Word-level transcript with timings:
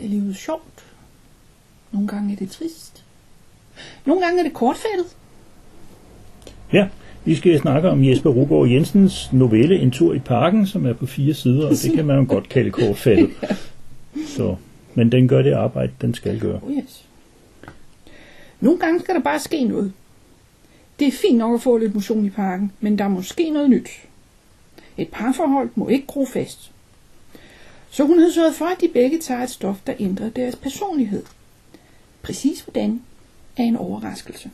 Gange 0.00 0.16
er 0.16 0.20
livet 0.20 0.36
sjovt. 0.36 0.84
Nogle 1.92 2.08
gange 2.08 2.32
er 2.32 2.36
det 2.36 2.50
trist. 2.50 3.04
Nogle 4.04 4.22
gange 4.22 4.38
er 4.38 4.42
det 4.42 4.54
kortfattet. 4.54 5.16
Ja, 6.72 6.88
vi 7.24 7.34
skal 7.34 7.60
snakke 7.60 7.90
om 7.90 8.04
Jesper 8.04 8.30
Rugård 8.30 8.68
Jensens 8.68 9.32
novelle 9.32 9.78
En 9.78 9.90
tur 9.90 10.14
i 10.14 10.18
parken, 10.18 10.66
som 10.66 10.86
er 10.86 10.92
på 10.92 11.06
fire 11.06 11.34
sider, 11.34 11.66
og 11.66 11.72
det 11.72 11.92
kan 11.92 12.06
man 12.06 12.18
jo 12.18 12.26
godt 12.28 12.48
kalde 12.48 12.70
kortfattet. 12.70 13.30
Så, 14.36 14.56
men 14.94 15.12
den 15.12 15.28
gør 15.28 15.42
det 15.42 15.52
arbejde, 15.52 15.92
den 16.00 16.14
skal 16.14 16.40
gøre. 16.40 16.60
Oh 16.62 16.72
yes. 16.72 17.04
Nogle 18.60 18.78
gange 18.78 19.00
skal 19.00 19.14
der 19.14 19.20
bare 19.20 19.40
ske 19.40 19.64
noget. 19.64 19.92
Det 20.98 21.08
er 21.08 21.12
fint 21.12 21.38
nok 21.38 21.54
at 21.54 21.62
få 21.62 21.76
lidt 21.76 21.94
motion 21.94 22.26
i 22.26 22.30
parken, 22.30 22.72
men 22.80 22.98
der 22.98 23.04
er 23.04 23.08
måske 23.08 23.50
noget 23.50 23.70
nyt. 23.70 23.88
Et 24.96 25.08
parforhold 25.08 25.70
må 25.74 25.88
ikke 25.88 26.06
gro 26.06 26.24
fast. 26.24 26.70
Så 27.90 28.04
hun 28.04 28.18
havde 28.18 28.32
sørget 28.32 28.54
for, 28.54 28.64
at 28.64 28.80
de 28.80 28.88
begge 28.94 29.18
tager 29.18 29.42
et 29.42 29.50
stof, 29.50 29.76
der 29.86 29.92
ændrer 29.98 30.30
deres 30.30 30.56
personlighed. 30.56 31.22
Præcis 32.22 32.60
hvordan 32.60 33.00
er 33.56 33.62
en 33.62 33.76
overraskelse. 33.76 34.50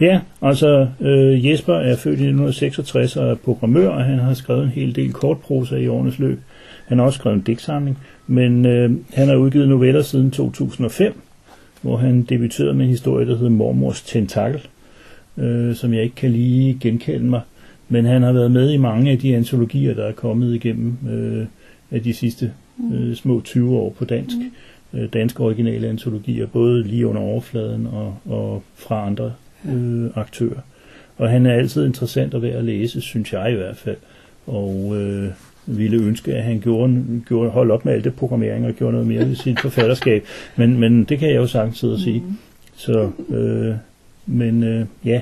Ja, 0.00 0.20
altså 0.42 0.88
øh, 1.00 1.46
Jesper 1.46 1.74
er 1.74 1.96
født 1.96 2.20
i 2.20 2.22
1966 2.22 3.16
og 3.16 3.30
er 3.30 3.34
programmør, 3.34 3.88
og 3.88 4.04
han 4.04 4.18
har 4.18 4.34
skrevet 4.34 4.62
en 4.64 4.68
hel 4.68 4.96
del 4.96 5.12
kortprosa 5.12 5.76
i 5.76 5.88
årenes 5.88 6.18
løb. 6.18 6.40
Han 6.86 6.98
har 6.98 7.04
også 7.04 7.18
skrevet 7.18 7.36
en 7.36 7.42
digtsamling, 7.42 7.98
men 8.26 8.66
øh, 8.66 8.90
han 9.12 9.28
har 9.28 9.36
udgivet 9.36 9.68
noveller 9.68 10.02
siden 10.02 10.30
2005, 10.30 11.20
hvor 11.82 11.96
han 11.96 12.22
debuterede 12.22 12.74
med 12.74 12.84
en 12.84 12.90
historie, 12.90 13.26
der 13.26 13.36
hedder 13.36 13.50
Mormors 13.50 14.02
Tentakel, 14.02 14.66
øh, 15.38 15.74
som 15.74 15.94
jeg 15.94 16.02
ikke 16.02 16.16
kan 16.16 16.30
lige 16.30 16.78
genkalde 16.80 17.24
mig. 17.24 17.40
Men 17.88 18.04
han 18.04 18.22
har 18.22 18.32
været 18.32 18.50
med 18.50 18.70
i 18.70 18.76
mange 18.76 19.10
af 19.10 19.18
de 19.18 19.36
antologier, 19.36 19.94
der 19.94 20.04
er 20.04 20.12
kommet 20.12 20.54
igennem 20.54 20.96
øh, 21.10 21.46
af 21.90 22.02
de 22.02 22.14
sidste 22.14 22.52
øh, 22.92 23.14
små 23.14 23.40
20 23.40 23.76
år 23.76 23.90
på 23.90 24.04
dansk. 24.04 24.36
Mm. 24.36 24.98
Øh, 24.98 25.08
danske 25.12 25.40
originale 25.40 25.88
antologier, 25.88 26.46
både 26.46 26.82
lige 26.82 27.06
under 27.06 27.22
overfladen 27.22 27.86
og, 27.86 28.16
og 28.24 28.62
fra 28.74 29.06
andre 29.06 29.32
øh, 29.68 30.10
aktører. 30.14 30.60
Og 31.16 31.30
han 31.30 31.46
er 31.46 31.54
altid 31.54 31.86
interessant 31.86 32.34
at 32.34 32.42
være 32.42 32.56
at 32.56 32.64
læse, 32.64 33.00
synes 33.00 33.32
jeg 33.32 33.52
i 33.52 33.54
hvert 33.54 33.76
fald. 33.76 33.96
Og 34.46 34.96
øh, 34.96 35.30
ville 35.66 36.06
ønske, 36.06 36.34
at 36.34 36.44
han 36.44 36.60
gjorde, 36.60 37.04
gjorde 37.28 37.50
holdt 37.50 37.72
op 37.72 37.84
med 37.84 37.92
alt 37.92 38.04
det 38.04 38.16
programmering 38.16 38.66
og 38.66 38.72
gjorde 38.72 38.92
noget 38.92 39.06
mere 39.06 39.28
ved 39.28 39.36
sit 39.36 39.60
forfatterskab. 39.60 40.24
Men, 40.56 40.80
men 40.80 41.04
det 41.04 41.18
kan 41.18 41.28
jeg 41.28 41.36
jo 41.36 41.46
sagtens 41.46 41.78
sidde 41.78 41.94
og 41.94 42.00
sige. 42.00 42.20
Mm. 42.20 42.36
Så, 42.76 43.10
øh, 43.28 43.74
men 44.26 44.62
øh, 44.62 44.86
ja. 45.04 45.20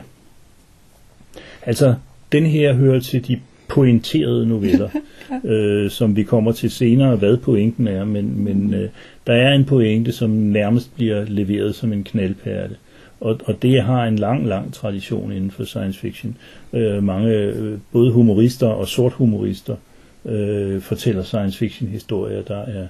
Altså, 1.62 1.94
den 2.32 2.46
her 2.46 2.74
hører 2.74 3.00
til 3.00 3.28
de 3.28 3.40
pointerede 3.68 4.46
noveller, 4.46 4.88
øh, 5.44 5.90
som 5.90 6.16
vi 6.16 6.22
kommer 6.22 6.52
til 6.52 6.70
senere, 6.70 7.16
hvad 7.16 7.36
pointen 7.36 7.88
er, 7.88 8.04
men, 8.04 8.44
men 8.44 8.74
øh, 8.74 8.88
der 9.26 9.32
er 9.32 9.52
en 9.54 9.64
pointe, 9.64 10.12
som 10.12 10.30
nærmest 10.30 10.94
bliver 10.94 11.24
leveret 11.24 11.74
som 11.74 11.92
en 11.92 12.04
knaldperle. 12.04 12.76
Og, 13.20 13.40
og 13.44 13.62
det 13.62 13.82
har 13.82 14.04
en 14.04 14.16
lang, 14.16 14.46
lang 14.46 14.72
tradition 14.72 15.32
inden 15.32 15.50
for 15.50 15.64
science 15.64 15.98
fiction. 16.00 16.36
Øh, 16.72 17.02
mange, 17.02 17.30
øh, 17.30 17.78
både 17.92 18.12
humorister 18.12 18.66
og 18.66 18.88
sort 18.88 19.12
humorister, 19.12 19.76
øh, 20.24 20.80
fortæller 20.80 21.22
science 21.22 21.58
fiction 21.58 21.88
historier, 21.88 22.42
der 22.42 22.58
er, 22.58 22.86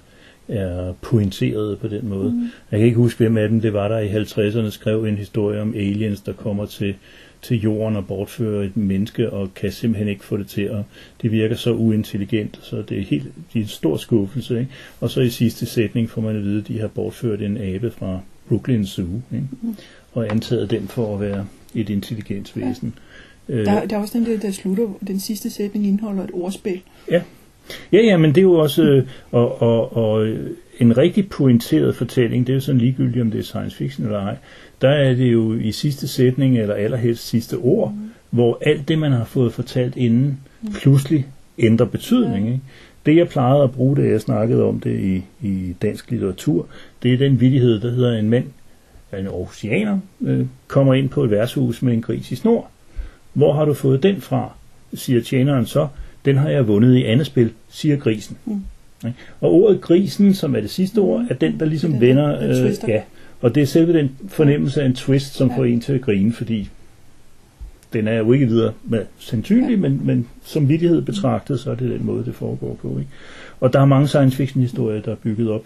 er 0.48 0.92
pointerede 1.02 1.76
på 1.76 1.88
den 1.88 2.08
måde. 2.08 2.30
Mm. 2.30 2.50
Jeg 2.70 2.78
kan 2.78 2.86
ikke 2.86 2.98
huske, 2.98 3.18
hvem 3.18 3.36
af 3.36 3.48
dem 3.48 3.60
det 3.60 3.72
var, 3.72 3.88
der 3.88 3.98
i 3.98 4.08
50'erne 4.08 4.70
skrev 4.70 5.04
en 5.04 5.16
historie 5.16 5.60
om 5.60 5.74
aliens, 5.74 6.20
der 6.20 6.32
kommer 6.32 6.66
til, 6.66 6.94
til 7.42 7.60
jorden 7.60 7.96
og 7.96 8.06
bortfører 8.06 8.62
et 8.62 8.76
menneske, 8.76 9.30
og 9.30 9.54
kan 9.54 9.72
simpelthen 9.72 10.08
ikke 10.08 10.24
få 10.24 10.36
det 10.36 10.46
til 10.46 10.62
at... 10.62 10.78
Det 11.22 11.32
virker 11.32 11.56
så 11.56 11.72
uintelligent, 11.72 12.58
så 12.62 12.82
det 12.88 12.98
er, 12.98 13.02
helt, 13.02 13.24
det 13.24 13.58
er 13.58 13.62
en 13.62 13.68
stor 13.68 13.96
skuffelse. 13.96 14.58
Ikke? 14.60 14.70
Og 15.00 15.10
så 15.10 15.20
i 15.20 15.30
sidste 15.30 15.66
sætning 15.66 16.10
får 16.10 16.20
man 16.20 16.36
at 16.36 16.42
vide, 16.42 16.60
at 16.60 16.68
de 16.68 16.80
har 16.80 16.88
bortført 16.88 17.42
en 17.42 17.56
abe 17.56 17.90
fra 17.90 18.20
Brooklyn 18.48 18.84
Zoo, 18.84 19.06
ikke? 19.32 19.46
Mm. 19.62 19.76
og 20.12 20.30
antaget 20.30 20.70
den 20.70 20.88
for 20.88 21.14
at 21.14 21.20
være 21.20 21.46
et 21.74 21.90
intelligensvæsen. 21.90 22.94
Ja. 23.48 23.54
Der, 23.54 23.86
der 23.86 23.96
er 23.96 24.00
også 24.00 24.18
den 24.18 24.26
der, 24.26 24.38
der 24.38 24.50
slutter, 24.50 24.88
den 25.06 25.20
sidste 25.20 25.50
sætning 25.50 25.86
indeholder 25.86 26.24
et 26.24 26.30
ordspil. 26.32 26.80
Ja. 27.10 27.22
Ja, 27.92 27.98
ja, 27.98 28.16
men 28.16 28.30
det 28.30 28.38
er 28.38 28.42
jo 28.42 28.54
også, 28.54 28.82
øh, 28.82 29.06
og, 29.30 29.62
og, 29.62 29.96
og 29.96 30.28
en 30.80 30.96
rigtig 30.98 31.28
pointeret 31.28 31.96
fortælling, 31.96 32.46
det 32.46 32.52
er 32.52 32.54
jo 32.54 32.60
sådan 32.60 32.80
ligegyldigt, 32.80 33.22
om 33.22 33.30
det 33.30 33.38
er 33.38 33.44
science 33.44 33.76
fiction 33.76 34.06
eller 34.06 34.20
ej, 34.20 34.36
der 34.80 34.88
er 34.88 35.14
det 35.14 35.32
jo 35.32 35.54
i 35.54 35.72
sidste 35.72 36.08
sætning, 36.08 36.58
eller 36.58 36.74
allerhelst 36.74 37.28
sidste 37.28 37.54
ord, 37.54 37.92
mm. 37.92 38.10
hvor 38.30 38.58
alt 38.66 38.88
det, 38.88 38.98
man 38.98 39.12
har 39.12 39.24
fået 39.24 39.52
fortalt 39.52 39.96
inden, 39.96 40.40
mm. 40.62 40.72
pludselig 40.72 41.26
ændrer 41.58 41.86
betydning. 41.86 42.46
Ikke? 42.46 42.60
Det, 43.06 43.16
jeg 43.16 43.28
plejede 43.28 43.62
at 43.62 43.72
bruge, 43.72 43.96
da 43.96 44.02
jeg 44.02 44.20
snakkede 44.20 44.64
om 44.64 44.80
det 44.80 45.00
i, 45.00 45.22
i 45.48 45.74
dansk 45.82 46.10
litteratur, 46.10 46.66
det 47.02 47.12
er 47.12 47.18
den 47.18 47.40
vidighed, 47.40 47.80
der 47.80 47.90
hedder 47.90 48.18
en 48.18 48.30
mand, 48.30 48.44
en 49.18 49.28
oceaner, 49.28 49.98
øh, 50.20 50.46
kommer 50.68 50.94
ind 50.94 51.08
på 51.08 51.24
et 51.24 51.30
værtshus 51.30 51.82
med 51.82 51.92
en 51.92 52.02
gris 52.02 52.32
i 52.32 52.34
snor. 52.34 52.70
Hvor 53.32 53.52
har 53.52 53.64
du 53.64 53.74
fået 53.74 54.02
den 54.02 54.20
fra, 54.20 54.52
siger 54.94 55.20
tjeneren 55.20 55.66
så. 55.66 55.88
Den 56.24 56.36
har 56.36 56.48
jeg 56.48 56.68
vundet 56.68 56.96
i 56.96 57.04
andet 57.04 57.26
spil, 57.26 57.50
siger 57.70 57.96
grisen. 57.96 58.36
Mm. 58.44 58.62
Og 59.40 59.52
ordet 59.52 59.80
grisen, 59.80 60.34
som 60.34 60.54
er 60.56 60.60
det 60.60 60.70
sidste 60.70 60.98
ord, 60.98 61.26
er 61.30 61.34
den, 61.34 61.60
der 61.60 61.66
ligesom 61.66 61.90
Den- 61.92 62.00
vender... 62.00 62.40
den 62.46 62.62
twister. 62.66 62.88
ja, 62.88 63.00
og 63.40 63.54
det 63.54 63.60
er 63.62 63.66
selve 63.66 63.92
den 63.92 64.10
fornemmelse 64.28 64.82
af 64.82 64.86
en 64.86 64.94
twist, 64.94 65.34
som 65.34 65.48
Ja. 65.50 65.56
får 65.56 65.64
en 65.64 65.80
til 65.80 65.92
at 65.92 66.00
grine, 66.00 66.32
fordi 66.32 66.68
den 67.92 68.08
er 68.08 68.18
jo 68.18 68.32
ikke 68.32 68.46
videre 68.46 68.72
med 68.84 69.00
sandsynlig, 69.18 69.78
men, 69.78 70.00
men 70.04 70.26
som 70.44 70.68
vidighed 70.68 71.02
betragtet, 71.02 71.60
så 71.60 71.70
er 71.70 71.74
det 71.74 71.90
den 71.90 72.06
måde, 72.06 72.24
det 72.24 72.34
foregår 72.34 72.78
på. 72.82 72.88
Ikke? 72.98 73.10
Og 73.60 73.72
der 73.72 73.80
er 73.80 73.84
mange 73.84 74.08
science 74.08 74.36
fiction 74.36 74.62
historier, 74.62 75.00
der 75.00 75.12
er 75.12 75.16
bygget 75.16 75.50
op, 75.50 75.64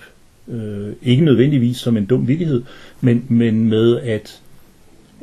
øh, 0.48 0.92
ikke 1.02 1.24
nødvendigvis 1.24 1.76
som 1.76 1.96
en 1.96 2.04
dum 2.04 2.28
vidighed, 2.28 2.62
men, 3.00 3.24
men 3.28 3.68
med 3.68 4.00
at, 4.00 4.40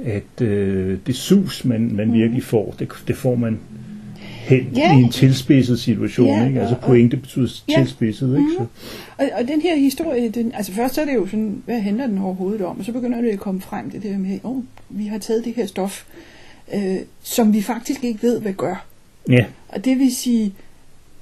at 0.05 0.41
øh, 0.41 0.97
det 1.07 1.15
sus, 1.15 1.65
man, 1.65 1.91
man 1.95 2.13
virkelig 2.13 2.43
får, 2.43 2.75
det, 2.79 2.89
det 3.07 3.15
får 3.15 3.35
man 3.35 3.59
hen. 4.43 4.67
Ja. 4.75 4.97
i 4.97 5.01
en 5.01 5.11
tilspidset 5.11 5.79
situation. 5.79 6.27
Ja, 6.27 6.47
ikke? 6.47 6.59
Altså 6.61 6.75
og- 6.75 6.81
pointe 6.81 7.17
betyder 7.17 7.47
Ja. 7.69 7.73
Tilspidset. 7.77 8.37
Ikke? 8.37 8.49
Så, 8.57 8.65
Og, 9.17 9.29
og 9.39 9.47
den 9.47 9.61
her 9.61 9.75
historie, 9.75 10.29
den, 10.29 10.51
altså 10.55 10.71
først 10.71 10.97
er 10.97 11.05
det 11.05 11.15
jo 11.15 11.25
sådan, 11.27 11.61
hvad 11.65 11.79
handler 11.79 12.07
den 12.07 12.17
overhovedet 12.17 12.61
om? 12.61 12.79
Og 12.79 12.85
så 12.85 12.91
begynder 12.91 13.21
det 13.21 13.29
at 13.29 13.39
komme 13.39 13.61
frem 13.61 13.89
det 13.91 14.03
der 14.03 14.17
med, 14.17 14.39
oh, 14.43 14.63
vi 14.89 15.05
har 15.05 15.17
taget 15.17 15.45
det 15.45 15.53
her 15.55 15.65
stof, 15.65 16.03
øh, 16.73 16.95
som 17.23 17.53
vi 17.53 17.61
faktisk 17.61 18.03
ikke 18.03 18.21
ved, 18.23 18.39
hvad 18.39 18.53
gør. 18.53 18.85
ja, 19.29 19.45
Og 19.69 19.85
det 19.85 19.99
vil 19.99 20.15
sige, 20.15 20.53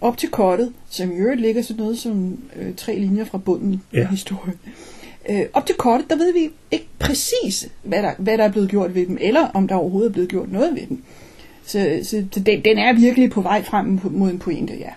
op 0.02 0.18
til 0.18 0.30
kortet, 0.30 0.72
som 0.90 1.12
i 1.12 1.16
øvrigt 1.16 1.42
ligger 1.42 1.62
sådan 1.62 1.82
noget 1.84 1.98
som 1.98 2.38
øh, 2.56 2.76
tre 2.78 2.96
linjer 3.00 3.26
fra 3.26 3.38
bunden 3.38 3.82
Ja. 3.94 4.00
af 4.00 4.08
historien. 4.08 4.58
Øh, 5.30 5.42
op 5.53 5.66
til 5.66 5.76
kortet, 5.76 6.09
der 6.09 6.16
ved 6.16 6.34
vi 6.34 6.50
ikke 6.72 6.88
præcis, 7.00 7.70
hvad 7.84 8.03
der, 8.03 8.12
hvad 8.18 8.38
der 8.38 8.44
er 8.44 8.52
blevet 8.52 8.70
gjort 8.70 8.96
ved 8.96 9.06
dem, 9.06 9.18
eller 9.22 9.48
om 9.53 9.68
der 9.68 9.76
overhovedet 9.76 10.09
er 10.09 10.14
blevet 10.14 10.30
gjort 10.30 10.52
noget 10.52 10.76
ved 10.76 10.88
dem. 10.90 11.02
Så, 11.66 11.99
så, 12.03 12.23
så 12.31 12.39
den, 12.39 12.61
den 12.66 12.77
er 12.77 12.94
virkelig 12.99 13.29
på 13.31 13.41
vej 13.41 13.63
frem 13.63 13.99
mod 14.11 14.29
en 14.31 14.39
pointe, 14.39 14.73
ja. 14.79 14.89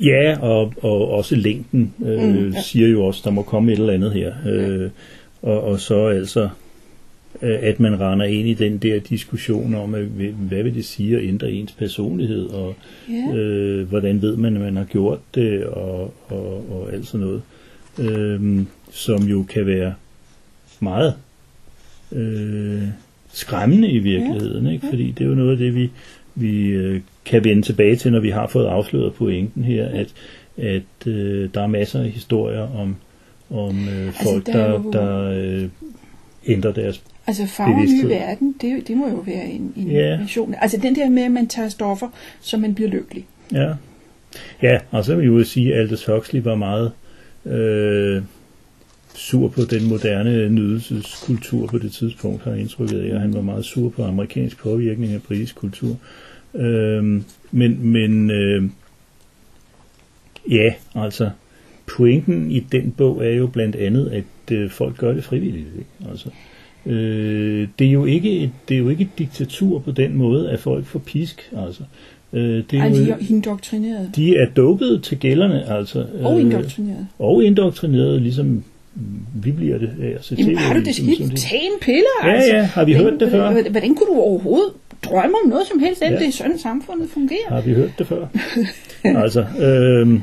Ja, 0.00 0.38
og, 0.40 0.72
og 0.80 1.10
også 1.10 1.36
længden 1.36 1.94
øh, 2.06 2.22
Mm, 2.34 2.50
ja. 2.50 2.62
siger 2.62 2.88
jo 2.88 3.04
også, 3.04 3.20
der 3.24 3.30
må 3.30 3.42
komme 3.42 3.72
et 3.72 3.78
eller 3.78 3.92
andet 3.92 4.12
her. 4.12 4.32
Øh, 4.46 4.90
og, 5.42 5.62
og 5.64 5.80
så 5.80 6.06
altså, 6.06 6.48
øh, 7.42 7.58
at 7.62 7.80
man 7.80 8.00
render 8.00 8.26
ind 8.26 8.48
i 8.48 8.54
den 8.54 8.78
der 8.78 8.98
diskussion 9.00 9.74
om, 9.74 9.94
at, 9.94 10.04
hvad 10.34 10.62
vil 10.62 10.74
det 10.74 10.84
sige 10.84 11.16
at 11.16 11.24
ændre 11.24 11.52
ens 11.52 11.72
personlighed, 11.72 12.46
og 12.46 12.74
Ja. 13.08 13.34
øh, 13.36 13.88
hvordan 13.88 14.22
ved 14.22 14.36
man, 14.36 14.54
at 14.56 14.60
man 14.62 14.76
har 14.76 14.84
gjort 14.84 15.18
det, 15.34 15.64
og, 15.64 16.14
og, 16.28 16.70
og 16.70 16.92
alt 16.92 17.06
sådan 17.06 17.26
noget. 17.26 17.42
Øh, 17.98 18.60
som 18.90 19.22
jo 19.22 19.42
kan 19.42 19.66
være 19.66 19.94
meget 20.80 21.14
øh, 22.12 22.82
skræmmende 23.34 23.90
i 23.90 23.98
virkeligheden, 23.98 24.66
ikke? 24.66 24.86
fordi 24.90 25.10
det 25.10 25.24
er 25.24 25.28
jo 25.28 25.34
noget 25.34 25.50
af 25.52 25.56
det, 25.58 25.74
vi, 25.74 25.90
vi 26.34 26.66
øh, 26.66 27.00
kan 27.24 27.44
vende 27.44 27.62
tilbage 27.62 27.96
til, 27.96 28.12
når 28.12 28.20
vi 28.20 28.30
har 28.30 28.46
fået 28.46 28.66
afsløret 28.66 29.14
pointen 29.14 29.64
her, 29.64 29.86
at, 29.88 30.14
at 30.56 31.06
øh, 31.06 31.48
der 31.54 31.62
er 31.62 31.66
masser 31.66 32.00
af 32.00 32.08
historier 32.10 32.76
om, 32.80 32.96
om 33.50 33.88
øh, 33.88 34.12
folk, 34.12 34.46
der 34.46 34.52
er 34.52 34.66
der, 34.66 34.80
jo- 34.80 34.90
der 34.92 35.30
øh, 35.62 35.68
ændrer 36.46 36.72
deres... 36.72 37.02
Altså 37.26 37.46
farve 37.46 37.74
Bevidsthed. 37.74 38.08
verden, 38.08 38.54
det, 38.60 38.88
det 38.88 38.96
må 38.96 39.08
jo 39.08 39.22
være 39.26 39.46
en, 39.46 39.72
en 39.76 39.90
Ja. 39.90 40.18
vision. 40.22 40.54
Altså 40.60 40.76
den 40.82 40.94
der 40.94 41.08
med, 41.10 41.22
at 41.22 41.30
man 41.30 41.46
tager 41.46 41.68
stoffer, 41.68 42.08
så 42.40 42.56
man 42.56 42.74
bliver 42.74 42.90
lykkelig. 42.90 43.24
Ja, 43.52 43.72
Ja, 44.62 44.78
og 44.90 45.04
så 45.04 45.14
vil 45.14 45.22
jeg 45.24 45.32
jo 45.32 45.44
sige, 45.44 45.74
at 45.74 45.80
Aldous 45.80 46.04
Huxley 46.06 46.42
var 46.42 46.54
meget 46.54 46.92
øh, 47.46 48.22
sur 49.14 49.48
på 49.48 49.60
den 49.70 49.88
moderne 49.88 50.48
nydelseskultur 50.48 51.66
på 51.66 51.78
det 51.78 51.92
tidspunkt, 51.92 52.42
har 52.42 52.50
jeg 52.50 52.60
indtrykket 52.60 53.00
af, 53.00 53.14
og 53.14 53.20
han 53.20 53.34
var 53.34 53.40
meget 53.40 53.64
sur 53.64 53.88
på 53.88 54.04
amerikansk 54.04 54.58
påvirkning 54.58 55.12
af 55.12 55.22
britisk 55.22 55.54
kultur. 55.54 55.96
Øh, 56.54 57.04
men 57.50 57.86
men 57.92 58.30
øh, 58.30 58.62
ja, 60.50 60.74
altså 60.94 61.30
pointen 61.96 62.50
i 62.50 62.60
den 62.60 62.90
bog 62.90 63.26
er 63.26 63.30
jo 63.30 63.46
blandt 63.46 63.76
andet, 63.76 64.08
at 64.08 64.56
øh, 64.56 64.70
folk 64.70 64.96
gør 64.96 65.12
det 65.12 65.24
frivilligt. 65.24 65.68
Ikke? 65.78 66.10
Altså, 66.10 66.28
øh, 66.86 67.68
det, 67.78 67.86
er 67.86 67.92
jo 67.92 68.04
ikke 68.04 68.38
et, 68.38 68.50
det 68.68 68.74
er 68.74 68.78
jo 68.78 68.88
ikke 68.88 69.02
et 69.02 69.18
diktatur 69.18 69.78
på 69.78 69.90
den 69.90 70.16
måde, 70.16 70.50
at 70.50 70.60
folk 70.60 70.84
får 70.84 70.98
pisk. 70.98 71.50
Altså. 71.66 71.82
Øh, 72.32 72.64
det 72.70 72.78
er 72.78 72.82
Ej, 72.82 72.88
jo, 72.88 72.96
de 72.96 73.10
er 73.10 73.16
indoktrineret. 73.30 74.10
de 74.16 74.36
er 74.36 74.46
dopet 74.56 75.02
til 75.02 75.18
gælderne, 75.18 75.70
altså. 75.70 76.06
Og 76.22 76.34
øh, 76.34 76.46
indoktrineret. 76.46 77.06
og 77.18 77.44
indoktrineret, 77.44 78.22
ligesom 78.22 78.64
vi 79.34 79.52
bliver 79.52 79.78
det 79.78 79.90
af 80.02 80.14
at 80.18 80.24
se 80.24 80.34
Jamen, 80.38 80.56
har 80.58 80.74
du 80.74 80.80
det 80.80 80.94
skidt? 80.94 81.36
Tag 81.38 81.60
en 81.64 81.78
pille, 81.80 82.02
Ja, 82.24 82.32
altså. 82.34 82.56
ja, 82.56 82.62
har 82.62 82.84
vi 82.84 82.92
Hvordan- 82.92 83.10
hørt 83.12 83.20
det 83.20 83.30
før? 83.30 83.50
Hvordan, 83.70 83.94
kunne 83.94 84.06
du 84.14 84.20
overhovedet 84.20 84.72
drømme 85.04 85.36
om 85.44 85.48
noget 85.50 85.66
som 85.66 85.78
helst, 85.78 86.02
at 86.02 86.12
Ja. 86.12 86.18
det 86.18 86.26
er 86.28 86.32
sådan 86.32 86.58
samfundet 86.58 87.10
fungerer? 87.10 87.48
Har 87.48 87.60
vi 87.60 87.72
hørt 87.74 87.90
det 87.98 88.06
før? 88.06 88.26
altså, 89.22 89.40
øh, 89.60 90.20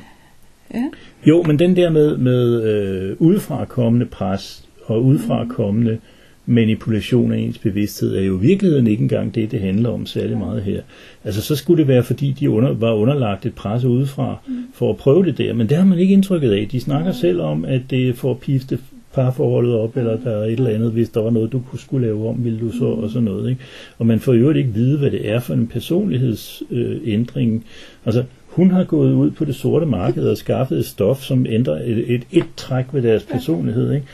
Ja. 0.74 0.84
jo, 1.26 1.44
men 1.44 1.60
den 1.60 1.76
der 1.76 1.90
med, 1.90 2.18
med 2.18 2.64
øh, 2.64 3.16
udefrakommende 3.20 4.06
pres 4.06 4.64
og 4.86 5.04
udefrakommende 5.06 5.98
manipulation 6.46 7.32
af 7.32 7.38
ens 7.38 7.58
bevidsthed 7.58 8.16
er 8.16 8.22
jo 8.22 8.38
i 8.38 8.42
virkeligheden 8.42 8.88
ikke 8.88 9.02
engang 9.02 9.36
det, 9.36 9.52
det 9.52 9.60
handler 9.60 9.90
om 9.90 10.06
særlig 10.06 10.38
meget 10.38 10.62
her. 10.62 10.82
Altså, 11.24 11.42
så 11.42 11.56
skulle 11.56 11.78
det 11.78 11.88
være, 11.88 12.04
fordi 12.04 12.36
de 12.40 12.50
under, 12.50 12.74
var 12.74 12.94
underlagt 12.94 13.46
et 13.46 13.54
pres 13.54 13.84
udefra 13.84 14.38
for 14.74 14.90
at 14.90 14.98
prøve 14.98 15.26
det 15.26 15.38
der, 15.38 15.54
men 15.54 15.70
det 15.70 15.78
har 15.78 15.86
man 15.86 16.00
ikke 16.00 16.14
indtrykket 16.14 16.52
af. 16.52 16.68
De 16.72 16.80
snakker 16.80 17.12
selv 17.12 17.42
om, 17.42 17.66
at 17.66 17.82
det 17.90 18.10
er 18.10 18.14
for 18.14 18.32
at 18.32 18.40
pifte 18.40 18.80
parforholdet 19.14 19.76
op, 19.76 19.98
eller 19.98 20.18
der 20.18 20.32
er 20.32 20.44
et 20.44 20.52
eller 20.52 20.70
andet, 20.70 20.92
hvis 20.92 21.10
der 21.10 21.22
var 21.22 21.30
noget, 21.30 21.52
du 21.52 21.62
kunne 21.70 21.80
skulle 21.80 22.08
lave 22.08 22.30
om, 22.30 22.44
ville 22.44 22.60
du 22.60 22.72
så, 22.72 22.86
og 22.86 23.10
sådan 23.10 23.24
noget. 23.24 23.50
Ikke? 23.50 23.62
Og 23.98 24.06
man 24.06 24.20
får 24.20 24.34
jo 24.34 24.52
ikke 24.52 24.74
vide, 24.74 24.98
hvad 24.98 25.12
det 25.12 25.30
er 25.30 25.40
for 25.40 25.54
en 25.54 25.68
personlighedsændring. 25.68 27.56
Øh, 27.56 27.62
altså, 28.06 28.24
hun 28.48 28.72
har 28.72 28.84
gået 28.84 29.14
ud 29.14 29.32
på 29.32 29.46
det 29.46 29.56
sorte 29.56 29.86
marked 29.86 30.28
og 30.28 30.38
skaffet 30.38 30.78
et 30.80 30.86
stof, 30.86 31.22
som 31.22 31.46
ændrer 31.50 31.76
et, 31.76 32.14
et, 32.14 32.24
et 32.32 32.46
træk 32.58 32.86
ved 32.94 33.02
deres 33.02 33.24
personlighed. 33.24 33.94
Ikke? 33.94 34.06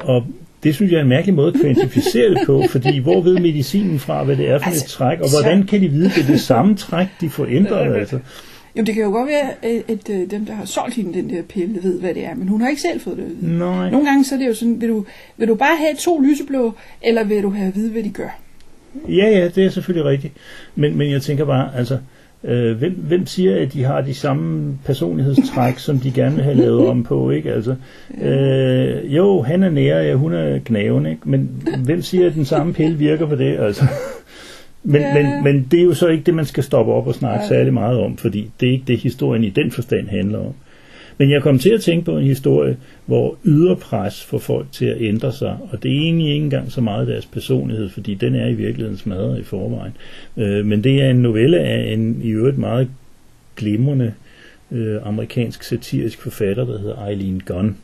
Og 0.00 0.26
det 0.62 0.74
synes 0.74 0.92
jeg 0.92 0.98
er 0.98 1.02
en 1.02 1.08
mærkelig 1.08 1.34
måde 1.34 1.52
at 1.54 1.60
kvantificere 1.60 2.30
det 2.30 2.38
på, 2.46 2.62
fordi 2.72 2.98
hvor 2.98 3.20
ved 3.22 3.38
medicinen 3.40 3.98
fra, 3.98 4.24
hvad 4.24 4.36
det 4.36 4.48
er 4.50 4.58
for 4.58 4.66
Altså, 4.66 4.84
et 4.84 4.88
træk, 4.90 5.20
og 5.20 5.28
så- 5.28 5.36
hvordan 5.42 5.66
kan 5.66 5.80
de 5.80 5.88
vide, 5.88 6.06
at 6.06 6.12
det 6.14 6.22
er 6.22 6.26
det 6.26 6.40
samme 6.40 6.74
træk, 6.76 7.06
de 7.20 7.30
får 7.30 7.46
ændret? 7.50 7.94
Altså. 8.00 8.18
Jo, 8.78 8.82
det 8.82 8.94
kan 8.94 9.02
jo 9.04 9.10
godt 9.10 9.28
være, 9.28 9.50
at, 9.62 9.82
at 9.88 10.10
øh, 10.10 10.30
dem, 10.30 10.46
der 10.46 10.52
har 10.52 10.64
solgt 10.64 10.94
hende 10.94 11.14
den 11.14 11.30
der 11.30 11.42
pille, 11.42 11.82
ved, 11.82 12.00
hvad 12.00 12.14
det 12.14 12.24
er, 12.24 12.34
men 12.34 12.48
hun 12.48 12.60
har 12.60 12.68
ikke 12.68 12.82
selv 12.82 13.00
fået 13.00 13.16
det. 13.16 13.26
Nej. 13.42 13.90
Nogle 13.90 14.06
gange 14.06 14.24
så 14.24 14.34
er 14.34 14.38
det 14.38 14.46
jo 14.48 14.54
sådan, 14.54 14.80
vil 14.80 14.88
du, 14.88 15.04
vil 15.36 15.48
du 15.48 15.54
bare 15.54 15.76
have 15.76 15.94
to 15.98 16.20
lyseblå, 16.20 16.72
eller 17.02 17.24
vil 17.24 17.42
du 17.42 17.50
have 17.50 17.68
at 17.68 17.74
vide, 17.76 17.90
hvad 17.90 18.02
de 18.02 18.10
gør? 18.10 18.38
Ja, 19.08 19.28
ja, 19.38 19.48
det 19.48 19.64
er 19.64 19.70
selvfølgelig 19.70 20.10
rigtigt. 20.10 20.32
Men, 20.74 20.96
men 20.98 21.10
jeg 21.10 21.22
tænker 21.22 21.44
bare, 21.44 21.70
altså, 21.76 21.94
øh, 21.94 22.00
hvem, 22.78 22.92
hvem 22.92 23.26
siger, 23.26 23.56
at 23.62 23.72
de 23.72 23.84
har 23.84 24.00
de 24.00 24.14
samme 24.14 24.78
personlighedstræk, 24.84 25.78
som 25.78 25.98
de 25.98 26.10
gerne 26.12 26.34
vil 26.34 26.44
have 26.44 26.56
lavet 26.56 26.86
om 26.88 27.02
på, 27.04 27.30
ikke? 27.30 27.52
Altså, 27.52 27.74
øh, 28.22 29.16
jo, 29.16 29.42
han 29.42 29.62
er 29.62 29.70
nære, 29.70 29.98
ja, 30.04 30.14
hun 30.14 30.32
er 30.32 30.58
gnaven, 30.64 31.06
ikke? 31.06 31.20
Men 31.24 31.50
hvem 31.84 32.02
siger, 32.02 32.26
at 32.26 32.34
den 32.34 32.44
samme 32.44 32.72
pille 32.74 32.96
virker 32.98 33.26
på 33.26 33.34
det, 33.36 33.56
altså? 33.58 33.84
Men, 34.88 35.00
Ja. 35.00 35.14
men, 35.14 35.44
men 35.44 35.66
det 35.70 35.80
er 35.80 35.84
jo 35.84 35.94
så 35.94 36.08
ikke 36.08 36.24
det, 36.24 36.34
man 36.34 36.44
skal 36.44 36.64
stoppe 36.64 36.92
op 36.92 37.06
og 37.06 37.14
snakke 37.14 37.42
Ja. 37.42 37.48
særlig 37.48 37.72
meget 37.74 37.98
om, 38.00 38.16
fordi 38.16 38.50
det 38.60 38.68
er 38.68 38.72
ikke 38.72 38.84
det, 38.86 38.98
historien 38.98 39.44
i 39.44 39.50
den 39.50 39.70
forstand 39.70 40.08
handler 40.08 40.38
om. 40.38 40.52
Men 41.18 41.30
jeg 41.30 41.42
kom 41.42 41.58
til 41.58 41.70
at 41.70 41.80
tænke 41.80 42.04
på 42.04 42.18
en 42.18 42.24
historie, 42.24 42.76
hvor 43.06 43.38
ydre 43.44 43.76
pres 43.76 44.24
får 44.24 44.38
folk 44.38 44.66
til 44.72 44.86
at 44.86 44.96
ændre 45.00 45.32
sig, 45.32 45.56
og 45.70 45.82
det 45.82 45.90
er 45.90 46.00
egentlig 46.00 46.28
ikke 46.28 46.44
engang 46.44 46.72
så 46.72 46.80
meget 46.80 47.08
deres 47.08 47.26
personlighed, 47.26 47.88
fordi 47.88 48.14
den 48.14 48.34
er 48.34 48.46
i 48.46 48.54
virkeligheden 48.54 48.98
smadret 48.98 49.40
i 49.40 49.42
forvejen. 49.42 49.92
Øh, 50.36 50.66
men 50.66 50.84
det 50.84 51.02
er 51.02 51.10
en 51.10 51.16
novelle 51.16 51.58
af 51.58 51.92
en 51.92 52.20
i 52.22 52.28
øvrigt 52.28 52.58
meget 52.58 52.88
glimrende 53.56 54.12
øh, 54.72 54.96
amerikansk 55.04 55.62
satirisk 55.62 56.22
forfatter, 56.22 56.64
der 56.64 56.78
hedder 56.78 57.06
Eileen 57.06 57.42
Gunn. 57.46 57.76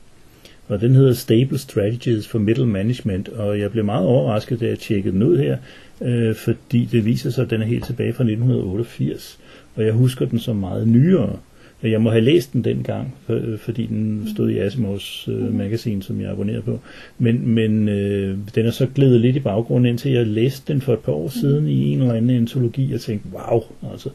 Og 0.68 0.80
den 0.80 0.94
hedder 0.94 1.12
Stable 1.12 1.58
Strategies 1.58 2.28
for 2.28 2.38
Middle 2.38 2.66
Management, 2.66 3.28
og 3.28 3.58
jeg 3.58 3.70
blev 3.70 3.84
meget 3.84 4.06
overrasket, 4.06 4.60
da 4.60 4.66
jeg 4.66 4.78
tjekkede 4.78 5.14
den 5.14 5.22
ud 5.22 5.38
her, 5.38 5.56
øh, 6.00 6.34
fordi 6.34 6.88
det 6.92 7.04
viser 7.04 7.30
sig, 7.30 7.44
at 7.44 7.50
den 7.50 7.62
er 7.62 7.66
helt 7.66 7.84
tilbage 7.84 8.12
fra 8.12 8.24
1988, 8.24 9.38
og 9.74 9.84
jeg 9.84 9.92
husker 9.92 10.26
den 10.26 10.38
som 10.38 10.56
meget 10.56 10.88
nyere. 10.88 11.38
Jeg 11.82 12.02
må 12.02 12.10
have 12.10 12.24
læst 12.24 12.52
den 12.52 12.64
dengang, 12.64 13.14
for, 13.26 13.34
øh, 13.34 13.58
fordi 13.58 13.86
den 13.86 14.28
stod 14.34 14.50
i 14.50 14.58
Asimovs 14.58 15.28
øh, 15.28 15.54
magasin, 15.54 16.02
som 16.02 16.20
jeg 16.20 16.30
abonnerede 16.30 16.62
på. 16.62 16.80
Men, 17.18 17.48
men 17.48 17.88
øh, 17.88 18.38
den 18.54 18.66
er 18.66 18.70
så 18.70 18.86
glædet 18.94 19.20
lidt 19.20 19.36
i 19.36 19.40
baggrunden, 19.40 19.90
indtil 19.90 20.12
jeg 20.12 20.26
læste 20.26 20.72
den 20.72 20.80
for 20.80 20.92
et 20.92 20.98
par 20.98 21.12
år 21.12 21.28
siden 21.28 21.66
i 21.66 21.92
en 21.92 22.00
eller 22.00 22.14
anden 22.14 22.36
antologi, 22.36 22.92
og 22.92 23.00
tænkte, 23.00 23.28
wow, 23.32 23.62
altså, 23.92 24.08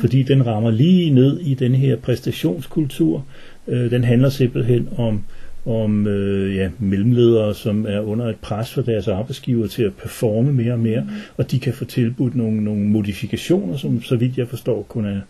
fordi 0.00 0.22
den 0.22 0.46
rammer 0.46 0.70
lige 0.70 1.10
ned 1.10 1.40
i 1.40 1.54
den 1.54 1.74
her 1.74 1.96
præstationskultur. 1.96 3.26
Øh, 3.68 3.90
den 3.90 4.04
handler 4.04 4.28
simpelthen 4.28 4.88
om 4.96 5.24
om 5.66 6.06
øh, 6.06 6.56
ja, 6.56 6.70
mellemledere, 6.78 7.54
som 7.54 7.86
er 7.88 8.00
under 8.00 8.26
et 8.26 8.36
pres 8.36 8.72
for 8.72 8.82
deres 8.82 9.08
arbejdsgiver 9.08 9.66
til 9.66 9.82
at 9.82 9.94
performe 9.94 10.52
mere 10.52 10.72
og 10.72 10.78
mere, 10.78 11.06
og 11.36 11.50
de 11.50 11.58
kan 11.58 11.72
få 11.72 11.84
tilbudt 11.84 12.36
nogle, 12.36 12.64
nogle 12.64 12.84
modifikationer, 12.84 13.76
som 13.76 14.02
så 14.02 14.16
vidt 14.16 14.38
jeg 14.38 14.48
forstår 14.48 14.82
kun 14.82 15.04
er 15.04 15.20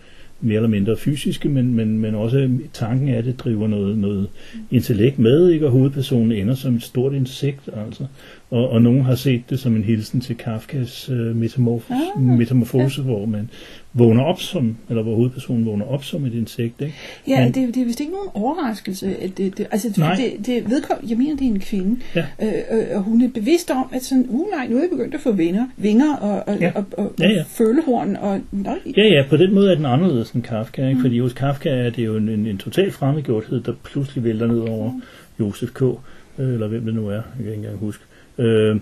mere 0.41 0.57
eller 0.57 0.69
mindre 0.69 0.97
fysiske, 0.97 1.49
men, 1.49 1.75
men, 1.75 1.99
men 1.99 2.15
også 2.15 2.51
tanken 2.73 3.09
af 3.09 3.23
det 3.23 3.39
driver 3.39 3.69
noget, 3.69 3.99
noget 3.99 4.29
intellekt 4.71 5.19
med, 5.19 5.51
ikke? 5.51 5.67
og 5.67 5.73
hovedpersonen 5.73 6.33
ender 6.33 6.55
som 6.55 6.75
et 6.75 6.83
stort 6.83 7.13
insekt, 7.13 7.69
altså. 7.87 8.07
Og, 8.51 8.69
og 8.71 8.83
nogen 8.83 9.03
har 9.03 9.15
set 9.15 9.43
det 9.51 9.61
som 9.61 9.77
en 9.77 9.83
hilsen 9.85 10.21
til 10.21 10.37
Kafkas 10.37 11.09
øh, 11.11 11.37
metamorfose, 11.37 11.95
Ah, 12.17 12.23
metamorfose 12.23 13.03
hvor 13.03 13.27
man 13.27 13.51
vågner 13.93 14.23
op 14.23 14.41
som, 14.41 14.77
eller 14.89 15.03
hvor 15.03 15.15
hovedpersonen 15.15 15.67
vågner 15.67 15.85
op 15.87 16.05
som 16.05 16.25
et 16.25 16.35
insekt, 16.35 16.81
ikke? 16.81 16.95
Ja, 17.29 17.45
Men- 17.45 17.53
det, 17.55 17.75
det 17.75 17.81
er 17.81 17.85
vist 17.85 18.01
ikke 18.01 18.13
nogen 18.13 18.29
overraskelse. 18.35 19.17
At 19.23 19.39
det, 19.39 19.59
det, 19.59 19.67
altså, 19.71 19.89
Nej. 19.99 20.15
det, 20.15 20.47
det 20.47 20.71
vedkom, 20.71 20.97
jeg 21.09 21.19
mener, 21.19 21.37
det 21.37 21.47
er 21.47 21.51
en 21.51 21.61
kvinde, 21.61 22.01
Ja. 22.15 22.25
øh, 22.43 22.53
øh, 22.73 22.85
og 22.97 23.03
hun 23.03 23.23
er 23.23 23.29
bevidst 23.35 23.71
om, 23.71 23.87
at 23.93 24.03
sådan, 24.05 24.27
uh, 24.29 24.47
nej, 24.57 24.67
nu 24.71 24.77
er 24.77 24.81
jeg 24.81 24.91
begyndt 24.91 25.15
at 25.15 25.21
få 25.21 25.33
vinger, 25.33 25.67
vinger 25.77 26.17
og, 26.17 26.43
og, 26.47 26.61
Ja. 26.61 26.73
og, 26.75 26.85
og, 26.97 27.13
Ja, 27.21 27.29
ja. 27.29 27.41
og 27.41 27.47
følehorn, 27.47 28.17
og 28.17 28.41
nøj, 28.53 28.79
Ja, 28.97 29.03
ja, 29.03 29.25
på 29.31 29.37
den 29.37 29.55
måde 29.55 29.71
er 29.71 29.75
den 29.75 29.87
anderledes 29.87 30.31
end 30.31 30.43
Kafka, 30.43 30.89
ikke? 30.89 31.01
fordi 31.01 31.19
hos 31.19 31.33
Kafka 31.33 31.69
er 31.71 31.91
det 31.91 32.05
jo 32.05 32.17
en, 32.17 32.29
en, 32.29 32.47
en 32.47 32.59
total 32.59 32.91
fremmedgjorthed, 32.91 33.61
der 33.61 33.73
pludselig 33.85 34.25
vælter 34.25 34.47
ned 34.47 34.59
over 34.59 34.93
Josef 35.41 35.69
K., 35.71 35.83
øh, 35.83 35.99
eller 36.39 36.69
hvem 36.69 36.85
det 36.85 36.95
nu 36.95 37.07
er, 37.09 37.13
jeg 37.13 37.23
kan 37.37 37.47
ikke 37.47 37.55
engang 37.55 37.79
huske. 37.79 38.05
Øh, 38.39 38.77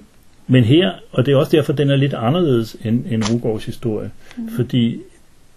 men 0.47 0.64
her, 0.64 0.92
og 1.12 1.26
det 1.26 1.32
er 1.32 1.37
også 1.37 1.56
derfor, 1.56 1.73
den 1.73 1.90
er 1.90 1.97
lidt 1.97 2.14
anderledes 2.14 2.76
end, 2.85 3.04
end 3.11 3.23
Rugårds 3.32 3.64
historie, 3.64 4.11
mm. 4.37 4.49
fordi 4.49 5.00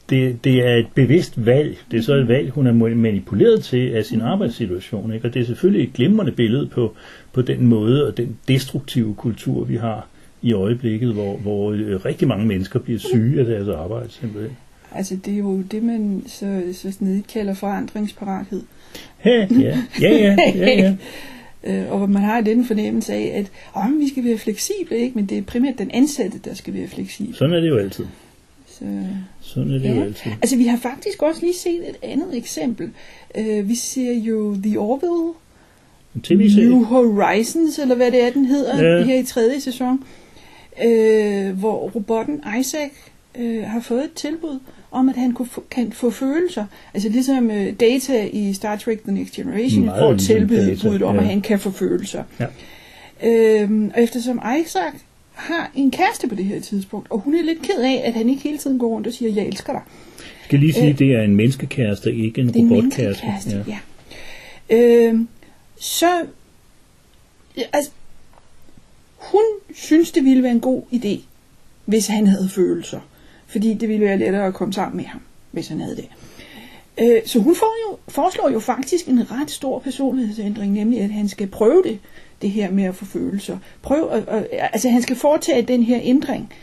det, 0.09 0.43
det 0.43 0.67
er 0.67 0.75
et 0.75 0.87
bevidst 0.95 1.45
valg. 1.45 1.77
Det 1.91 1.97
er 1.97 2.01
så 2.01 2.13
et 2.13 2.27
valg, 2.27 2.49
hun 2.49 2.67
er 2.67 2.71
manipuleret 2.71 3.63
til 3.63 3.89
af 3.89 4.05
sin 4.05 4.21
arbejdssituation. 4.21 5.13
Ikke? 5.13 5.27
Og 5.27 5.33
det 5.33 5.41
er 5.41 5.45
selvfølgelig 5.45 5.87
et 5.87 5.93
glimrende 5.93 6.31
billede 6.31 6.67
på, 6.67 6.95
på 7.33 7.41
den 7.41 7.67
måde 7.67 8.07
og 8.07 8.17
den 8.17 8.37
destruktive 8.47 9.15
kultur, 9.15 9.63
vi 9.63 9.75
har 9.75 10.07
i 10.41 10.53
øjeblikket, 10.53 11.13
hvor, 11.13 11.37
hvor 11.37 11.71
øh, 11.71 12.05
rigtig 12.05 12.27
mange 12.27 12.45
mennesker 12.45 12.79
bliver 12.79 12.99
syge 12.99 13.39
af 13.39 13.45
deres 13.45 13.67
arbejde 13.67 14.11
simpelthen. 14.11 14.57
altså 14.91 15.17
det 15.25 15.33
er 15.33 15.37
jo 15.37 15.61
det, 15.61 15.83
man 15.83 16.23
så, 16.27 16.63
så 16.73 16.91
snedigt 16.91 17.27
kalder 17.27 17.53
forandringsparathed. 17.53 18.61
Ja, 19.25 19.47
ja, 19.59 19.77
ja, 20.01 20.11
ja, 20.11 20.35
ja, 20.55 20.81
ja. 20.81 20.95
Øh, 21.65 21.91
og 21.91 21.98
hvor 21.98 22.07
man 22.07 22.22
har 22.22 22.41
den 22.41 22.65
fornemmelse 22.65 23.13
af, 23.13 23.31
at 23.36 23.51
oh, 23.74 24.00
vi 24.00 24.10
skal 24.10 24.24
være 24.24 24.38
fleksible, 24.38 24.98
ikke? 24.98 25.15
men 25.15 25.25
det 25.25 25.38
er 25.38 25.41
primært 25.41 25.77
den 25.77 25.91
ansatte, 25.91 26.38
der 26.45 26.53
skal 26.53 26.74
være 26.74 26.88
fleksibel. 26.88 27.36
Sådan 27.36 27.53
er 27.53 27.60
det 27.60 27.69
jo 27.69 27.77
altid. 27.77 28.05
Så, 28.67 28.86
Sådan 29.41 29.74
er 29.74 29.77
det 29.77 29.89
jo 29.89 29.95
ja. 29.95 30.03
altid. 30.03 30.31
Altså 30.31 30.57
vi 30.57 30.65
har 30.65 30.77
faktisk 30.77 31.22
også 31.22 31.41
lige 31.41 31.55
set 31.55 31.89
et 31.89 31.98
andet 32.01 32.38
eksempel. 32.38 32.91
Øh, 33.38 33.69
vi 33.69 33.75
ser 33.75 34.13
jo 34.13 34.55
The 34.63 34.79
Orville, 34.79 35.34
tv-serie. 36.24 36.69
New 36.69 36.84
Horizons, 36.84 37.79
eller 37.79 37.95
hvad 37.95 38.12
det 38.12 38.24
er, 38.24 38.29
den 38.29 38.45
hedder, 38.45 38.98
ja. 38.98 39.05
her 39.05 39.19
i 39.19 39.24
tredje 39.24 39.60
sæson, 39.60 40.03
øh, 40.86 41.60
hvor 41.60 41.89
robotten 41.89 42.43
Isaac 42.60 42.91
øh, 43.39 43.63
har 43.63 43.79
fået 43.79 44.03
et 44.03 44.13
tilbud 44.13 44.60
om, 44.95 45.09
at 45.09 45.15
han 45.15 45.31
kunne 45.33 45.47
få, 45.47 45.63
kan 45.71 45.91
få 45.91 46.09
følelser. 46.09 46.65
Altså 46.93 47.09
ligesom 47.09 47.51
øh, 47.51 47.73
Data 47.79 48.29
i 48.33 48.53
Star 48.53 48.75
Trek 48.75 49.03
The 49.03 49.11
Next 49.11 49.33
Generation 49.35 49.85
Meget 49.85 49.99
får 49.99 50.11
ligesom 50.11 51.03
om, 51.03 51.15
ja. 51.15 51.21
at 51.21 51.27
han 51.27 51.41
kan 51.41 51.59
få 51.59 51.71
følelser. 51.71 52.23
Ja. 52.39 52.45
Øhm, 53.23 53.91
og 53.95 54.03
eftersom 54.03 54.41
Isaac 54.61 54.93
har 55.33 55.71
en 55.75 55.91
kæreste 55.91 56.27
på 56.27 56.35
det 56.35 56.45
her 56.45 56.59
tidspunkt, 56.59 57.11
og 57.11 57.19
hun 57.19 57.35
er 57.35 57.43
lidt 57.43 57.61
ked 57.61 57.79
af, 57.83 58.01
at 58.05 58.13
han 58.13 58.29
ikke 58.29 58.41
hele 58.41 58.57
tiden 58.57 58.79
går 58.79 58.87
rundt 58.87 59.07
og 59.07 59.13
siger, 59.13 59.31
jeg 59.31 59.45
elsker 59.47 59.73
dig. 59.73 59.81
Jeg 60.17 60.45
skal 60.45 60.59
lige 60.59 60.73
sige, 60.73 60.89
Øh, 60.89 60.99
det 60.99 61.11
er 61.11 61.21
en 61.21 61.35
menneskekæreste, 61.35 62.15
ikke 62.15 62.41
en 62.41 62.51
robotkæreste. 62.55 63.25
ja. 63.67 63.77
ja. 64.69 65.07
Øhm, 65.09 65.27
så, 65.79 66.23
ja, 67.57 67.63
altså, 67.73 67.91
hun 69.17 69.41
synes, 69.73 70.11
det 70.11 70.23
ville 70.25 70.43
være 70.43 70.51
en 70.51 70.59
god 70.59 70.81
idé, 70.93 71.19
hvis 71.85 72.07
han 72.07 72.27
havde 72.27 72.49
følelser. 72.49 72.99
Fordi 73.55 73.74
det 73.74 73.89
ville 73.89 74.05
være 74.05 74.17
lettere 74.17 74.47
at 74.47 74.53
komme 74.53 74.74
sammen 74.74 74.97
med 74.97 75.05
ham, 75.05 75.21
hvis 75.51 75.67
han 75.67 75.79
havde 75.81 75.95
det. 75.95 76.05
Øh, 77.01 77.21
så 77.25 77.39
hun 77.39 77.55
får 77.55 77.75
jo, 77.88 77.97
foreslår 78.07 78.50
jo 78.50 78.59
faktisk 78.59 79.07
en 79.07 79.31
ret 79.31 79.51
stor 79.51 79.79
personlighedsændring, 79.79 80.74
nemlig 80.74 81.01
at 81.01 81.09
han 81.09 81.27
skal 81.27 81.47
prøve 81.47 81.83
det, 81.83 82.00
det 82.41 82.50
her 82.50 82.71
med 82.71 82.83
at 82.83 82.95
få 82.95 83.05
følelser. 83.05 83.57
Prøve, 83.81 84.12
at, 84.12 84.24
at, 84.27 84.47
altså 84.51 84.89
han 84.89 85.01
skal 85.01 85.15
foretage 85.15 85.62
den 85.62 85.83
her 85.83 86.00
ændring 86.03 86.53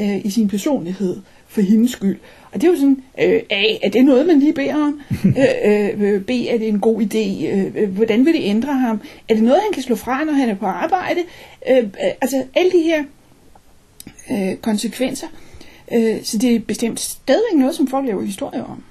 øh, 0.00 0.26
i 0.26 0.30
sin 0.30 0.48
personlighed 0.48 1.16
for 1.48 1.60
hendes 1.60 1.90
skyld. 1.90 2.18
Og 2.52 2.60
det 2.60 2.66
er 2.66 2.70
jo 2.70 2.76
sådan, 2.76 3.02
øh, 3.20 3.40
A, 3.50 3.64
er 3.82 3.90
det 3.90 4.04
noget, 4.04 4.26
man 4.26 4.38
lige 4.38 4.52
beder 4.52 4.76
om? 4.76 5.00
øh, 5.38 6.00
øh, 6.00 6.22
B, 6.22 6.30
er 6.30 6.58
det 6.58 6.68
en 6.68 6.80
god 6.80 7.02
idé? 7.02 7.46
Øh, 7.46 7.72
øh, 7.76 7.94
hvordan 7.94 8.26
vil 8.26 8.34
det 8.34 8.42
ændre 8.44 8.72
ham? 8.72 9.00
Er 9.28 9.34
det 9.34 9.42
noget, 9.42 9.60
han 9.62 9.72
kan 9.72 9.82
slå 9.82 9.96
fra, 9.96 10.24
når 10.24 10.32
han 10.32 10.48
er 10.48 10.54
på 10.54 10.66
arbejde? 10.66 11.20
Øh, 11.70 11.78
øh, 11.78 12.12
altså 12.20 12.44
alle 12.54 12.72
de 12.72 12.82
her 12.82 13.04
øh, 14.30 14.56
konsekvenser. 14.56 15.26
Øh, 15.26 15.51
så 16.22 16.38
det 16.38 16.56
er 16.56 16.60
bestemt 16.60 17.00
stadigvæk 17.00 17.58
noget, 17.58 17.74
som 17.74 17.88
folk 17.88 18.06
laver 18.06 18.22
historier 18.22 18.64
om. 18.64 18.82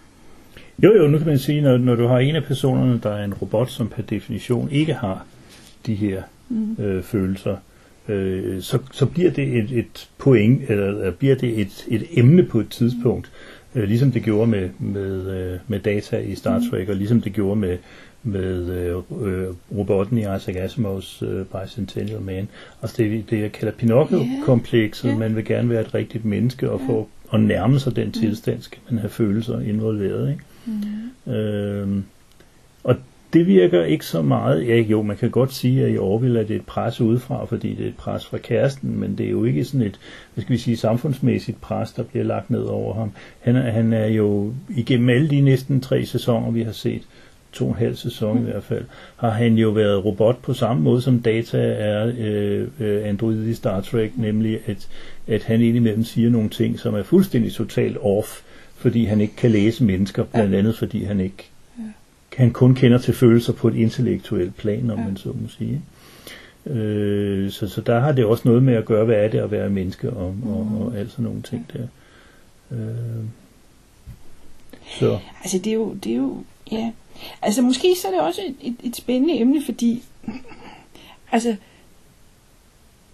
Jo, 0.84 0.96
jo, 0.96 1.08
nu 1.08 1.18
kan 1.18 1.28
man 1.28 1.40
sige, 1.40 1.62
når, 1.62 1.78
når 1.78 1.96
du 1.96 2.08
har 2.08 2.20
en 2.20 2.36
af 2.36 2.44
personerne, 2.44 3.00
der 3.04 3.10
er 3.10 3.26
en 3.26 3.34
robot, 3.34 3.72
som 3.72 3.88
per 3.88 4.02
definition 4.02 4.70
ikke 4.72 4.94
har 4.94 5.26
de 5.86 5.96
her 5.96 6.22
mm. 6.50 6.76
øh, 6.80 7.04
følelser, 7.04 7.56
øh, 8.08 8.62
så, 8.62 8.80
så 8.92 9.06
bliver 9.06 9.32
det 9.32 9.58
et, 9.58 9.72
et 9.72 10.10
point, 10.18 10.70
eller, 10.70 10.88
eller 10.88 11.12
bliver 11.12 11.36
det 11.36 11.60
et, 11.60 11.86
et 11.88 12.06
emne 12.12 12.44
på 12.44 12.60
et 12.60 12.70
tidspunkt, 12.70 13.32
øh, 13.76 13.84
ligesom 13.84 14.12
det 14.12 14.24
gjorde 14.24 14.52
med, 14.52 14.70
med, 14.80 15.32
øh, 15.32 15.60
med 15.68 15.80
data 15.80 16.18
i 16.18 16.36
Star 16.36 16.62
Trek, 16.72 16.88
mm. 16.88 16.92
og 16.92 16.96
ligesom 16.96 17.22
det 17.22 17.34
gjorde 17.34 17.60
med, 17.60 17.78
med 18.24 18.70
øh, 18.70 18.98
øh, 19.28 19.48
robotten 19.78 20.18
i 20.18 20.22
Isaac 20.22 20.56
Asimovs 20.56 21.22
øh, 21.22 21.46
Bicentennial 21.46 22.22
Man. 22.22 22.48
Altså 22.82 23.04
det, 23.04 23.30
det 23.30 23.42
jeg 23.42 23.52
kalder 23.52 23.74
Pinocchio-komplekset, 23.74 25.10
ja. 25.10 25.18
man 25.18 25.36
vil 25.36 25.46
gerne 25.46 25.70
være 25.70 25.82
et 25.82 25.94
rigtigt 25.94 26.26
menneske, 26.26 26.72
og 26.72 26.82
for 26.86 27.08
at 27.34 27.40
nærme 27.40 27.80
sig 27.80 27.96
den 27.96 28.12
tilstand, 28.12 28.62
skal 28.62 28.80
man 28.90 29.00
have 29.00 29.10
følelser 29.10 29.60
involveret. 29.60 30.30
Ikke? 30.30 30.44
Mm. 31.26 31.34
Øhm, 31.34 32.04
og 32.84 32.96
det 33.34 33.48
virker 33.48 33.84
ikke 33.84 34.06
så 34.06 34.22
meget, 34.22 34.68
ja 34.68 34.78
jo, 34.78 35.02
man 35.02 35.18
kan 35.18 35.30
godt 35.30 35.54
sige, 35.54 35.86
at 35.86 35.94
i 35.94 35.98
Orville 35.98 36.40
er 36.40 36.44
det 36.44 36.56
et 36.56 36.66
pres 36.66 37.02
udefra, 37.02 37.46
fordi 37.46 37.76
det 37.76 37.84
er 37.84 37.90
et 37.90 37.96
pres 37.96 38.26
fra 38.26 38.38
kæresten, 38.38 39.00
men 39.00 39.18
det 39.18 39.26
er 39.26 39.30
jo 39.30 39.44
ikke 39.44 39.66
sådan 39.66 39.88
et, 39.88 40.00
hvad 40.34 40.42
skal 40.42 40.54
vi 40.54 40.58
sige, 40.58 40.78
samfundsmæssigt 40.78 41.62
pres, 41.62 41.92
der 41.92 42.04
bliver 42.04 42.26
lagt 42.26 42.50
ned 42.50 42.64
over 42.64 42.94
ham. 42.94 43.12
Han 43.40 43.56
er, 43.56 43.72
han 43.72 43.94
er 43.94 44.08
jo, 44.08 44.54
igennem 44.70 45.10
alle 45.10 45.30
de 45.30 45.42
næsten 45.42 45.82
tre 45.82 46.06
sæsoner, 46.06 46.52
vi 46.52 46.62
har 46.64 46.72
set, 46.72 47.02
to 47.54 47.66
og 47.66 47.72
en 47.72 47.78
halv 47.78 47.96
sæson 47.96 48.38
i 48.40 48.44
hvert 48.44 48.64
fald, 48.64 48.86
har 49.16 49.30
han 49.30 49.54
jo 49.56 49.70
været 49.70 50.06
robot 50.06 50.42
på 50.42 50.54
samme 50.54 50.84
måde 50.84 51.02
som 51.02 51.20
Data 51.20 51.58
er 51.78 52.12
øh, 52.18 52.68
øh, 52.80 53.08
android 53.08 53.48
i 53.48 53.54
Star 53.54 53.82
Trek, 53.82 54.12
nemlig 54.18 54.60
at, 54.66 54.88
at 55.28 55.44
han 55.44 55.62
indimellem 55.62 56.04
siger 56.04 56.30
nogle 56.30 56.50
ting, 56.50 56.80
som 56.80 56.94
er 56.96 57.04
fuldstændig 57.04 57.54
totalt 57.54 57.98
off, 58.02 58.42
fordi 58.76 59.06
han 59.06 59.22
ikke 59.22 59.36
kan 59.36 59.52
læse 59.52 59.84
mennesker, 59.84 60.24
blandt 60.24 60.56
andet 60.56 60.78
fordi 60.78 61.04
han 61.04 61.20
ikke 61.20 61.48
han 62.38 62.52
kun 62.52 62.76
kender 62.76 62.98
til 62.98 63.14
følelser 63.14 63.54
på 63.54 63.68
et 63.68 63.76
intellektuelt 63.76 64.58
plan, 64.58 64.90
om 64.92 65.00
Ja. 65.00 65.06
man 65.06 65.18
så 65.18 65.30
må 65.30 65.48
sige. 65.48 65.82
Øh, 66.66 67.52
så, 67.52 67.68
så 67.68 67.82
der 67.82 68.00
har 68.00 68.12
det 68.12 68.26
også 68.26 68.48
noget 68.48 68.64
med 68.64 68.74
at 68.74 68.86
gøre, 68.86 69.06
hvad 69.06 69.16
er 69.16 69.28
det 69.28 69.38
at 69.40 69.52
være 69.52 69.70
menneske 69.70 70.10
og, 70.10 70.36
og, 70.46 70.82
og 70.82 70.98
alt 70.98 71.12
sådan 71.12 71.26
nogle 71.26 71.42
ting 71.42 71.68
der. 71.74 71.88
Øh, 72.72 73.24
så 75.00 75.20
Altså 75.44 75.58
det 75.58 75.68
er 75.68 75.74
jo, 75.74 75.94
det 76.04 76.12
er 76.12 76.16
jo 76.18 76.44
ja. 76.72 76.92
Altså 77.42 77.62
måske 77.62 77.96
så 78.02 78.08
er 78.08 78.12
det 78.12 78.22
også 78.22 78.42
et, 78.48 78.56
et, 78.62 78.76
et 78.84 78.96
spændende 78.96 79.40
emne, 79.40 79.62
fordi 79.66 80.04
altså 81.32 81.56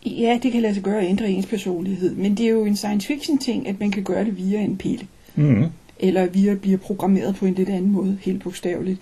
ja, 0.06 0.40
det 0.44 0.52
kan 0.52 0.62
lade 0.62 0.74
sig 0.74 0.84
gøre 0.84 1.02
at 1.02 1.10
ændre 1.10 1.30
ens 1.30 1.46
personlighed, 1.46 2.16
men 2.16 2.36
det 2.36 2.46
er 2.46 2.50
jo 2.50 2.66
en 2.66 2.76
science 2.76 3.08
fiction 3.08 3.38
ting, 3.38 3.68
at 3.68 3.80
man 3.80 3.92
kan 3.92 4.04
gøre 4.04 4.26
det 4.26 4.38
via 4.38 4.60
en 4.60 4.78
pille, 4.78 5.08
mm, 5.36 5.66
eller 6.00 6.26
via 6.26 6.52
at 6.52 6.62
blive 6.62 6.78
programmeret 6.78 7.36
på 7.36 7.46
en 7.46 7.54
lidt 7.54 7.70
anden 7.70 7.92
måde, 7.92 8.18
helt 8.22 8.44
bogstaveligt, 8.44 9.00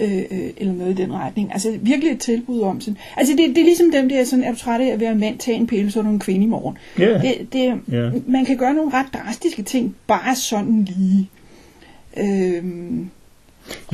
øh, 0.00 0.18
øh, 0.18 0.50
eller 0.56 0.72
noget 0.72 0.98
i 0.98 1.02
den 1.02 1.12
retning. 1.12 1.52
Altså 1.52 1.78
virkelig 1.80 2.12
et 2.12 2.20
tilbud 2.20 2.60
om 2.60 2.80
sådan. 2.80 2.98
Altså 3.16 3.36
det, 3.36 3.48
det 3.48 3.58
er 3.58 3.64
ligesom 3.64 3.90
dem 3.90 4.08
der, 4.08 4.24
sådan, 4.24 4.44
er 4.44 4.52
du 4.52 4.58
træt 4.58 4.80
af 4.80 4.86
at 4.86 5.00
være 5.00 5.12
en 5.12 5.20
mand, 5.20 5.38
tag 5.38 5.54
en 5.54 5.66
pille, 5.66 5.90
så 5.90 5.98
er 5.98 6.02
du 6.02 6.10
en 6.10 6.18
kvinde 6.18 6.44
i 6.44 6.48
morgen. 6.48 6.78
Ja. 6.98 7.18
Det, 7.18 7.52
det, 7.52 7.80
Ja. 7.92 8.10
Man 8.26 8.44
kan 8.44 8.56
gøre 8.56 8.74
nogle 8.74 8.92
ret 8.92 9.06
drastiske 9.14 9.62
ting, 9.62 9.96
bare 10.06 10.36
sådan 10.36 10.84
lige. 10.84 11.30
Øhm, 12.16 13.10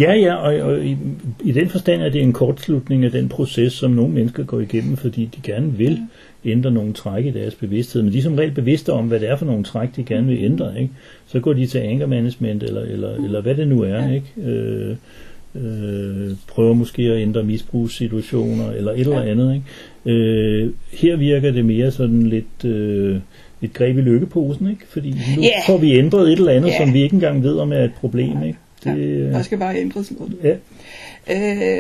Ja, 0.01 0.13
ja, 0.13 0.35
og, 0.35 0.55
og 0.55 0.85
i, 0.85 0.97
i 1.45 1.53
den 1.53 1.69
forstand 1.69 2.03
er 2.03 2.09
det 2.09 2.23
en 2.23 2.33
kortslutning 2.33 3.05
af 3.05 3.11
den 3.11 3.29
proces, 3.29 3.73
som 3.73 3.91
nogle 3.91 4.13
mennesker 4.15 4.45
går 4.45 4.61
igennem, 4.61 4.97
fordi 4.97 5.25
de 5.37 5.41
gerne 5.43 5.73
vil 5.73 5.99
ændre 6.45 6.71
nogle 6.71 6.93
træk 6.93 7.25
i 7.27 7.31
deres 7.31 7.55
bevidsthed, 7.55 8.03
men 8.03 8.13
de 8.13 8.19
er 8.19 8.23
som 8.23 8.35
regel 8.35 8.51
bevidste 8.53 8.93
om, 8.93 9.07
hvad 9.07 9.21
det 9.21 9.29
er 9.31 9.37
for 9.37 9.47
nogle 9.47 9.65
træk, 9.65 9.89
de 9.97 10.03
gerne 10.05 10.27
vil 10.27 10.39
ændre, 10.45 10.81
ikke? 10.81 10.93
Så 11.27 11.41
går 11.41 11.53
de 11.53 11.67
til 11.67 11.79
anger 11.79 12.07
management, 12.07 12.63
eller, 12.63 12.81
eller, 12.83 13.15
eller 13.15 13.41
hvad 13.41 13.55
det 13.55 13.69
nu 13.69 13.83
er, 13.83 14.11
ikke? 14.13 14.51
Øh, 14.51 14.97
øh, 15.55 16.31
prøver 16.49 16.75
måske 16.75 17.03
at 17.03 17.23
ændre 17.23 17.43
misbrugssituationer, 17.43 18.71
eller 18.71 18.93
et 18.93 19.01
eller 19.01 19.21
andet, 19.23 19.55
ikke? 19.55 20.21
Øh, 20.21 20.71
her 20.93 21.17
virker 21.17 21.51
det 21.53 21.65
mere 21.65 21.91
sådan 21.91 22.23
lidt... 22.23 22.65
Øh, 22.65 23.17
et 23.63 23.73
greb 23.73 23.99
i 23.99 24.01
lykkeposen, 24.01 24.71
ikke? 24.71 24.83
Fordi 24.89 25.11
nu 25.11 25.43
Ja. 25.43 25.73
får 25.73 25.79
vi 25.79 25.93
ændret 25.93 26.33
et 26.33 26.39
eller 26.39 26.53
andet, 26.53 26.69
Ja. 26.69 26.85
som 26.85 26.95
vi 26.95 27.03
ikke 27.03 27.15
engang 27.15 27.43
ved 27.43 27.55
om 27.57 27.73
er 27.73 27.85
et 27.85 27.91
problem, 28.01 28.43
ikke? 28.47 28.59
Ja, 28.87 28.95
øh, 28.95 29.33
der 29.33 29.43
skal 29.43 29.59
bare 29.59 29.77
ændres 29.81 30.11
noget. 30.19 30.37
ja. 30.43 30.57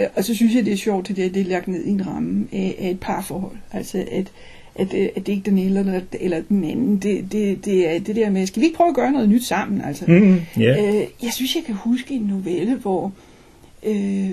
Øh, 0.02 0.08
og 0.16 0.24
så 0.24 0.34
synes 0.34 0.54
jeg, 0.54 0.64
det 0.64 0.72
er 0.72 0.76
sjovt, 0.76 1.08
det, 1.08 1.16
det 1.16 1.36
er 1.36 1.44
lagt 1.44 1.68
ned 1.68 1.84
i 1.84 1.90
en 1.90 2.06
ramme 2.06 2.46
af, 2.52 2.74
af 2.78 2.90
et 2.90 3.00
parforhold. 3.00 3.56
Altså, 3.72 3.98
at, 4.10 4.32
at, 4.74 4.94
øh, 4.94 5.08
at 5.16 5.26
det 5.26 5.28
ikke 5.28 5.50
den 5.50 5.58
ene 5.58 5.78
eller, 5.80 6.00
eller 6.20 6.40
den 6.48 6.64
anden. 6.64 6.96
Det, 6.96 7.32
det, 7.32 7.64
det 7.64 7.94
er 7.94 7.98
det 8.00 8.16
der 8.16 8.30
med, 8.30 8.46
skal 8.46 8.60
vi 8.60 8.66
ikke 8.66 8.76
prøve 8.76 8.88
at 8.88 8.94
gøre 8.96 9.12
noget 9.12 9.28
nyt 9.28 9.44
sammen? 9.44 9.80
Altså, 9.80 10.04
Mm, 10.08 10.40
ja. 10.58 10.86
øh, 10.86 11.04
jeg 11.22 11.32
synes, 11.32 11.56
jeg 11.56 11.64
kan 11.64 11.74
huske 11.74 12.14
en 12.14 12.22
novelle, 12.22 12.74
hvor 12.74 13.12
øh, 13.86 14.30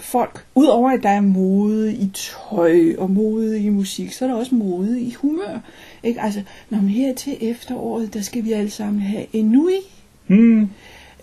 folk, 0.00 0.44
udover 0.54 0.90
at 0.90 1.02
der 1.02 1.08
er 1.08 1.20
mode 1.20 1.92
i 1.94 2.10
tøj 2.14 2.94
og 2.98 3.10
mode 3.10 3.60
i 3.60 3.68
musik, 3.68 4.12
så 4.12 4.24
er 4.24 4.28
der 4.28 4.36
også 4.36 4.54
mode 4.54 5.00
i 5.00 5.10
humør. 5.12 5.60
Ikke? 6.04 6.20
Altså, 6.20 6.40
når 6.70 6.78
man 6.80 6.88
her 6.90 7.14
til 7.14 7.36
efteråret, 7.40 8.14
der 8.14 8.20
skal 8.20 8.44
vi 8.44 8.52
alle 8.52 8.70
sammen 8.70 9.02
have 9.02 9.24
Enui. 9.32 9.76
Mm, 10.28 10.68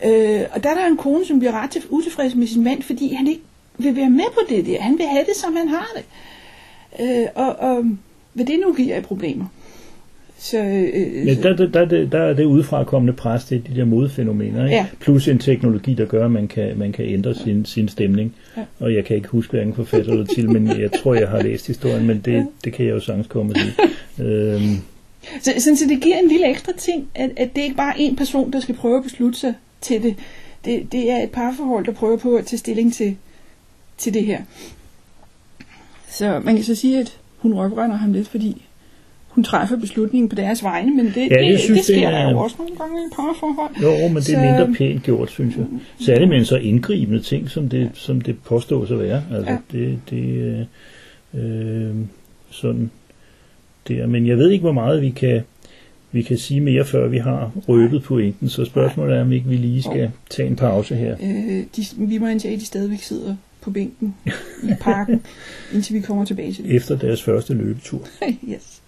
Øh, 0.05 0.41
og 0.51 0.63
der 0.63 0.69
er 0.69 0.73
der 0.73 0.85
en 0.87 0.97
kone, 0.97 1.25
som 1.25 1.39
bliver 1.39 1.63
ret 1.63 1.69
til, 1.69 1.81
utilfreds 1.89 2.35
med 2.35 2.47
sin 2.47 2.63
mand, 2.63 2.81
fordi 2.81 3.13
han 3.13 3.27
ikke 3.27 3.41
vil 3.77 3.95
være 3.95 4.09
med 4.09 4.23
på 4.33 4.39
det 4.49 4.65
der. 4.65 4.81
Han 4.81 4.97
vil 4.97 5.05
have 5.05 5.25
det, 5.27 5.35
som 5.35 5.55
han 5.55 5.67
har 5.67 5.87
det. 5.95 6.03
Øh, 6.99 7.27
og, 7.35 7.55
og 7.59 7.83
hvad 8.33 8.45
det 8.45 8.59
nu 8.67 8.73
giver 8.73 8.95
af 8.95 9.03
problemer. 9.03 9.45
Så, 10.37 10.57
øh, 10.57 11.25
Men 11.25 11.35
så- 11.35 11.41
der, 11.41 11.55
der, 11.67 11.85
der, 11.85 12.05
der, 12.05 12.19
er 12.19 12.33
det 12.33 12.43
udefrakommende 12.45 13.13
pres, 13.13 13.45
det 13.45 13.57
er 13.57 13.61
de 13.73 13.79
der 13.79 13.85
modfænomener, 13.85 14.63
ikke? 14.63 14.75
Ja. 14.75 14.85
plus 14.99 15.27
en 15.27 15.39
teknologi, 15.39 15.93
der 15.93 16.05
gør, 16.05 16.25
at 16.25 16.31
man 16.31 16.47
kan, 16.47 16.77
man 16.77 16.91
kan 16.91 17.05
ændre 17.05 17.35
sin, 17.35 17.65
sin 17.65 17.87
stemning. 17.87 18.35
Ja. 18.57 18.61
Og 18.79 18.93
jeg 18.93 19.05
kan 19.05 19.15
ikke 19.15 19.27
huske 19.29 19.51
hverken 19.51 19.73
forfatter 19.73 20.11
eller 20.11 20.25
til, 20.25 20.49
men 20.51 20.67
jeg 20.67 20.91
tror, 20.91 21.13
jeg 21.15 21.27
har 21.27 21.41
læst 21.43 21.67
historien, 21.67 22.07
men 22.07 22.21
det, 22.25 22.47
det 22.63 22.73
kan 22.73 22.85
jeg 22.85 22.91
jo 22.93 22.99
sagtens 22.99 23.27
komme 23.27 23.53
sige. 23.55 23.73
Øhm, 24.27 24.75
Så, 25.41 25.51
sådan, 25.57 25.77
så 25.77 25.85
det 25.89 26.01
giver 26.01 26.17
en 26.17 26.27
lille 26.27 26.49
ekstra 26.49 26.71
ting, 26.77 27.07
at, 27.15 27.29
at 27.37 27.55
det 27.55 27.61
ikke 27.61 27.75
bare 27.75 28.01
er 28.01 28.09
én 28.09 28.15
person, 28.15 28.53
der 28.53 28.59
skal 28.59 28.75
prøve 28.75 28.97
at 28.97 29.03
beslutte 29.03 29.39
sig 29.39 29.53
til 29.81 30.03
det. 30.03 30.15
Det, 30.65 30.91
det 30.91 31.11
er 31.11 31.23
et 31.23 31.31
parforhold, 31.31 31.85
der 31.85 31.91
prøver 31.91 32.17
på 32.17 32.35
at 32.35 32.45
tage 32.45 32.57
stilling 32.57 32.93
til, 32.93 33.17
til 33.97 34.13
det 34.13 34.25
her. 34.25 34.41
Så 36.09 36.39
man 36.45 36.55
kan 36.55 36.63
så 36.63 36.75
sige, 36.75 36.99
at 36.99 37.17
hun 37.37 37.53
røvrender 37.53 37.95
ham 37.97 38.13
lidt, 38.13 38.27
fordi 38.27 38.61
hun 39.27 39.43
træffer 39.43 39.77
beslutningen 39.77 40.29
på 40.29 40.35
deres 40.35 40.63
vegne, 40.63 40.95
men 40.95 41.05
det, 41.05 41.15
Ja, 41.17 41.21
det, 41.21 41.51
det, 41.51 41.59
synes, 41.59 41.79
det 41.79 41.85
sker 41.85 41.95
det 41.95 42.13
der 42.13 42.19
er- 42.19 42.31
jo 42.31 42.39
også 42.39 42.55
nogle 42.59 42.75
gange 42.75 42.97
i 43.01 43.09
parforhold. 43.15 43.75
jo, 43.81 44.07
men 44.07 44.15
det 44.15 44.29
er 44.29 44.55
Så- 44.55 44.63
mindre 44.65 44.73
pænt 44.77 45.03
gjort, 45.03 45.29
synes 45.31 45.55
jeg. 46.07 46.15
Er 46.15 46.19
det 46.19 46.27
med 46.29 46.37
en 46.37 46.45
så 46.45 46.55
indgribende 46.57 47.21
ting, 47.21 47.49
som 47.49 47.69
det, 47.69 47.91
som 47.93 48.21
det 48.21 48.43
påstås 48.43 48.91
at 48.91 48.99
være. 48.99 49.23
Altså, 49.33 49.51
Ja. 49.51 49.57
det, 49.71 49.99
det 50.09 50.23
øh, 51.33 51.89
øh, 51.89 51.95
sådan 52.49 52.91
der. 53.87 54.07
Men 54.07 54.27
jeg 54.27 54.37
ved 54.37 54.49
ikke, 54.51 54.61
hvor 54.63 54.71
meget 54.71 55.01
vi 55.01 55.09
kan, 55.09 55.41
vi 56.11 56.21
kan 56.21 56.37
sige 56.37 56.61
mere, 56.61 56.85
før 56.85 57.07
vi 57.07 57.17
har 57.17 57.51
røbet 57.67 58.03
pointen. 58.03 58.49
Så 58.49 58.65
spørgsmålet 58.65 59.17
er, 59.17 59.21
om 59.21 59.31
ikke 59.31 59.49
vi 59.49 59.55
lige 59.55 59.81
skal 59.81 60.11
tage 60.29 60.49
en 60.49 60.55
pause 60.55 60.95
her. 60.95 61.15
Øh, 61.23 61.63
de, 61.75 61.85
vi 61.97 62.17
må 62.17 62.27
antage, 62.27 62.53
at 62.53 62.59
de 62.59 62.65
stadigvæk 62.65 63.01
sidder 63.01 63.35
på 63.61 63.71
bænken 63.71 64.15
i 64.63 64.71
parken, 64.79 65.21
indtil 65.73 65.95
vi 65.95 66.01
kommer 66.01 66.25
tilbage 66.25 66.53
til 66.53 66.63
det. 66.63 66.75
Efter 66.75 66.97
deres 66.97 67.23
første 67.23 67.53
løbetur. 67.53 68.07
yes. 68.53 68.81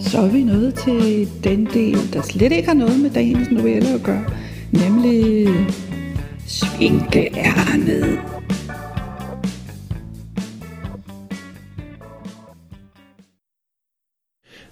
Så 0.00 0.18
er 0.18 0.28
vi 0.28 0.42
nået 0.42 0.74
til 0.74 1.28
den 1.44 1.66
del, 1.66 2.12
der 2.12 2.22
slet 2.22 2.52
ikke 2.52 2.68
har 2.68 2.74
noget 2.74 3.00
med 3.00 3.10
dagens 3.10 3.50
novelle 3.50 3.88
at 3.88 4.02
gøre, 4.02 4.24
nemlig 4.72 5.48
svinkeærnet. 6.46 8.33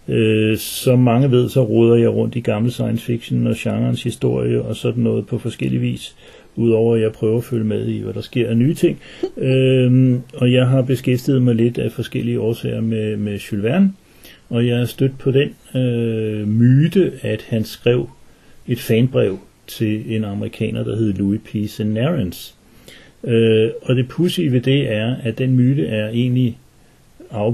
Øh, 0.09 0.59
som 0.59 0.99
mange 0.99 1.30
ved, 1.30 1.49
så 1.49 1.64
roder 1.64 1.97
jeg 1.97 2.11
rundt 2.11 2.37
i 2.37 2.40
gamle 2.40 2.71
science 2.71 3.04
fiction 3.04 3.47
og 3.47 3.54
genrens 3.59 4.02
historie 4.02 4.62
og 4.62 4.76
sådan 4.76 5.02
noget 5.02 5.26
på 5.26 5.38
forskellige 5.38 5.80
vis. 5.80 6.16
Udover 6.56 6.94
at 6.97 7.02
jeg 7.02 7.12
prøver 7.12 7.38
at 7.38 7.44
følge 7.44 7.64
med 7.64 7.87
i, 7.87 8.00
hvad 8.00 8.14
der 8.14 8.21
sker 8.21 8.49
af 8.49 8.56
nye 8.56 8.75
ting. 8.75 9.00
øhm, 9.37 10.21
og 10.35 10.52
jeg 10.52 10.66
har 10.66 10.82
beskæftiget 10.82 11.42
mig 11.42 11.54
lidt 11.54 11.78
af 11.78 11.92
forskellige 11.92 12.40
årsager 12.40 12.80
med, 12.80 13.16
med 13.16 13.38
Jules 13.38 13.64
Verne. 13.64 13.92
Og 14.49 14.66
jeg 14.66 14.80
er 14.80 14.85
stødt 14.85 15.18
på 15.18 15.30
den 15.30 15.80
øh, 15.82 16.49
myte, 16.49 17.12
at 17.23 17.42
han 17.49 17.64
skrev 17.64 18.11
et 18.68 18.80
fanbrev 18.80 19.38
til 19.66 20.16
en 20.16 20.25
amerikaner, 20.25 20.85
der 20.85 20.97
hed 20.97 21.12
Louis 21.12 21.40
P. 21.44 21.56
Senarens. 21.68 22.54
Øh, 23.25 23.71
og 23.82 23.97
det 23.97 24.09
pudsige 24.09 24.52
ved 24.52 24.61
det 24.61 24.92
er, 24.92 25.16
at 25.23 25.38
den 25.38 25.56
myte 25.56 25.87
er 25.87 26.09
egentlig 26.09 26.59
af, 27.30 27.52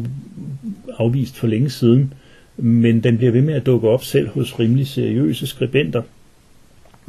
afvist 0.98 1.36
for 1.36 1.46
længe 1.46 1.70
siden, 1.70 2.12
men 2.58 3.02
den 3.02 3.18
bliver 3.18 3.32
ved 3.32 3.42
med 3.42 3.54
at 3.54 3.66
dukke 3.66 3.88
op 3.88 4.04
selv 4.04 4.28
hos 4.28 4.58
rimelig 4.58 4.86
seriøse 4.86 5.46
skribenter. 5.46 6.02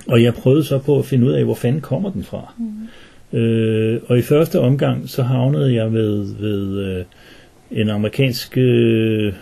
Og 0.07 0.23
jeg 0.23 0.33
prøvede 0.33 0.63
så 0.63 0.77
på 0.77 0.99
at 0.99 1.05
finde 1.05 1.27
ud 1.27 1.31
af, 1.31 1.43
hvor 1.43 1.55
fanden 1.55 1.81
kommer 1.81 2.11
den 2.11 2.23
fra. 2.23 2.53
Mm. 2.57 3.37
Øh, 3.37 4.01
og 4.07 4.17
i 4.17 4.21
første 4.21 4.59
omgang, 4.59 5.09
så 5.09 5.23
havnede 5.23 5.73
jeg 5.73 5.93
ved, 5.93 6.35
ved 6.39 6.85
øh, 6.85 7.05
en 7.71 7.89
amerikansk 7.89 8.57
øh, 8.57 9.33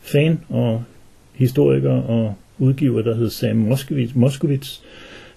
fan 0.00 0.40
og 0.48 0.84
historiker 1.34 1.92
og 1.92 2.34
udgiver, 2.58 3.02
der 3.02 3.14
hed 3.14 3.30
Sam 3.30 3.56
Moskowitz, 3.56 4.14
Moskowitz 4.14 4.80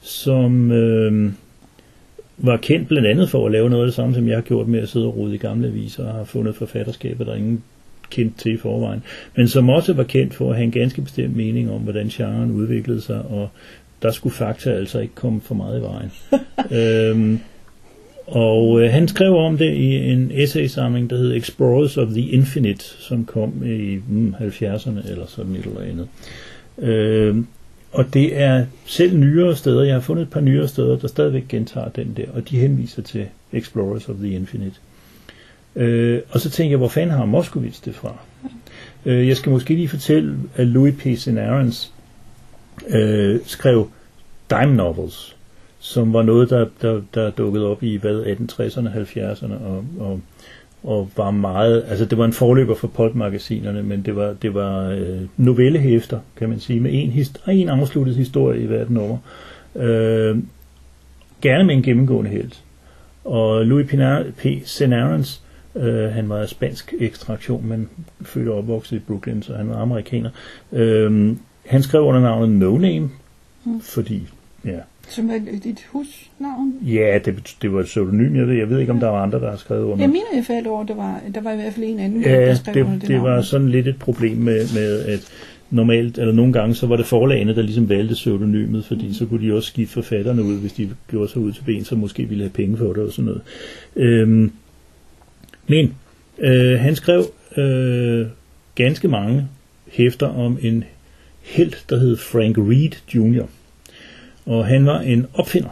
som 0.04 0.72
øh, 0.72 1.32
var 2.38 2.58
kendt 2.58 2.88
blandt 2.88 3.08
andet 3.08 3.30
for 3.30 3.46
at 3.46 3.52
lave 3.52 3.70
noget 3.70 3.84
af 3.84 3.88
det 3.88 3.96
samme, 3.96 4.16
som 4.16 4.28
jeg 4.28 4.38
har 4.38 4.42
gjort 4.42 4.68
med 4.68 4.80
at 4.80 4.90
sidde 4.90 5.06
og 5.06 5.18
rode 5.18 5.36
i 5.36 5.38
gamle 5.38 5.68
aviser 5.68 6.06
og 6.06 6.14
har 6.14 6.24
fundet 6.24 6.56
forfatterskaber, 6.56 7.26
der 7.26 7.36
ingen 7.36 7.64
kendt 8.14 8.40
til 8.40 8.54
i 8.54 8.58
forvejen, 8.58 9.04
men 9.38 9.48
som 9.48 9.70
også 9.70 9.94
var 9.94 10.04
kendt 10.04 10.34
for 10.34 10.50
at 10.50 10.56
have 10.56 10.64
en 10.64 10.72
ganske 10.72 11.02
bestemt 11.02 11.36
mening 11.36 11.72
om, 11.72 11.82
hvordan 11.82 12.08
genren 12.08 12.52
udviklede 12.52 13.02
sig, 13.02 13.22
og 13.22 13.50
der 14.02 14.12
skulle 14.12 14.36
fakta 14.36 14.72
altså 14.72 15.00
ikke 15.00 15.16
komme 15.16 15.42
for 15.42 15.56
meget 15.56 15.80
i 15.80 15.82
vejen. 15.82 16.12
øhm, 16.80 17.40
og 18.28 18.82
øh, 18.82 18.92
han 18.92 19.08
skrev 19.08 19.36
om 19.36 19.58
det 19.58 19.74
i 19.74 19.96
en 19.96 20.32
essaysamling, 20.34 21.10
der 21.10 21.18
hed 21.18 21.36
Explorers 21.36 21.98
of 21.98 22.08
the 22.08 22.30
Infinite, 22.30 22.84
som 22.84 23.26
kom 23.26 23.66
i 23.66 24.00
mm, 24.08 24.36
70'erne 24.40 25.12
eller 25.12 25.26
sådan 25.28 25.56
et 25.56 25.66
eller 25.66 25.82
andet. 25.82 26.08
Øhm, 26.78 27.48
og 27.92 28.14
det 28.14 28.42
er 28.42 28.66
selv 28.86 29.18
nyere 29.18 29.56
steder, 29.56 29.84
jeg 29.84 29.94
har 29.94 30.02
fundet 30.02 30.24
et 30.24 30.30
par 30.30 30.42
nyere 30.42 30.68
steder, 30.68 30.98
der 30.98 31.08
stadigvæk 31.08 31.48
gentager 31.50 31.90
den 31.90 32.14
der, 32.18 32.26
og 32.34 32.50
de 32.50 32.60
henviser 32.60 33.02
til 33.02 33.26
Explorers 33.54 34.10
of 34.10 34.16
the 34.16 34.30
Infinite. 34.30 34.76
Øh, 35.76 36.22
og 36.30 36.40
så 36.40 36.50
tænker 36.50 36.72
jeg, 36.72 36.78
hvor 36.78 36.88
fanden 36.88 37.18
har 37.18 37.26
Moskowitz 37.26 37.82
det 37.82 37.96
fra? 37.96 38.18
Øh, 39.06 39.28
jeg 39.28 39.38
skal 39.38 39.52
måske 39.52 39.76
lige 39.76 39.88
fortælle, 39.88 40.38
at 40.56 40.68
Louis 40.68 40.96
P. 40.96 41.28
Aarons 41.38 41.94
øh, 42.88 43.40
skrev 43.46 43.90
dime 44.50 44.76
novels, 44.76 45.36
som 45.80 46.14
var 46.14 46.22
noget, 46.22 46.50
der, 46.50 46.68
der, 46.82 47.02
der 47.14 47.30
dukkede 47.30 47.66
op 47.68 47.84
i 47.84 47.98
hvad, 47.98 48.24
1860'erne, 48.24 48.98
70'erne, 48.98 49.54
og, 49.66 49.86
og, 50.00 50.22
og 50.84 51.10
var 51.18 51.32
meget, 51.32 51.86
altså 51.88 52.06
det 52.06 52.18
var 52.18 52.26
en 52.26 52.34
forløber 52.34 52.76
for 52.76 52.88
pulp-magasinerne, 52.88 53.84
men 53.84 54.02
det 54.02 54.16
var, 54.16 54.34
det 54.42 54.54
var 54.54 54.90
øh, 54.90 55.22
novellehæfter, 55.38 56.20
kan 56.38 56.50
man 56.50 56.60
sige, 56.60 56.80
med 56.80 56.92
en, 56.94 57.12
hist- 57.12 57.50
en 57.52 57.70
afsluttet 57.70 58.16
historie 58.16 58.62
i 58.62 58.66
hvert 58.66 58.90
nummer. 58.90 59.18
Øh, 59.76 60.38
gerne 61.42 61.64
med 61.64 61.76
en 61.76 61.84
gennemgående 61.84 62.30
helt. 62.32 62.64
Og 63.24 63.66
Louis 63.66 63.88
P. 64.38 64.46
Senarens, 64.66 65.43
øh, 65.76 66.12
han 66.12 66.30
var 66.30 66.38
af 66.38 66.50
spansk 66.50 66.94
ekstraktion, 67.00 67.68
men 67.68 67.90
født 68.22 68.48
og 68.48 68.58
opvokset 68.58 68.96
i 68.96 69.00
Brooklyn, 69.00 69.42
så 69.42 69.56
han 69.56 69.70
var 69.70 69.76
amerikaner. 69.76 70.30
Øh, 70.72 71.36
han 71.66 71.84
skrev 71.84 72.02
under 72.02 72.22
navnet 72.22 72.50
No 72.50 72.78
Name, 72.78 73.10
mm. 73.66 73.82
fordi, 73.82 74.28
ja. 74.66 74.80
Som 75.10 75.30
er 75.30 75.40
dit 75.64 75.86
husnavn? 75.92 76.74
Ja, 76.82 77.20
det, 77.26 77.56
det 77.62 77.74
var 77.74 77.80
et 77.80 77.86
pseudonym, 77.86 78.36
jeg 78.36 78.48
ved, 78.48 78.56
jeg 78.56 78.70
ved 78.70 78.80
ikke, 78.80 78.92
om 78.92 79.00
der 79.00 79.08
var 79.08 79.24
andre, 79.24 79.40
der 79.40 79.50
har 79.50 79.58
skrevet 79.58 79.84
under. 79.84 80.04
Jeg 80.04 80.10
mener, 80.10 80.26
jeg 80.36 80.46
faldt 80.46 80.68
over, 80.68 80.86
der 80.86 80.96
var, 80.96 81.22
der 81.36 81.42
var 81.42 81.52
i 81.52 81.56
hvert 81.56 81.74
fald 81.74 81.86
en 81.86 82.00
anden, 82.00 82.22
ja, 82.22 82.46
der 82.46 82.56
skrev 82.56 82.74
det, 82.74 82.82
under 82.82 82.94
det, 82.94 83.02
det, 83.02 83.10
navn. 83.10 83.24
var 83.24 83.42
sådan 83.42 83.70
lidt 83.70 83.88
et 83.88 84.00
problem 84.00 84.38
med, 84.38 84.74
med 84.74 85.06
at 85.06 85.32
normalt, 85.70 86.18
eller 86.18 86.34
nogle 86.34 86.54
gange, 86.54 86.76
så 86.76 86.88
var 86.88 86.96
det 86.96 87.06
forlagene, 87.06 87.56
der 87.56 87.62
ligesom 87.62 87.90
valgte 87.90 88.14
pseudonymet, 88.14 88.86
fordi 88.86 89.08
mm. 89.08 89.14
så 89.14 89.26
kunne 89.26 89.48
de 89.48 89.54
også 89.54 89.70
skifte 89.70 89.94
forfatterne 89.94 90.44
ud, 90.44 90.60
hvis 90.60 90.74
de 90.74 90.90
gjorde 91.10 91.32
sig 91.32 91.42
ud 91.42 91.52
til 91.52 91.64
ben, 91.64 91.84
så 91.84 91.96
måske 91.96 92.24
ville 92.24 92.44
have 92.44 92.52
penge 92.52 92.78
for 92.78 92.94
det 92.94 93.04
og 93.04 93.12
sådan 93.12 93.26
noget. 93.26 93.42
Øhm, 93.96 94.52
men 95.68 95.96
øh, 96.40 96.80
han 96.80 96.96
skrev 96.96 97.26
øh, 97.58 98.28
ganske 98.76 99.08
mange 99.08 99.48
hæfter 99.92 100.28
om 100.28 100.58
en 100.62 100.84
helt, 101.42 101.86
der 101.90 102.00
hed 102.00 102.18
Frank 102.18 102.58
Reed 102.58 102.92
Jr., 103.16 103.46
og 104.46 104.66
han 104.66 104.86
var 104.86 105.00
en 105.00 105.26
opfinder. 105.34 105.70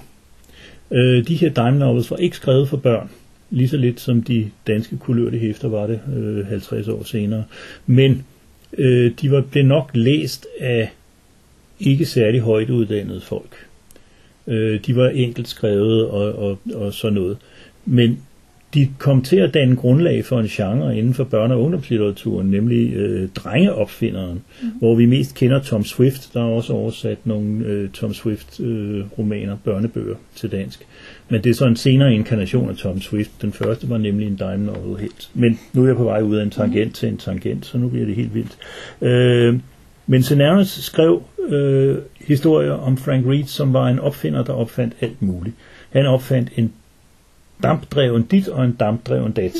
Øh, 0.92 1.28
de 1.28 1.36
her 1.36 1.50
dime 1.50 1.80
novels 1.80 2.12
var 2.12 2.18
ikke 2.18 2.36
skrevet 2.36 2.70
for 2.70 2.78
børn, 2.78 3.10
lige 3.50 3.70
så 3.70 3.78
lidt 3.78 4.00
som 4.00 4.24
de 4.24 4.50
danske 4.68 4.98
kulørte 4.98 5.38
hæfter 5.38 5.68
var 5.68 5.88
det 5.88 6.00
øh, 6.16 6.48
50 6.48 6.88
år 6.88 7.04
senere. 7.04 7.44
Men 7.86 8.26
øh, 8.78 9.12
de 9.22 9.32
var, 9.32 9.42
blev 9.42 9.66
nok 9.66 9.92
læst 9.94 10.48
af 10.60 10.92
ikke 11.80 12.06
særlig 12.06 12.42
højt 12.42 12.70
uddannede 12.70 13.22
folk. 13.22 13.68
Øh, 14.48 14.80
de 14.86 14.96
var 14.96 15.10
enkelt 15.10 15.48
skrevet 15.48 16.08
og, 16.08 16.36
og, 16.36 16.60
og 16.74 16.94
sådan 16.94 17.14
noget. 17.14 17.38
Men 17.86 18.22
de 18.74 18.90
kom 18.98 19.22
til 19.22 19.36
at 19.36 19.54
danne 19.54 19.76
grundlag 19.76 20.26
for 20.26 20.40
en 20.40 20.48
genre 20.48 20.98
inden 20.98 21.14
for 21.14 21.24
børne- 21.24 21.54
og 21.54 21.62
ungdomslitteraturen, 21.62 22.52
nemlig 22.52 22.94
øh, 22.94 23.30
drengeopfinderen, 23.36 24.42
mm. 24.62 24.70
hvor 24.80 24.96
vi 24.96 25.06
mest 25.06 25.36
kender 25.36 25.60
Tom 25.60 25.84
Swift. 25.84 26.34
Der 26.34 26.40
er 26.40 26.46
også 26.46 26.74
oversat 26.74 27.18
nogle 27.26 27.66
øh, 27.66 27.90
Tom 27.90 28.14
Swift-romaner, 28.14 29.54
øh, 29.54 29.60
børnebøger 29.64 30.16
til 30.36 30.52
dansk. 30.52 30.86
Men 31.30 31.44
det 31.44 31.50
er 31.50 31.54
så 31.54 31.66
en 31.66 31.76
senere 31.76 32.14
inkarnation 32.14 32.70
af 32.70 32.76
Tom 32.76 33.02
Swift. 33.02 33.32
Den 33.42 33.54
første 33.54 33.90
var 33.90 33.98
nemlig 33.98 34.28
en 34.28 34.36
dime 34.36 34.66
novel 34.66 35.02
helt. 35.02 35.30
Men 35.34 35.60
nu 35.74 35.84
er 35.84 35.88
jeg 35.88 35.96
på 35.96 36.04
vej 36.04 36.22
ud 36.22 36.36
af 36.36 36.44
en 36.44 36.50
tangent 36.50 36.88
mm. 36.88 36.94
til 36.94 37.10
en 37.10 37.18
tangent, 37.18 37.66
så 37.66 37.78
nu 37.78 37.90
bliver 37.90 38.06
det 38.06 38.16
helt 38.16 38.36
vildt. 38.36 38.58
Øh, 39.02 39.60
men 40.08 40.24
Senaris 40.24 40.68
skrev 40.68 41.24
øh, 41.50 41.98
historier 42.28 42.72
om 42.72 42.98
Frank 42.98 43.26
Reed, 43.26 43.46
som 43.46 43.74
var 43.74 43.88
en 43.88 44.00
opfinder, 44.00 44.44
der 44.44 44.54
opfandt 44.54 44.94
alt 45.02 45.22
muligt. 45.22 45.56
Han 45.90 46.06
opfandt 46.06 46.50
en 46.56 46.74
dampdreven 47.64 48.24
dit 48.24 48.48
og 48.48 48.66
en 48.66 48.72
dampdreven 48.80 49.32
dat. 49.32 49.52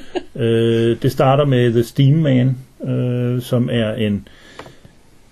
øh, 0.42 0.96
det 1.02 1.12
starter 1.12 1.44
med 1.44 1.72
The 1.72 1.82
Steam 1.82 2.18
Man, 2.18 2.56
øh, 2.94 3.42
som 3.42 3.68
er 3.72 3.94
en 3.94 4.28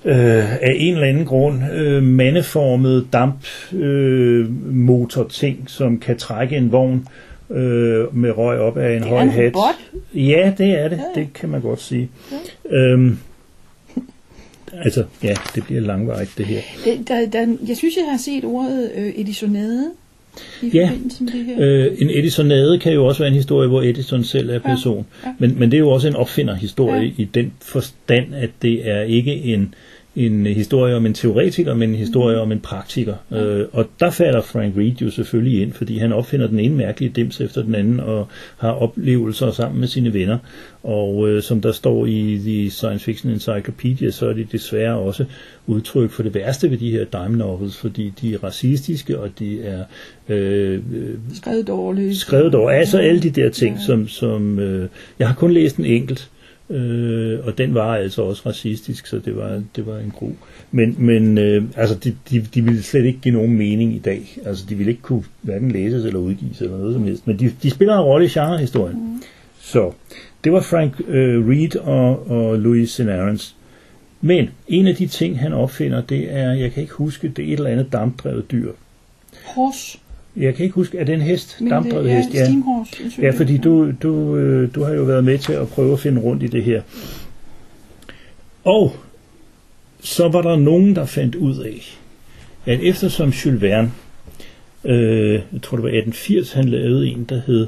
øh, 0.04 0.52
af 0.62 0.72
en 0.76 0.94
eller 0.94 1.06
anden 1.06 1.24
grund 1.26 1.60
øh, 1.72 2.02
mandeformet 2.02 3.06
dampmotor-ting, 3.12 5.58
øh, 5.62 5.68
som 5.68 5.98
kan 5.98 6.16
trække 6.18 6.56
en 6.56 6.72
vogn 6.72 7.06
øh, 7.50 8.16
med 8.16 8.38
røg 8.38 8.58
op 8.58 8.76
af 8.78 8.96
en 8.96 9.02
Det 9.02 9.08
høj 9.08 9.18
er 9.18 9.22
en 9.22 9.30
hat. 9.30 9.54
robot. 9.56 9.74
Ja, 10.14 10.52
det 10.58 10.78
er 10.80 10.88
det. 10.88 10.96
Ja, 10.96 11.02
ja. 11.16 11.20
Det 11.20 11.32
kan 11.34 11.48
man 11.48 11.60
godt 11.60 11.80
sige. 11.80 12.10
Øhm, 12.70 13.18
altså, 14.72 15.04
ja, 15.22 15.34
det 15.54 15.64
bliver 15.64 15.80
langvarigt 15.80 16.34
det 16.38 16.46
her. 16.46 16.60
Det, 16.84 17.08
der, 17.08 17.26
der, 17.26 17.56
jeg 17.68 17.76
synes, 17.76 17.96
jeg 17.96 18.04
har 18.10 18.18
set 18.18 18.44
ordet 18.44 18.90
øh, 18.96 19.12
edisonade 19.16 19.84
i 20.62 20.70
Ja. 20.74 20.90
med 21.20 21.32
det 21.32 21.44
her. 21.44 21.56
Øh, 21.60 21.86
en 21.98 22.10
Edisonade 22.10 22.78
kan 22.78 22.92
jo 22.92 23.06
også 23.06 23.18
være 23.22 23.28
en 23.28 23.34
historie, 23.34 23.68
hvor 23.68 23.82
Edison 23.82 24.24
selv 24.24 24.50
er 24.50 24.58
person. 24.58 25.06
ja. 25.24 25.30
Men, 25.38 25.58
men 25.58 25.70
det 25.70 25.76
er 25.76 25.80
jo 25.80 25.90
også 25.90 26.08
en 26.08 26.16
opfinderhistorie 26.16 27.02
Ja. 27.18 27.22
i 27.22 27.24
den 27.24 27.52
forstand, 27.62 28.34
at 28.34 28.50
det 28.62 28.88
er 28.90 29.00
ikke 29.02 29.32
en, 29.34 29.74
en 30.26 30.46
historie 30.46 30.94
om 30.96 31.06
en 31.06 31.14
teoretiker, 31.14 31.74
men 31.74 31.90
en 31.90 31.96
historie 31.96 32.36
Mm. 32.36 32.42
om 32.42 32.52
en 32.52 32.60
praktiker. 32.60 33.14
Øh, 33.32 33.64
og 33.72 33.86
der 34.00 34.10
falder 34.10 34.40
Frank 34.40 34.76
Reed 34.76 34.92
jo 35.02 35.10
selvfølgelig 35.10 35.62
ind, 35.62 35.72
fordi 35.72 35.98
han 35.98 36.12
opfinder 36.12 36.46
den 36.46 36.58
ene 36.60 36.74
mærkelige 36.76 37.12
dims 37.16 37.40
efter 37.40 37.62
den 37.62 37.74
anden, 37.74 38.00
og 38.00 38.26
har 38.56 38.70
oplevelser 38.70 39.50
sammen 39.50 39.80
med 39.80 39.88
sine 39.88 40.12
venner. 40.14 40.38
Og 40.82 41.28
øh, 41.28 41.42
som 41.42 41.60
der 41.60 41.72
står 41.72 42.06
i 42.06 42.40
The 42.44 42.70
Science 42.70 43.04
Fiction 43.04 43.32
Encyclopedia, 43.32 44.10
så 44.10 44.28
er 44.28 44.32
det 44.32 44.52
desværre 44.52 44.98
også 44.98 45.24
udtryk 45.66 46.10
for 46.10 46.22
det 46.22 46.34
værste 46.34 46.70
ved 46.70 46.78
de 46.78 46.90
her 46.90 47.04
dime 47.04 47.36
novels, 47.36 47.76
fordi 47.76 48.12
de 48.20 48.34
er 48.34 48.44
racistiske, 48.44 49.18
og 49.18 49.30
de 49.38 49.62
er 49.62 49.84
øh, 50.28 50.74
øh, 50.74 51.14
Skrevet 51.34 51.66
dårligt. 51.66 52.16
skrevet 52.16 52.54
over. 52.54 52.70
Altså 52.70 52.98
alle 52.98 53.20
de 53.22 53.30
der 53.30 53.50
ting, 53.50 53.76
ja. 53.76 53.82
som, 53.86 54.08
som 54.08 54.58
øh, 54.58 54.88
jeg 55.18 55.28
har 55.28 55.34
kun 55.34 55.52
læst 55.52 55.76
en 55.76 55.84
enkelt, 55.84 56.30
øh, 56.70 57.38
og 57.46 57.58
den 57.58 57.74
var 57.74 57.96
altså 57.96 58.22
også 58.22 58.42
racistisk, 58.46 59.06
så 59.06 59.18
det 59.18 59.36
var, 59.36 59.62
det 59.76 59.86
var 59.86 59.98
en 59.98 60.12
gro. 60.16 60.32
Men, 60.70 60.94
men 60.98 61.38
øh, 61.38 61.64
altså, 61.76 61.94
de, 61.94 62.16
de, 62.30 62.40
de 62.54 62.64
ville 62.64 62.82
slet 62.82 63.04
ikke 63.04 63.20
give 63.20 63.34
nogen 63.34 63.56
mening 63.58 63.94
i 63.94 63.98
dag. 63.98 64.38
Altså, 64.44 64.64
de 64.68 64.74
ville 64.74 64.90
ikke 64.92 65.02
kunne 65.02 65.24
hverken 65.42 65.70
læses 65.70 66.04
eller 66.04 66.18
udgives 66.18 66.60
eller 66.60 66.78
noget 66.78 66.94
som 66.94 67.04
helst. 67.04 67.26
Men 67.26 67.38
de, 67.38 67.52
de 67.62 67.70
spiller 67.70 67.94
en 67.94 68.04
rolle 68.04 68.26
i 68.26 68.28
genrehistorien. 68.28 68.96
Mm. 68.96 69.22
Så 69.60 69.92
det 70.44 70.52
var 70.52 70.60
Frank 70.60 71.00
øh, 71.08 71.48
Reed 71.48 71.76
og, 71.76 72.30
og 72.30 72.58
Louis 72.58 72.90
Senarens. 72.90 73.56
Men 74.20 74.50
en 74.68 74.86
af 74.86 74.96
de 74.96 75.06
ting, 75.06 75.40
han 75.40 75.52
opfinder, 75.52 76.02
det 76.02 76.32
er, 76.32 76.52
jeg 76.52 76.72
kan 76.72 76.82
ikke 76.82 76.94
huske, 76.94 77.28
det 77.28 77.44
er 77.44 77.52
et 77.52 77.52
eller 77.52 77.70
andet 77.70 77.92
dampdrevet 77.92 78.50
dyr. 78.50 78.72
Horse. 79.44 79.98
Jeg 80.38 80.54
kan 80.54 80.64
ikke 80.64 80.74
huske, 80.74 80.98
er 80.98 81.04
det 81.04 81.14
en 81.14 81.20
hest? 81.20 81.56
Men 81.60 81.70
Dampdrevet 81.70 82.04
det, 82.04 82.16
hest, 82.16 82.34
ja. 82.34 82.44
Steamhorse. 82.44 82.96
Ja, 83.22 83.30
fordi 83.30 83.56
du, 83.56 83.92
du, 84.02 84.36
øh, 84.36 84.74
du 84.74 84.84
har 84.84 84.92
jo 84.92 85.02
været 85.02 85.24
med 85.24 85.38
til 85.38 85.52
at 85.52 85.68
prøve 85.68 85.92
at 85.92 86.00
finde 86.00 86.20
rundt 86.20 86.42
i 86.42 86.46
det 86.46 86.62
her. 86.64 86.82
Og 88.64 88.96
så 90.00 90.28
var 90.28 90.42
der 90.42 90.56
nogen, 90.56 90.96
der 90.96 91.04
fandt 91.06 91.34
ud 91.34 91.56
af, 91.58 91.98
at 92.66 92.80
eftersom 92.82 93.28
Jules 93.28 93.62
Verne, 93.62 93.90
øh, 94.84 95.32
jeg 95.32 95.62
tror 95.62 95.76
det 95.76 95.82
var 95.82 95.88
1880, 95.88 96.52
han 96.52 96.64
lavede 96.68 97.06
en, 97.08 97.24
der 97.28 97.40
hed 97.46 97.66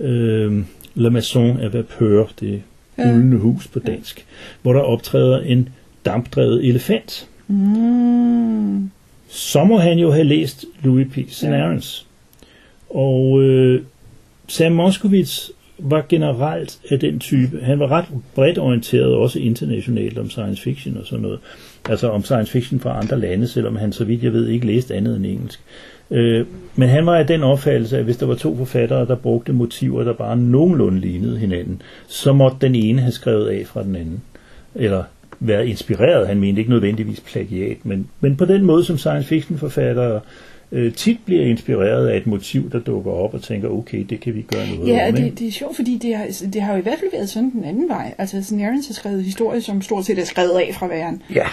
øh, 0.00 0.62
La 0.94 1.08
Maison 1.08 1.56
à 1.60 1.68
Vapeur, 1.68 2.30
det 2.40 2.62
Ja. 2.98 3.12
uldende 3.14 3.36
hus 3.36 3.66
på 3.68 3.78
dansk, 3.78 4.26
hvor 4.62 4.72
der 4.72 4.80
optræder 4.80 5.40
en 5.40 5.68
dampdrevet 6.04 6.68
elefant. 6.68 7.28
Mm. 7.48 8.90
så 9.28 9.64
må 9.64 9.78
han 9.78 9.98
jo 9.98 10.10
have 10.12 10.24
læst 10.24 10.64
Louis 10.82 11.06
P. 11.12 11.18
Senarens. 11.32 12.06
Og 12.90 13.42
øh, 13.42 13.82
Sam 14.48 14.72
Moskowitz 14.72 15.50
var 15.78 16.06
generelt 16.08 16.78
af 16.90 17.00
den 17.00 17.18
type. 17.18 17.60
Han 17.62 17.78
var 17.78 17.90
ret 17.90 18.04
bredt 18.34 18.58
orienteret, 18.58 19.14
også 19.14 19.38
internationalt 19.38 20.18
om 20.18 20.30
science 20.30 20.62
fiction 20.62 20.96
og 20.96 21.06
sådan 21.06 21.22
noget. 21.22 21.38
Altså 21.88 22.08
om 22.08 22.24
science 22.24 22.52
fiction 22.52 22.80
fra 22.80 22.98
andre 23.02 23.20
lande, 23.20 23.48
selvom 23.48 23.76
han, 23.76 23.92
så 23.92 24.04
vidt 24.04 24.22
jeg 24.22 24.32
ved, 24.32 24.48
ikke 24.48 24.66
læste 24.66 24.94
andet 24.94 25.16
end 25.16 25.26
engelsk. 25.26 25.60
Øh, 26.10 26.46
men 26.76 26.88
han 26.88 27.06
var 27.06 27.16
af 27.16 27.26
den 27.26 27.42
opfattelse, 27.42 27.98
at 27.98 28.04
hvis 28.04 28.16
der 28.16 28.26
var 28.26 28.34
to 28.34 28.56
forfattere, 28.56 29.06
der 29.06 29.14
brugte 29.14 29.52
motiver, 29.52 30.04
der 30.04 30.12
bare 30.12 30.36
nogenlunde 30.36 31.00
lignede 31.00 31.38
hinanden, 31.38 31.82
så 32.06 32.32
måtte 32.32 32.56
den 32.60 32.74
ene 32.74 33.00
have 33.00 33.12
skrevet 33.12 33.48
af 33.48 33.66
fra 33.66 33.82
den 33.82 33.96
anden. 33.96 34.22
Eller 34.74 35.02
været 35.40 35.66
inspireret. 35.66 36.28
Han 36.28 36.40
mente 36.40 36.58
ikke 36.58 36.70
nødvendigvis 36.70 37.20
plagiat, 37.20 37.76
men, 37.84 38.08
men 38.20 38.36
på 38.36 38.44
den 38.44 38.64
måde, 38.64 38.84
som 38.84 38.98
science 38.98 39.28
fiction 39.28 39.58
forfattere 39.58 40.14
øh, 40.14 40.20
tit 40.96 41.18
bliver 41.24 41.42
inspireret 41.44 42.08
af 42.08 42.16
et 42.16 42.26
motiv, 42.26 42.70
der 42.72 42.78
dukker 42.78 43.10
op 43.10 43.34
og 43.34 43.42
tænker, 43.42 43.68
okay, 43.68 44.06
det 44.10 44.20
kan 44.20 44.34
vi 44.34 44.42
gøre 44.54 44.66
noget 44.76 44.88
Ja, 44.88 45.08
om. 45.08 45.14
det, 45.14 45.38
det 45.38 45.48
er 45.48 45.52
sjovt, 45.52 45.76
fordi 45.76 45.98
det 46.02 46.16
har, 46.16 46.26
det 46.52 46.62
har 46.62 46.72
jo 46.72 46.78
i 46.78 46.82
hvert 46.82 46.98
fald 46.98 47.10
været 47.12 47.28
sådan 47.28 47.50
den 47.50 47.64
anden 47.64 47.88
vej. 47.88 48.14
Altså, 48.18 48.42
Snarens 48.42 48.86
har 48.86 48.94
skrevet 48.94 49.24
historier, 49.24 49.60
som 49.60 49.82
stort 49.82 50.04
set 50.06 50.18
er 50.18 50.24
skrevet 50.24 50.50
af 50.58 50.70
fra 50.74 50.86
verden. 50.86 51.22
Ja, 51.34 51.46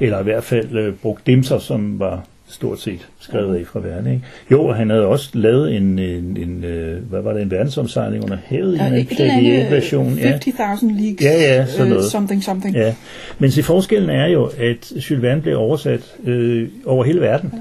eller 0.00 0.20
i 0.20 0.22
hvert 0.22 0.44
fald 0.44 0.76
øh, 0.78 0.94
brugt 0.94 1.26
dimser, 1.26 1.58
som 1.58 1.98
var 1.98 2.24
stort 2.48 2.80
set 2.80 3.08
skrevet 3.20 3.56
af 3.56 3.66
fra 3.66 3.80
verden. 3.80 4.12
Ikke? 4.12 4.24
Jo, 4.50 4.64
og 4.64 4.76
han 4.76 4.90
havde 4.90 5.06
også 5.06 5.30
lavet 5.34 5.76
en, 5.76 5.98
en, 5.98 6.36
en 6.36 6.64
øh, 6.64 7.02
hvad 7.10 7.22
var 7.22 7.32
det, 7.32 7.42
en 7.42 7.50
verdensomsejling 7.50 8.24
under 8.24 8.38
havet 8.46 8.74
i 8.74 8.76
Ja, 8.76 8.86
en 8.86 8.92
eller 8.92 9.00
andet 9.00 9.16
plagiat-version. 9.16 10.14
Ja. 10.18 10.36
50.000 10.36 10.86
leagues. 11.00 11.22
Ja, 11.22 11.32
ja, 11.32 11.66
sådan 11.66 11.86
øh, 11.86 11.88
noget. 11.92 12.04
something, 12.10 12.42
something. 12.44 12.76
Ja, 12.76 12.94
men 13.38 13.50
se, 13.50 13.62
forskellen 13.62 14.10
er 14.10 14.26
jo, 14.26 14.44
at 14.58 14.92
Jules 15.10 15.22
Verne 15.22 15.42
blev 15.42 15.58
oversat 15.58 16.00
øh, 16.24 16.68
over 16.86 17.04
hele 17.04 17.20
verden. 17.20 17.50
Ja. 17.52 17.58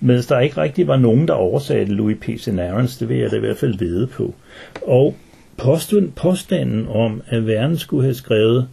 Mens 0.00 0.26
der 0.26 0.40
ikke 0.40 0.60
rigtig 0.60 0.86
var 0.86 0.96
nogen, 0.96 1.28
der 1.28 1.34
oversatte 1.34 1.92
Louis 1.92 2.16
P. 2.20 2.28
Senarens, 2.38 2.96
det 2.96 3.08
vil 3.08 3.16
jeg 3.16 3.30
da 3.30 3.36
i 3.36 3.40
hvert 3.40 3.56
fald 3.56 3.78
vide 3.78 4.06
på. 4.06 4.34
Og 4.82 5.16
påstanden, 5.56 6.12
påstanden 6.16 6.86
om, 6.88 7.22
at 7.26 7.46
Verne 7.46 7.78
skulle 7.78 8.02
have 8.02 8.14
skrevet 8.14 8.68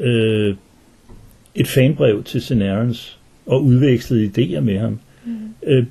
øh, 0.00 0.54
et 1.54 1.68
fanbrev 1.68 2.22
til 2.22 2.42
Senarens 2.42 3.18
og 3.46 3.64
udvekslet 3.64 4.38
idéer 4.38 4.60
med 4.60 4.78
ham, 4.78 4.98
mm. 5.24 5.32
øh, 5.66 5.84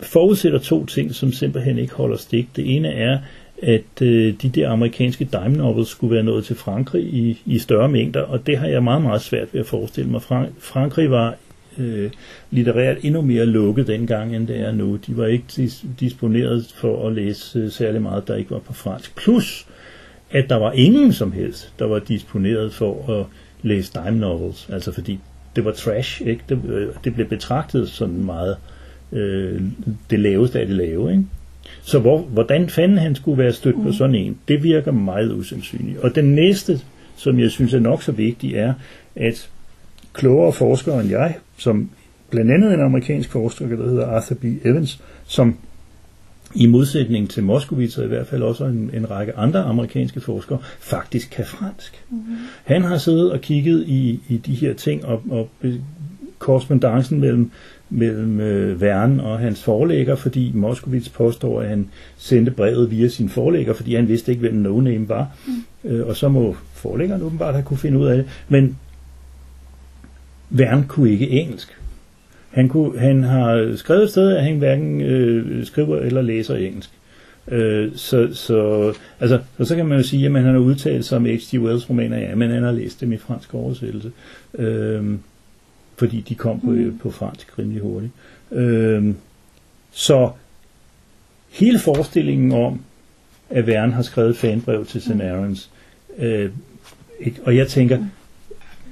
forudsætter 0.00 0.58
to 0.58 0.86
ting, 0.86 1.14
som 1.14 1.32
simpelthen 1.32 1.78
ikke 1.78 1.94
holder 1.94 2.16
stik. 2.16 2.48
Det 2.56 2.76
ene 2.76 2.88
er, 2.88 3.18
at 3.62 4.02
øh, 4.02 4.34
de 4.42 4.48
der 4.48 4.70
amerikanske 4.70 5.28
dime 5.32 5.56
novels 5.56 5.88
skulle 5.88 6.14
være 6.14 6.24
nået 6.24 6.44
til 6.44 6.56
Frankrig 6.56 7.04
i, 7.04 7.42
i 7.46 7.58
større 7.58 7.88
mængder, 7.88 8.20
og 8.20 8.46
det 8.46 8.58
har 8.58 8.66
jeg 8.66 8.82
meget, 8.82 9.02
meget 9.02 9.20
svært 9.20 9.48
ved 9.52 9.60
at 9.60 9.66
forestille 9.66 10.10
mig. 10.10 10.22
Frank- 10.22 10.52
Frankrig 10.58 11.10
var 11.10 11.36
øh, 11.80 12.10
litterært 12.50 12.96
endnu 13.02 13.20
mere 13.20 13.46
lukket 13.46 13.86
dengang, 13.86 14.36
end 14.36 14.46
det 14.46 14.60
er 14.60 14.72
nu. 14.72 14.96
De 14.96 15.16
var 15.16 15.26
ikke 15.26 15.44
dis- 15.52 15.86
disponeret 16.00 16.74
for 16.74 17.06
at 17.08 17.12
læse 17.12 17.58
øh, 17.58 17.70
særlig 17.70 18.02
meget, 18.02 18.28
der 18.28 18.36
ikke 18.36 18.50
var 18.50 18.58
på 18.58 18.72
fransk. 18.72 19.16
Plus, 19.16 19.66
at 20.30 20.50
der 20.50 20.56
var 20.56 20.72
ingen 20.72 21.12
som 21.12 21.32
helst, 21.32 21.72
der 21.78 21.86
var 21.86 21.98
disponeret 21.98 22.72
for 22.72 23.20
at 23.20 23.26
læse 23.62 23.92
dime 23.94 24.18
novels, 24.18 24.68
altså 24.72 24.92
fordi 24.92 25.18
det 25.56 25.64
var 25.64 25.72
trash, 25.72 26.22
ikke? 26.26 26.42
Det, 26.48 26.60
øh, 26.68 26.88
det 27.04 27.14
blev 27.14 27.28
betragtet 27.28 27.88
sådan 27.88 28.24
meget 28.24 28.56
øh, 29.12 29.62
det 30.10 30.20
laveste 30.20 30.60
af 30.60 30.66
det 30.66 30.76
lave, 30.76 31.10
ikke? 31.10 31.24
Så 31.82 31.98
hvor, 31.98 32.18
hvordan 32.18 32.68
fanden 32.68 32.98
han 32.98 33.14
skulle 33.14 33.38
være 33.38 33.52
stødt 33.52 33.78
mm. 33.78 33.84
på 33.84 33.92
sådan 33.92 34.14
en, 34.14 34.38
det 34.48 34.62
virker 34.62 34.92
meget 34.92 35.32
usandsynligt. 35.32 35.98
Og 35.98 36.14
den 36.14 36.34
næste, 36.34 36.80
som 37.16 37.40
jeg 37.40 37.50
synes 37.50 37.74
er 37.74 37.80
nok 37.80 38.02
så 38.02 38.12
vigtig, 38.12 38.54
er, 38.54 38.74
at 39.16 39.48
klogere 40.12 40.52
forskere 40.52 41.00
end 41.00 41.10
jeg, 41.10 41.34
som 41.60 41.90
blandt 42.30 42.50
andet 42.50 42.74
en 42.74 42.80
amerikansk 42.80 43.30
forsker, 43.30 43.68
der 43.68 43.88
hedder 43.88 44.06
Arthur 44.06 44.36
B. 44.36 44.44
Evans, 44.64 45.00
som 45.26 45.56
i 46.54 46.66
modsætning 46.66 47.30
til 47.30 47.42
Moskowitz 47.42 47.98
og 47.98 48.04
i 48.04 48.08
hvert 48.08 48.26
fald 48.26 48.42
også 48.42 48.64
en, 48.64 48.90
en 48.94 49.10
række 49.10 49.36
andre 49.36 49.62
amerikanske 49.62 50.20
forskere, 50.20 50.58
faktisk 50.80 51.30
kan 51.30 51.44
fransk. 51.46 52.04
Mm-hmm. 52.10 52.36
Han 52.64 52.82
har 52.82 52.98
siddet 52.98 53.32
og 53.32 53.40
kigget 53.40 53.84
i, 53.88 54.20
i 54.28 54.36
de 54.36 54.54
her 54.54 54.74
ting 54.74 55.04
og, 55.04 55.22
og 55.30 55.48
korrespondancen 56.38 57.20
mellem, 57.20 57.50
mellem 57.90 58.40
øh, 58.40 58.80
Verne 58.80 59.22
og 59.22 59.38
hans 59.38 59.62
forlægger, 59.62 60.14
fordi 60.14 60.52
Moskowitz 60.54 61.08
påstår, 61.08 61.60
at 61.60 61.68
han 61.68 61.88
sendte 62.16 62.52
brevet 62.52 62.90
via 62.90 63.08
sin 63.08 63.28
forlægger, 63.28 63.72
fordi 63.72 63.94
han 63.94 64.08
vidste 64.08 64.32
ikke, 64.32 64.40
hvem 64.40 64.54
No 64.54 64.80
Name 64.80 65.08
var. 65.08 65.28
Mm. 65.46 65.90
Øh, 65.90 66.06
og 66.06 66.16
så 66.16 66.28
må 66.28 66.56
forlæggeren 66.72 67.22
åbenbart 67.22 67.54
have 67.54 67.64
kunne 67.64 67.78
finde 67.78 67.98
ud 67.98 68.06
af 68.06 68.16
det. 68.16 68.26
Men 68.48 68.76
Verne 70.50 70.84
kunne 70.88 71.10
ikke 71.10 71.30
engelsk. 71.30 71.76
Han, 72.50 72.68
kunne, 72.68 72.98
han 72.98 73.22
har 73.22 73.76
skrevet 73.76 74.02
et 74.02 74.10
sted, 74.10 74.36
at 74.36 74.44
han 74.44 74.58
hverken 74.58 75.00
øh, 75.00 75.66
skriver 75.66 75.96
eller 75.96 76.22
læser 76.22 76.56
engelsk. 76.56 76.90
Øh, 77.48 77.90
så, 77.94 78.28
så, 78.32 78.92
altså, 79.20 79.40
og 79.58 79.66
så 79.66 79.76
kan 79.76 79.86
man 79.86 79.98
jo 79.98 80.04
sige, 80.04 80.26
at 80.26 80.32
han 80.32 80.44
har 80.44 80.58
udtalt 80.58 81.04
sig 81.04 81.16
om 81.16 81.24
H.G. 81.24 81.60
Wells 81.60 81.90
romaner, 81.90 82.18
ja, 82.18 82.34
men 82.34 82.50
han 82.50 82.62
har 82.62 82.72
læst 82.72 83.00
dem 83.00 83.12
i 83.12 83.16
fransk 83.16 83.54
oversættelse. 83.54 84.12
Øh, 84.58 85.04
fordi 85.96 86.20
de 86.20 86.34
kom 86.34 86.60
på, 86.60 86.70
mm. 86.70 86.98
på 86.98 87.10
fransk 87.10 87.58
rimelig 87.58 87.82
hurtigt. 87.82 88.12
Øh, 88.52 89.14
så 89.92 90.30
hele 91.50 91.78
forestillingen 91.78 92.52
om, 92.52 92.80
at 93.50 93.66
Verne 93.66 93.92
har 93.92 94.02
skrevet 94.02 94.36
fanbrev 94.36 94.86
til 94.86 95.02
St. 95.02 95.10
Arons, 95.10 95.70
øh, 96.18 96.50
ikke, 97.20 97.40
og 97.42 97.56
jeg 97.56 97.68
tænker, 97.68 97.98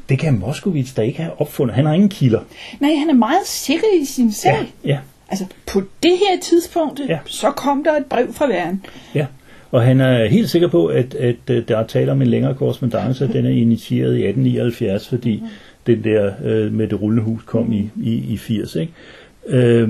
det 0.08 0.18
kan 0.18 0.38
Moskowitz 0.38 0.94
da 0.94 1.02
ikke 1.02 1.18
have 1.22 1.40
opfundet. 1.40 1.74
Han 1.76 1.86
har 1.86 1.92
ingen 1.94 2.08
kilder. 2.08 2.40
Nej, 2.80 2.94
han 2.94 3.10
er 3.10 3.14
meget 3.14 3.46
sikker 3.46 3.86
i 4.02 4.04
sin 4.04 4.32
sag. 4.32 4.52
Ja, 4.84 4.90
ja, 4.90 4.98
Altså, 5.30 5.44
på 5.72 5.80
det 6.02 6.10
her 6.12 6.40
tidspunkt, 6.42 7.00
Ja. 7.08 7.18
så 7.26 7.50
kom 7.50 7.84
der 7.84 7.92
et 7.96 8.06
brev 8.06 8.32
fra 8.32 8.46
verden. 8.46 8.84
ja. 9.14 9.26
Og 9.70 9.82
han 9.82 10.00
er 10.00 10.26
helt 10.26 10.50
sikker 10.50 10.68
på, 10.68 10.86
at, 10.86 11.14
at, 11.14 11.36
at 11.50 11.68
der 11.68 11.78
er 11.78 11.86
tale 11.86 12.12
om 12.12 12.22
en 12.22 12.28
længere 12.28 12.54
korrespondence, 12.54 13.28
den 13.32 13.46
er 13.46 13.50
initieret 13.50 14.16
i 14.16 14.24
1879, 14.24 15.08
fordi 15.08 15.42
den 15.86 16.04
der 16.04 16.32
øh, 16.44 16.72
med 16.72 16.88
det 16.88 17.02
rullende 17.02 17.22
hus 17.24 17.42
kom 17.46 17.72
i, 17.72 17.90
i, 18.02 18.14
i 18.32 18.36
80. 18.36 18.74
Ikke? 18.76 18.92
Øh, 19.46 19.88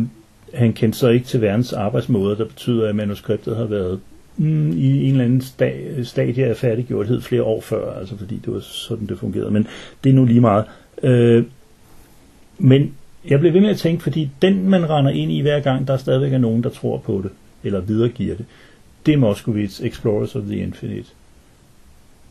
han 0.54 0.72
kendte 0.72 0.98
så 0.98 1.09
ikke 1.09 1.26
til 1.26 1.40
verdens 1.40 1.72
arbejdsmåder, 1.72 2.37
der 2.37 2.44
betyder, 2.44 2.88
at 2.88 2.96
manuskriptet 2.96 3.57
har 3.57 3.64
været 3.64 4.00
mm, 4.38 4.72
i 4.72 5.05
en 5.05 5.11
eller 5.11 5.24
anden 5.24 5.40
sta- 5.40 6.03
stadie 6.05 6.46
af 6.46 6.57
færdiggjorthed 6.57 7.20
flere 7.20 7.42
år 7.42 7.61
før, 7.61 7.98
altså 7.98 8.16
fordi 8.16 8.37
det 8.44 8.53
var 8.53 8.61
sådan, 8.61 9.07
det 9.07 9.18
fungerede. 9.18 9.51
Men 9.51 9.66
det 10.05 10.11
er 10.11 10.14
nu 10.14 10.24
lige 10.24 10.40
meget. 10.40 10.64
Øh, 11.03 11.44
men 12.59 12.94
jeg 13.29 13.40
blev 13.40 13.53
ved 13.53 13.61
med 13.61 13.70
at 13.70 13.79
tænke, 13.79 14.03
fordi 14.03 14.31
den, 14.42 14.70
man 14.70 14.90
render 14.90 15.11
ind 15.11 15.33
i 15.33 15.40
hver 15.40 15.61
gang, 15.61 15.88
der 15.88 15.92
er 15.92 15.98
stadigvæk 15.98 16.33
er 16.33 16.38
nogen, 16.38 16.62
der 16.62 16.70
tror 16.70 16.98
på 16.98 17.20
det, 17.22 17.31
eller 17.64 17.81
videregiver 17.81 18.35
det, 18.35 18.44
det 19.07 19.14
er 19.14 19.18
Moskowitz, 19.18 19.81
Explorers 19.81 20.35
of 20.35 20.42
the 20.42 20.57
Infinite. 20.57 21.09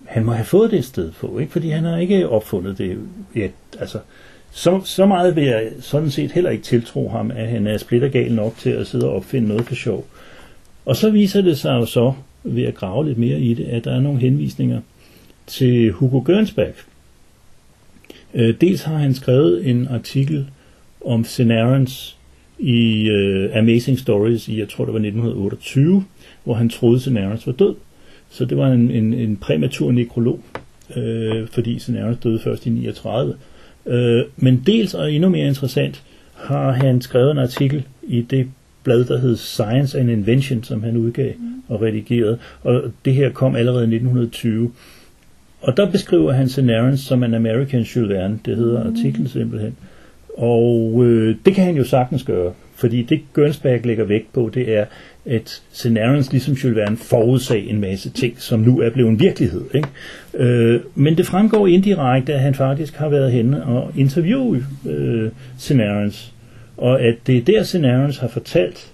Han 0.05 0.25
må 0.25 0.31
have 0.31 0.45
fået 0.45 0.71
det 0.71 0.79
et 0.79 0.85
sted 0.85 1.11
på, 1.11 1.39
ikke? 1.39 1.51
fordi 1.51 1.69
han 1.69 1.83
har 1.83 1.97
ikke 1.97 2.29
opfundet 2.29 2.77
det. 2.77 2.97
Ja, 3.35 3.47
altså, 3.79 3.99
så, 4.51 4.81
så 4.85 5.05
meget 5.05 5.35
vil 5.35 5.43
jeg 5.43 5.71
sådan 5.79 6.11
set 6.11 6.31
heller 6.31 6.49
ikke 6.49 6.63
tiltro 6.63 7.09
ham, 7.09 7.31
at 7.31 7.47
han 7.47 7.67
er 7.67 7.77
splittergal 7.77 8.33
nok 8.33 8.57
til 8.57 8.69
at 8.69 8.87
sidde 8.87 9.05
og 9.09 9.15
opfinde 9.15 9.47
noget 9.47 9.65
for 9.65 9.75
sjov. 9.75 10.05
Og 10.87 10.95
så 10.95 11.09
viser 11.09 11.41
det 11.41 11.57
sig 11.57 11.69
jo 11.69 11.85
så, 11.85 12.13
ved 12.43 12.63
at 12.63 12.75
grave 12.75 13.07
lidt 13.07 13.17
mere 13.17 13.39
i 13.39 13.53
det, 13.53 13.63
at 13.63 13.85
der 13.85 13.91
er 13.91 13.99
nogle 13.99 14.19
henvisninger 14.19 14.81
til 15.47 15.91
Hugo 15.91 16.19
Gernsback. 16.19 16.75
Øh, 18.33 18.55
dels 18.61 18.83
har 18.83 18.97
han 18.97 19.13
skrevet 19.13 19.69
en 19.69 19.87
artikel 19.87 20.47
om 21.05 21.25
Cenarens 21.25 22.17
i 22.59 23.09
uh, 23.09 23.57
Amazing 23.57 23.99
Stories 23.99 24.47
i, 24.47 24.59
jeg 24.59 24.69
tror 24.69 24.85
det 24.85 24.93
var 24.93 24.99
1928, 24.99 26.03
hvor 26.43 26.53
han 26.53 26.69
troede, 26.69 26.99
Cenarens 26.99 27.47
var 27.47 27.53
død. 27.53 27.75
Så 28.29 28.45
det 28.45 28.57
var 28.57 28.67
en, 28.67 28.91
en, 28.91 29.13
en 29.13 29.37
præmatur 29.37 29.91
nekrolog, 29.91 30.39
øh, 30.95 31.47
fordi 31.47 31.79
Cenarens 31.79 32.17
døde 32.17 32.39
først 32.39 32.65
i 32.65 32.69
39. 32.69 33.35
Øh, 33.85 34.23
men 34.37 34.63
dels, 34.65 34.93
og 34.93 35.13
endnu 35.13 35.29
mere 35.29 35.47
interessant, 35.47 36.03
har 36.33 36.71
han 36.71 37.01
skrevet 37.01 37.31
en 37.31 37.37
artikel 37.37 37.83
i 38.03 38.21
det 38.21 38.47
blad, 38.87 39.05
der 39.05 39.19
hed 39.19 39.35
Science 39.35 39.99
and 39.99 40.09
Invention, 40.09 40.63
som 40.63 40.83
han 40.83 40.97
udgav 40.97 41.33
og 41.67 41.81
redigerede. 41.81 42.37
Og 42.63 42.83
det 43.05 43.13
her 43.13 43.29
kom 43.29 43.55
allerede 43.55 43.83
i 43.83 43.95
1920. 43.95 44.71
Og 45.61 45.77
der 45.77 45.91
beskriver 45.91 46.31
han 46.31 46.49
Cenarens 46.49 46.99
som 46.99 47.23
en 47.23 47.33
American 47.33 47.81
Jules 47.81 48.09
Verne. 48.09 48.39
Det 48.45 48.57
hedder 48.57 48.79
artiklen 48.79 49.27
simpelthen. 49.27 49.75
Og 50.37 51.03
øh, 51.05 51.35
det 51.45 51.55
kan 51.55 51.65
han 51.65 51.75
jo 51.75 51.83
sagtens 51.83 52.23
gøre, 52.23 52.53
fordi 52.75 53.01
det 53.01 53.21
Gernsback 53.35 53.85
lægger 53.85 54.05
vægt 54.05 54.33
på, 54.33 54.51
det 54.53 54.77
er, 54.77 54.85
at 55.25 55.61
Cenarens 55.73 56.31
ligesom 56.31 56.53
Jules 56.53 56.75
Verne 56.75 56.97
forudsag 56.97 57.69
en 57.69 57.81
masse 57.81 58.09
ting, 58.09 58.41
som 58.41 58.59
nu 58.59 58.79
er 58.79 58.89
blevet 58.89 59.09
en 59.09 59.19
virkelighed. 59.19 59.61
Ikke? 59.75 59.87
Øh, 60.33 60.79
men 60.95 61.17
det 61.17 61.25
fremgår 61.25 61.67
indirekte, 61.67 62.33
at 62.33 62.39
han 62.39 62.55
faktisk 62.55 62.95
har 62.95 63.09
været 63.09 63.31
henne 63.31 63.65
og 63.65 63.91
interviewet 63.95 64.65
øh, 64.89 65.31
Cenarens, 65.59 66.33
og 66.77 67.01
at 67.01 67.15
det 67.27 67.37
er 67.37 67.41
der, 67.41 67.63
Cenarens 67.63 68.17
har 68.17 68.27
fortalt, 68.27 68.91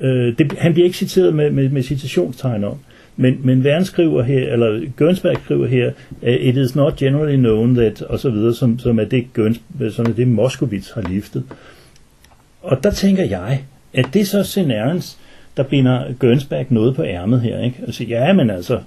øh, 0.00 0.38
det, 0.38 0.52
han 0.58 0.72
bliver 0.72 0.86
ikke 0.86 0.98
citeret 0.98 1.34
med, 1.34 1.50
med, 1.50 1.68
med 1.68 1.82
citationstegn 1.82 2.64
om, 2.64 2.78
men, 3.16 3.38
men 3.42 3.64
Verne 3.64 3.84
skriver 3.84 4.22
her, 4.22 4.52
eller 4.52 4.90
Gønsberg 4.96 5.36
skriver 5.44 5.66
her, 5.66 5.92
it 6.22 6.56
is 6.56 6.76
not 6.76 6.96
generally 6.96 7.36
known 7.36 7.74
that, 7.74 8.02
og 8.02 8.18
så 8.18 8.30
videre, 8.30 8.54
som, 8.54 8.78
som 8.78 8.98
er 8.98 9.04
det, 9.04 9.32
Gerns, 9.34 9.60
som 9.90 10.06
er 10.06 10.12
det 10.12 10.28
Moskowitz 10.28 10.90
har 10.90 11.02
liftet. 11.02 11.44
og 12.62 12.84
der 12.84 12.90
tænker 12.90 13.24
jeg, 13.24 13.64
at 13.94 14.06
det 14.12 14.20
er 14.20 14.26
så 14.26 14.42
Scenarians, 14.42 15.18
der 15.56 15.62
binder 15.62 16.12
Gønsberg 16.18 16.66
noget 16.68 16.96
på 16.96 17.04
ærmet 17.04 17.40
her. 17.40 17.64
Ikke? 17.64 17.76
Altså, 17.86 18.04
ja, 18.04 18.32
men 18.32 18.50
altså, 18.50 18.80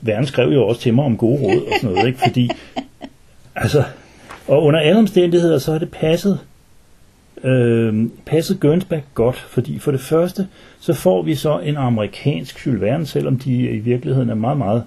Verne 0.00 0.26
skrev 0.26 0.52
jo 0.52 0.66
også 0.66 0.80
til 0.80 0.94
mig 0.94 1.04
om 1.04 1.16
gode 1.16 1.40
råd 1.42 1.62
og 1.66 1.72
sådan 1.80 1.94
noget, 1.94 2.06
ikke? 2.08 2.18
fordi, 2.26 2.50
altså, 3.56 3.82
og 4.46 4.62
under 4.62 4.80
alle 4.80 4.98
omstændigheder, 4.98 5.58
så 5.58 5.72
har 5.72 5.78
det 5.78 5.90
passet, 5.90 6.38
øh, 7.44 8.08
passet 8.26 8.60
Gernsback 8.60 9.04
godt, 9.14 9.36
fordi 9.36 9.78
for 9.78 9.90
det 9.90 10.00
første, 10.00 10.48
så 10.80 10.94
får 10.94 11.22
vi 11.22 11.34
så 11.34 11.58
en 11.58 11.76
amerikansk 11.76 12.66
Jules 12.66 12.80
Verne, 12.80 13.06
selvom 13.06 13.38
de 13.38 13.70
i 13.70 13.78
virkeligheden 13.78 14.30
er 14.30 14.34
meget, 14.34 14.58
meget 14.58 14.82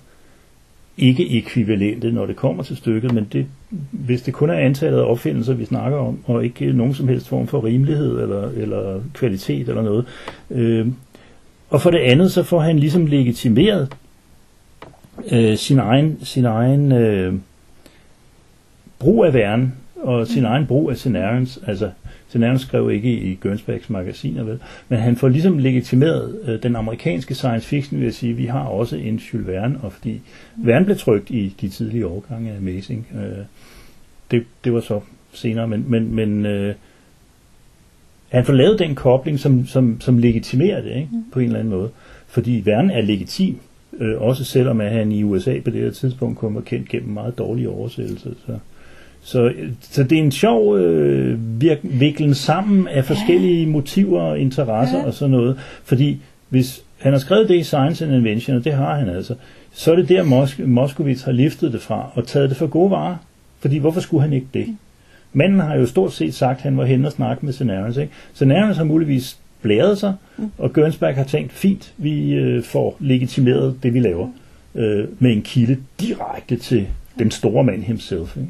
ikke 0.97 1.37
ekvivalente, 1.37 2.11
når 2.11 2.25
det 2.25 2.35
kommer 2.35 2.63
til 2.63 2.77
stykket, 2.77 3.13
men 3.13 3.27
det, 3.33 3.45
hvis 3.91 4.21
det 4.21 4.33
kun 4.33 4.49
er 4.49 4.53
antallet 4.53 4.99
af 4.99 5.03
opfindelser, 5.03 5.53
vi 5.53 5.65
snakker 5.65 5.97
om, 5.97 6.19
og 6.25 6.45
ikke 6.45 6.73
nogen 6.73 6.93
som 6.93 7.07
helst 7.07 7.27
form 7.27 7.47
for 7.47 7.65
rimelighed 7.65 8.21
eller, 8.21 8.49
eller 8.49 9.01
kvalitet 9.13 9.69
eller 9.69 9.81
noget. 9.81 10.05
Øh, 10.51 10.87
og 11.69 11.81
for 11.81 11.91
det 11.91 11.99
andet, 11.99 12.31
så 12.31 12.43
får 12.43 12.59
han 12.59 12.79
ligesom 12.79 13.05
legitimeret 13.05 13.89
øh, 15.31 15.57
sin 15.57 15.79
egen, 15.79 16.17
sin 16.23 16.45
egen 16.45 16.91
øh, 16.91 17.33
brug 18.99 19.25
af 19.25 19.33
væren 19.33 19.73
og 19.95 20.27
sin 20.27 20.41
mm. 20.41 20.45
egen 20.45 20.67
brug 20.67 20.89
af 20.89 20.97
scenariens. 20.97 21.59
Altså, 21.67 21.89
Scenariens 22.31 22.61
skrev 22.61 22.91
ikke 22.91 23.11
i 23.11 23.39
Gernsbacks 23.43 23.89
magasiner, 23.89 24.43
vel? 24.43 24.59
men 24.89 24.99
han 24.99 25.15
får 25.15 25.27
ligesom 25.27 25.57
legitimeret 25.57 26.39
øh, 26.45 26.63
den 26.63 26.75
amerikanske 26.75 27.35
science 27.35 27.67
fiction 27.67 27.99
ved 27.99 28.07
at 28.07 28.13
sige, 28.13 28.31
at 28.31 28.37
vi 28.37 28.45
har 28.45 28.63
også 28.63 28.95
en 28.95 29.15
Jules 29.15 29.47
Verne, 29.47 29.79
og 29.81 29.93
fordi 29.93 30.21
Verne 30.55 30.85
blev 30.85 30.97
trygt 30.97 31.29
i 31.29 31.55
de 31.61 31.69
tidlige 31.69 32.07
årgange 32.07 32.51
af 32.51 32.57
Amazing. 32.57 33.07
Øh, 33.15 33.45
det, 34.31 34.43
det 34.63 34.73
var 34.73 34.79
så 34.79 34.99
senere, 35.33 35.67
men, 35.67 35.85
men, 35.87 36.15
men 36.15 36.45
øh, 36.45 36.75
han 38.29 38.45
får 38.45 38.53
lavet 38.53 38.79
den 38.79 38.95
kobling, 38.95 39.39
som, 39.39 39.65
som, 39.65 40.01
som 40.01 40.17
legitimerer 40.17 40.81
det 40.81 40.95
ikke? 40.95 41.09
Mm. 41.11 41.23
på 41.31 41.39
en 41.39 41.45
eller 41.45 41.59
anden 41.59 41.73
måde. 41.73 41.89
Fordi 42.27 42.61
Verne 42.65 42.93
er 42.93 43.01
legitim, 43.01 43.59
øh, 43.99 44.21
også 44.21 44.43
selvom 44.43 44.81
at 44.81 44.91
han 44.91 45.11
i 45.11 45.23
USA 45.23 45.59
på 45.59 45.69
det 45.69 45.81
her 45.81 45.91
tidspunkt 45.91 46.37
kommer 46.37 46.61
kendt 46.61 46.89
gennem 46.89 47.13
meget 47.13 47.37
dårlige 47.37 47.69
oversættelser. 47.69 48.31
Så. 48.45 48.57
Så, 49.23 49.53
så 49.81 50.03
det 50.03 50.17
er 50.17 50.23
en 50.23 50.31
sjov 50.31 50.77
øh, 50.77 51.39
virk- 51.61 51.79
viklen 51.99 52.33
sammen 52.33 52.87
af 52.87 53.05
forskellige 53.05 53.67
motiver 53.67 54.21
og 54.21 54.39
interesser 54.39 54.97
ja. 54.97 55.05
og 55.05 55.13
sådan 55.13 55.31
noget. 55.31 55.57
Fordi 55.83 56.19
hvis 56.49 56.81
han 56.97 57.11
har 57.13 57.19
skrevet 57.19 57.49
det 57.49 57.55
i 57.55 57.63
Science 57.63 58.05
and 58.05 58.13
Invention, 58.13 58.57
og 58.57 58.63
det 58.63 58.73
har 58.73 58.95
han 58.99 59.09
altså, 59.09 59.35
så 59.73 59.91
er 59.91 59.95
det 59.95 60.09
der 60.09 60.23
Mos- 60.23 60.65
Moskowitz 60.65 61.23
har 61.23 61.31
liftet 61.31 61.73
det 61.73 61.81
fra 61.81 62.09
og 62.13 62.27
taget 62.27 62.49
det 62.49 62.57
for 62.57 62.67
gode 62.67 62.91
varer. 62.91 63.15
Fordi 63.59 63.77
hvorfor 63.77 63.99
skulle 63.99 64.23
han 64.23 64.33
ikke 64.33 64.47
det? 64.53 64.67
Mm. 64.67 64.77
Manden 65.33 65.59
har 65.59 65.75
jo 65.75 65.85
stort 65.85 66.13
set 66.13 66.33
sagt, 66.33 66.57
at 66.57 66.63
han 66.63 66.77
var 66.77 66.85
hen 66.85 67.05
og 67.05 67.11
snakke 67.11 67.45
med 67.45 67.53
Cenarius. 67.53 67.97
Ikke? 67.97 68.13
Cenarius 68.35 68.77
har 68.77 68.83
muligvis 68.83 69.37
blæret 69.61 69.97
sig, 69.97 70.13
mm. 70.37 70.51
og 70.57 70.73
Gernsback 70.73 71.17
har 71.17 71.23
tænkt, 71.23 71.51
fint, 71.51 71.93
vi 71.97 72.33
øh, 72.33 72.63
får 72.63 72.97
legitimeret 72.99 73.75
det, 73.83 73.93
vi 73.93 73.99
laver, 73.99 74.27
øh, 74.75 75.05
med 75.19 75.31
en 75.31 75.41
kilde 75.41 75.77
direkte 75.99 76.55
til 76.55 76.87
den 77.19 77.31
store 77.31 77.63
mand 77.63 77.83
himself. 77.83 78.37
Ikke? 78.37 78.49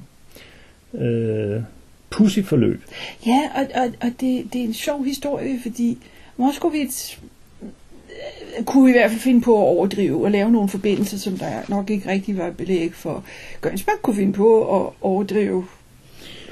Øh, 0.94 1.62
pussy 2.10 2.40
forløb. 2.40 2.82
Ja, 3.26 3.50
og, 3.56 3.82
og, 3.82 3.92
og 4.02 4.12
det, 4.22 4.54
det 4.54 4.62
er 4.62 4.66
en 4.66 4.74
sjov 4.74 5.06
historie, 5.06 5.60
fordi 5.62 5.98
Moskowitz 6.38 7.18
øh, 7.62 8.64
kunne 8.66 8.90
i 8.90 8.94
hvert 8.94 9.10
fald 9.10 9.22
finde 9.22 9.42
på 9.42 9.58
at 9.58 9.68
overdrive 9.68 10.26
og 10.26 10.32
lave 10.32 10.52
nogle 10.52 10.70
forbindelser, 10.70 11.18
som 11.18 11.38
der 11.38 11.62
nok 11.70 11.90
ikke 11.90 12.10
rigtig 12.10 12.38
var 12.38 12.52
belæg 12.52 12.94
for. 12.94 13.24
Gønsberg 13.62 14.02
kunne 14.02 14.16
finde 14.16 14.34
på 14.34 14.82
at 14.82 14.94
overdrive 15.02 15.66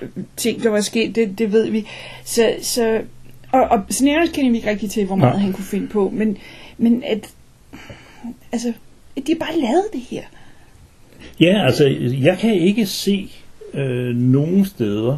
øh, 0.02 0.10
ting, 0.38 0.64
der 0.64 0.70
var 0.70 0.82
sket, 0.82 1.16
det, 1.16 1.38
det 1.38 1.52
ved 1.52 1.70
vi. 1.70 1.88
Så, 2.26 2.56
så, 2.62 3.02
og, 3.52 3.62
og 3.62 3.84
Scenarios 3.90 4.30
kender 4.30 4.52
vi 4.52 4.58
ikke 4.58 4.70
rigtig 4.70 4.92
til, 4.92 5.06
hvor 5.06 5.16
meget 5.16 5.34
ja. 5.34 5.40
han 5.40 5.54
kunne 5.54 5.66
finde 5.66 5.88
på, 5.88 6.10
men, 6.10 6.38
men 6.78 7.04
at, 7.04 7.30
altså, 8.52 8.74
at 9.18 9.28
de 9.28 9.36
bare 9.40 9.60
lavede 9.60 9.88
det 9.94 10.02
her. 10.02 10.24
Ja, 11.40 11.66
altså, 11.66 11.88
jeg 12.22 12.38
kan 12.38 12.54
ikke 12.54 12.86
se 12.86 13.30
øh, 13.74 14.16
nogle 14.16 14.66
steder, 14.66 15.18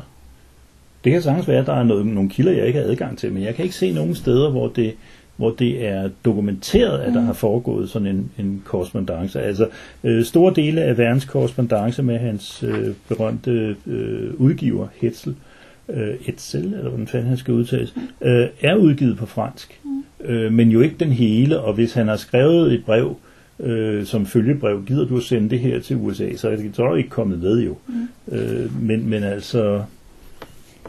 det 1.04 1.12
kan 1.12 1.22
sagtens 1.22 1.48
være, 1.48 1.60
at 1.60 1.66
der 1.66 1.74
er 1.74 1.84
noget, 1.84 2.06
nogle 2.06 2.30
kilder, 2.30 2.52
jeg 2.52 2.68
ikke 2.68 2.80
har 2.80 2.86
adgang 2.86 3.18
til, 3.18 3.34
men 3.34 3.44
jeg 3.44 3.56
kan 3.56 3.64
ikke 3.64 3.76
se 3.76 3.92
nogen 3.92 4.16
steder, 4.16 4.50
hvor 4.50 4.68
det, 4.68 4.94
hvor 5.36 5.52
det 5.60 5.86
er 5.86 6.10
dokumenteret, 6.26 7.00
at 7.00 7.14
der 7.14 7.20
mm. 7.20 7.26
har 7.26 7.34
foregået 7.34 7.90
sådan 7.90 8.08
en, 8.08 8.32
en 8.40 8.62
korrespondence. 8.66 9.42
Altså 9.42 9.68
øh, 10.04 10.24
store 10.24 10.54
dele 10.56 10.82
af 10.82 10.98
verdens 10.98 11.26
korrespondence 11.26 12.04
med 12.04 12.18
hans 12.18 12.64
øh, 12.64 12.88
berømte 13.08 13.76
øh, 13.88 14.34
udgiver, 14.38 14.88
Hetzel, 15.02 15.36
øh, 15.90 16.14
Etzel, 16.26 16.64
eller 16.64 16.90
hvordan 16.90 17.08
fanden 17.08 17.28
han 17.28 17.38
skal 17.38 17.54
udtales, 17.54 17.96
mm. 17.96 18.28
øh, 18.28 18.48
er 18.62 18.76
udgivet 18.76 19.18
på 19.18 19.26
fransk. 19.26 19.80
Mm. 19.84 20.04
Øh, 20.26 20.54
men 20.54 20.70
jo 20.70 20.82
ikke 20.82 20.96
den 21.00 21.12
hele, 21.12 21.60
og 21.60 21.74
hvis 21.74 21.94
han 21.94 22.08
har 22.08 22.18
skrevet 22.18 22.74
et 22.74 22.86
brev, 22.86 23.08
øh, 23.10 23.31
som 24.06 24.26
følgebrev, 24.26 24.86
gider 24.86 25.06
du 25.06 25.18
at 25.18 25.24
sende 25.24 25.50
det 25.50 25.60
her 25.60 25.80
til 25.80 25.96
USA, 25.96 26.36
så 26.36 26.50
er 26.50 26.56
det 26.56 26.80
er 26.80 26.96
ikke 26.96 27.10
kommet 27.10 27.40
med 27.40 27.62
jo. 27.62 27.76
Mm. 27.88 28.36
Øh, 28.36 28.82
men, 28.82 29.10
men 29.10 29.24
altså, 29.24 29.82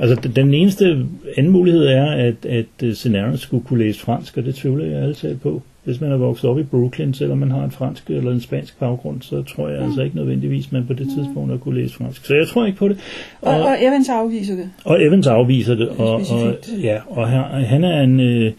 altså 0.00 0.28
den 0.28 0.54
eneste 0.54 1.06
anden 1.37 1.52
mulighed 1.52 1.87
er, 1.87 2.12
at, 2.12 2.46
at 2.46 2.96
scenariet 2.96 3.40
skulle 3.40 3.64
kunne 3.64 3.85
læse 3.85 4.00
fransk, 4.00 4.37
og 4.37 4.44
det 4.44 4.54
tvivler 4.54 4.85
jeg 4.85 5.02
altid 5.02 5.37
på. 5.37 5.62
Hvis 5.85 6.00
man 6.00 6.12
er 6.12 6.16
vokset 6.16 6.50
op 6.50 6.58
i 6.58 6.62
Brooklyn, 6.62 7.12
selvom 7.12 7.38
man 7.38 7.50
har 7.50 7.64
en 7.64 7.70
fransk 7.70 8.11
eller 8.11 8.32
en 8.32 8.40
spansk 8.40 8.78
baggrund, 8.78 9.22
så 9.22 9.42
tror 9.42 9.68
jeg 9.68 9.80
mm. 9.80 9.87
altså 9.87 10.02
ikke 10.02 10.16
nødvendigvis, 10.16 10.72
man 10.72 10.87
på 10.87 10.92
det 10.92 11.08
tidspunkt 11.16 11.50
har 11.50 11.58
kunne 11.58 11.80
læse 11.80 11.94
fransk. 11.94 12.26
Så 12.26 12.35
jeg 12.35 12.48
tror 12.48 12.66
ikke 12.66 12.78
på 12.78 12.88
det. 12.88 12.98
Og, 13.40 13.54
og, 13.54 13.61
og 13.61 13.85
Evans 13.85 14.08
afviser 14.08 14.56
det. 14.56 14.70
Og 14.85 15.02
Evans 15.02 15.26
afviser 15.26 15.74
det. 15.74 15.88
Og, 15.88 16.14
og, 16.14 16.54
ja, 16.82 16.98
og 17.06 17.30
her, 17.30 17.42
han 17.42 17.85
er 17.85 18.00
en... 18.00 18.20
Øh, 18.20 18.52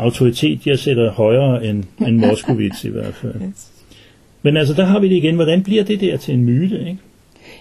autoritet, 0.00 0.66
jeg 0.66 0.78
sætter 0.78 1.10
højere 1.10 1.66
end, 1.66 1.84
end 2.06 2.16
Moskowitz 2.16 2.84
i 2.84 2.88
hvert 2.88 3.14
fald. 3.14 3.34
Yes. 3.48 3.70
Men 4.42 4.56
altså, 4.56 4.74
der 4.74 4.84
har 4.84 5.00
vi 5.00 5.08
det 5.08 5.16
igen. 5.16 5.34
Hvordan 5.34 5.62
bliver 5.62 5.84
det 5.84 6.00
der 6.00 6.16
til 6.16 6.34
en 6.34 6.44
myte, 6.44 6.78
ikke? 6.78 6.98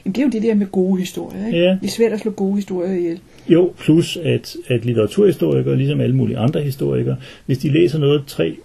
Jamen, 0.05 0.15
det 0.15 0.21
er 0.21 0.25
jo 0.25 0.29
det 0.29 0.43
der 0.43 0.53
med 0.55 0.67
gode 0.67 0.99
historier, 0.99 1.45
ikke? 1.45 1.59
Ja. 1.59 1.69
Det 1.81 1.87
er 1.87 1.91
svært 1.91 2.11
at 2.11 2.19
slå 2.19 2.31
gode 2.31 2.55
historier 2.55 2.93
ihjel. 2.93 3.19
Jo, 3.49 3.73
plus 3.79 4.17
at, 4.17 4.55
at 4.67 4.85
litteraturhistorikere, 4.85 5.77
ligesom 5.77 6.01
alle 6.01 6.15
mulige 6.15 6.37
andre 6.37 6.61
historikere, 6.61 7.17
hvis 7.45 7.57
de 7.57 7.69
læser 7.69 7.99
noget 7.99 8.23
tre 8.27 8.57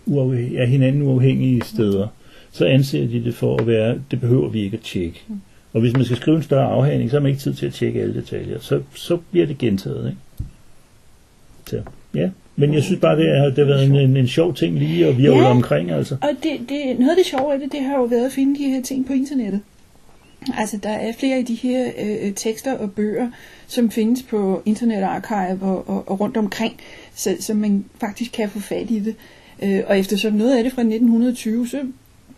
af 0.58 0.68
hinanden 0.68 1.02
uafhængige 1.02 1.62
steder, 1.62 2.08
så 2.52 2.64
anser 2.64 3.06
de 3.06 3.24
det 3.24 3.34
for 3.34 3.56
at 3.56 3.66
være, 3.66 3.98
det 4.10 4.20
behøver 4.20 4.48
vi 4.48 4.60
ikke 4.60 4.76
at 4.76 4.82
tjekke. 4.82 5.22
Mm. 5.28 5.40
Og 5.72 5.80
hvis 5.80 5.92
man 5.92 6.04
skal 6.04 6.16
skrive 6.16 6.36
en 6.36 6.42
større 6.42 6.70
afhandling, 6.70 7.10
så 7.10 7.16
har 7.16 7.20
man 7.20 7.30
ikke 7.30 7.42
tid 7.42 7.54
til 7.54 7.66
at 7.66 7.72
tjekke 7.72 8.02
alle 8.02 8.14
detaljer. 8.14 8.58
Så, 8.60 8.80
så 8.94 9.18
bliver 9.30 9.46
det 9.46 9.58
gentaget, 9.58 10.08
ikke? 10.08 10.20
Så, 11.66 11.82
ja. 12.14 12.30
Men 12.56 12.74
jeg 12.74 12.82
synes 12.82 13.00
bare, 13.00 13.16
det 13.16 13.38
har, 13.38 13.44
det 13.44 13.58
har 13.58 13.64
været 13.64 13.86
en, 13.86 13.96
en, 13.96 14.16
en 14.16 14.28
sjov 14.28 14.54
ting 14.54 14.78
lige 14.78 15.06
at 15.06 15.18
virve 15.18 15.36
ja, 15.36 15.50
omkring. 15.50 15.90
Altså. 15.90 16.16
og 16.22 16.28
det, 16.42 16.52
det, 16.68 16.98
noget 16.98 17.10
af 17.10 17.16
det 17.16 17.26
sjove 17.26 17.54
af 17.54 17.60
det, 17.60 17.72
det 17.72 17.80
har 17.80 17.96
jo 17.96 18.04
været 18.04 18.26
at 18.26 18.32
finde 18.32 18.58
de 18.58 18.64
her 18.64 18.82
ting 18.82 19.06
på 19.06 19.12
internettet. 19.12 19.60
Altså, 20.58 20.76
der 20.82 20.90
er 20.90 21.12
flere 21.18 21.36
af 21.36 21.44
de 21.44 21.54
her 21.54 21.90
øh, 21.98 22.32
tekster 22.34 22.78
og 22.78 22.92
bøger, 22.92 23.30
som 23.66 23.90
findes 23.90 24.22
på 24.22 24.62
Internet 24.64 25.02
Archive 25.02 25.62
og, 25.62 25.88
og, 25.88 26.10
og 26.10 26.20
rundt 26.20 26.36
omkring, 26.36 26.72
så, 27.14 27.36
så 27.40 27.54
man 27.54 27.84
faktisk 28.00 28.32
kan 28.32 28.48
få 28.48 28.60
fat 28.60 28.90
i 28.90 28.98
det. 28.98 29.14
Øh, 29.62 29.82
og 29.86 29.98
eftersom 29.98 30.32
noget 30.32 30.56
af 30.56 30.64
det 30.64 30.72
fra 30.72 30.82
1920, 30.82 31.68
så 31.68 31.78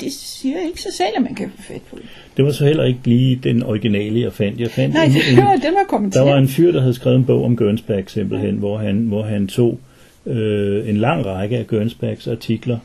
det 0.01 0.13
siger 0.13 0.57
ikke 0.67 0.83
sig 0.83 0.93
selv, 0.93 1.09
at 1.17 1.23
man 1.23 1.35
kan 1.35 1.51
få 1.57 1.63
fat 1.63 1.83
på 1.91 1.97
det. 1.97 2.05
Det 2.37 2.45
var 2.45 2.53
så 2.53 2.65
heller 2.65 2.85
ikke 2.85 3.01
lige 3.05 3.41
den 3.43 3.63
originale, 3.63 4.21
jeg 4.21 4.33
fandt. 4.33 4.61
Jeg 4.61 4.71
fandt 4.71 4.95
Nej, 4.95 5.05
en, 5.05 5.13
det 5.13 5.37
var, 5.37 5.57
den 5.57 5.75
var 5.75 5.85
kommenteret. 5.89 6.27
Der 6.27 6.33
var 6.33 6.39
en 6.39 6.49
fyr, 6.49 6.73
der 6.73 6.81
havde 6.81 6.95
skrevet 6.95 7.17
en 7.17 7.25
bog 7.25 7.45
om 7.45 7.57
Gernsback 7.57 8.09
simpelthen, 8.09 8.57
hvor 8.57 8.79
han, 8.79 8.97
hvor 8.97 9.23
han 9.23 9.47
tog 9.47 9.73
øh, 9.73 9.96
en 10.27 10.97
lang 10.97 11.27
række 11.27 11.59
af 11.59 11.67
Gernsbacks 11.67 12.29
artikler, 12.29 12.79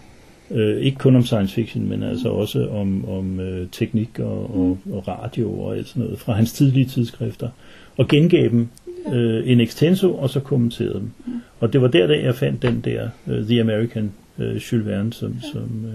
øh, 0.51 0.77
ikke 0.77 0.97
kun 0.97 1.15
om 1.15 1.23
science 1.23 1.53
fiction, 1.53 1.89
men 1.89 2.03
altså 2.03 2.29
også 2.29 2.67
om, 2.67 3.09
om 3.09 3.39
øh, 3.39 3.67
teknik 3.71 4.19
og, 4.19 4.59
og, 4.59 4.77
og 4.91 5.07
radio 5.07 5.59
og 5.59 5.77
alt 5.77 5.87
sådan 5.87 6.03
noget 6.03 6.19
fra 6.19 6.33
hans 6.33 6.53
tidlige 6.53 6.85
tidsskrifter, 6.85 7.49
og 7.97 8.07
gengav 8.07 8.49
dem 8.49 8.67
øh, 9.13 9.51
in 9.51 9.59
extenso, 9.59 10.15
og 10.15 10.29
så 10.29 10.39
kommenterede 10.39 10.93
dem. 10.93 11.11
Og 11.59 11.73
det 11.73 11.81
var 11.81 11.87
der, 11.87 12.07
da 12.07 12.13
jeg 12.23 12.35
fandt 12.35 12.61
den 12.61 12.81
der, 12.85 13.09
uh, 13.25 13.33
The 13.33 13.61
American 13.61 14.11
uh, 14.37 14.45
Jules 14.45 14.85
Verne, 14.85 15.13
som, 15.13 15.35
som 15.53 15.85
uh, 15.85 15.93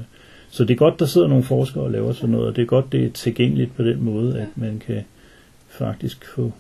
så 0.51 0.65
det 0.65 0.75
er 0.75 0.79
godt, 0.79 1.01
der 1.01 1.07
sidder 1.07 1.29
nogle 1.29 1.45
forskere 1.45 1.85
og 1.85 1.91
laver 1.91 2.13
sådan 2.13 2.31
noget, 2.31 2.47
og 2.47 2.57
det 2.57 2.63
er 2.63 2.67
godt, 2.67 2.93
det 2.93 3.05
er 3.05 3.11
tilgængeligt 3.11 3.77
på 3.77 3.83
den 3.83 4.03
måde, 4.03 4.39
at 4.41 4.49
man 4.57 4.83
kan 4.87 5.03
faktisk 5.69 6.25
få... 6.35 6.53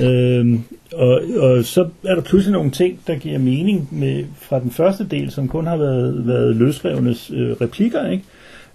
Øhm, 0.01 0.63
og, 0.93 1.21
og 1.37 1.65
så 1.65 1.89
er 2.03 2.15
der 2.15 2.21
pludselig 2.21 2.53
nogle 2.53 2.71
ting, 2.71 2.99
der 3.07 3.15
giver 3.15 3.39
mening 3.39 3.87
med, 3.91 4.25
fra 4.35 4.59
den 4.59 4.71
første 4.71 5.07
del, 5.11 5.31
som 5.31 5.47
kun 5.47 5.67
har 5.67 5.77
været, 5.77 6.27
været 6.27 6.55
løsrevnes 6.55 7.31
øh, 7.31 7.51
replikker. 7.51 8.09
Ikke? 8.09 8.23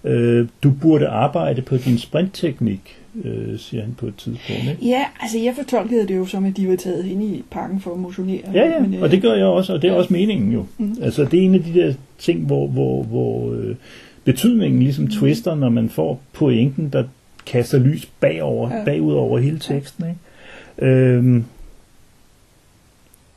Øh, 0.03 0.47
du 0.63 0.71
burde 0.81 1.07
arbejde 1.07 1.61
på 1.61 1.77
din 1.77 1.97
sprintteknik, 1.97 3.00
øh, 3.23 3.59
siger 3.59 3.83
han 3.83 3.93
på 3.97 4.07
et 4.07 4.15
tidspunkt. 4.15 4.61
Ikke? 4.71 4.77
ja 4.87 5.05
altså 5.21 5.37
jeg 5.39 5.53
fortolkede 5.55 6.07
det 6.07 6.17
jo 6.17 6.25
som, 6.25 6.45
at 6.45 6.57
de 6.57 6.67
var 6.69 6.75
taget 6.75 7.05
ind 7.05 7.23
i 7.23 7.43
parken 7.51 7.79
for 7.79 7.93
at 7.93 7.99
motionere. 7.99 8.41
Ja, 8.53 8.69
ja, 8.69 8.79
Men, 8.79 8.93
øh, 8.93 9.01
og 9.01 9.11
det 9.11 9.21
gør 9.21 9.33
jeg 9.33 9.45
også, 9.45 9.73
og 9.73 9.81
det 9.81 9.87
er 9.87 9.91
ja. 9.93 9.99
også 9.99 10.13
meningen 10.13 10.51
jo. 10.53 10.65
Mm. 10.77 10.95
Altså 11.01 11.25
det 11.25 11.39
er 11.39 11.43
en 11.43 11.55
af 11.55 11.63
de 11.63 11.73
der 11.73 11.93
ting, 12.19 12.45
hvor, 12.45 12.67
hvor, 12.67 13.03
hvor 13.03 13.53
øh, 13.53 13.75
betydningen 14.23 14.81
ligesom 14.83 15.03
Mm. 15.03 15.11
twister, 15.11 15.55
når 15.55 15.69
man 15.69 15.89
får 15.89 16.21
pointen, 16.33 16.89
der 16.89 17.03
kaster 17.45 17.79
lys 17.79 18.05
bagover, 18.19 18.77
Ja. 18.77 18.83
bagud 18.85 19.13
over 19.13 19.39
hele 19.39 19.59
teksten. 19.59 20.05
Ikke? 20.09 20.91
Øhm, 20.91 21.45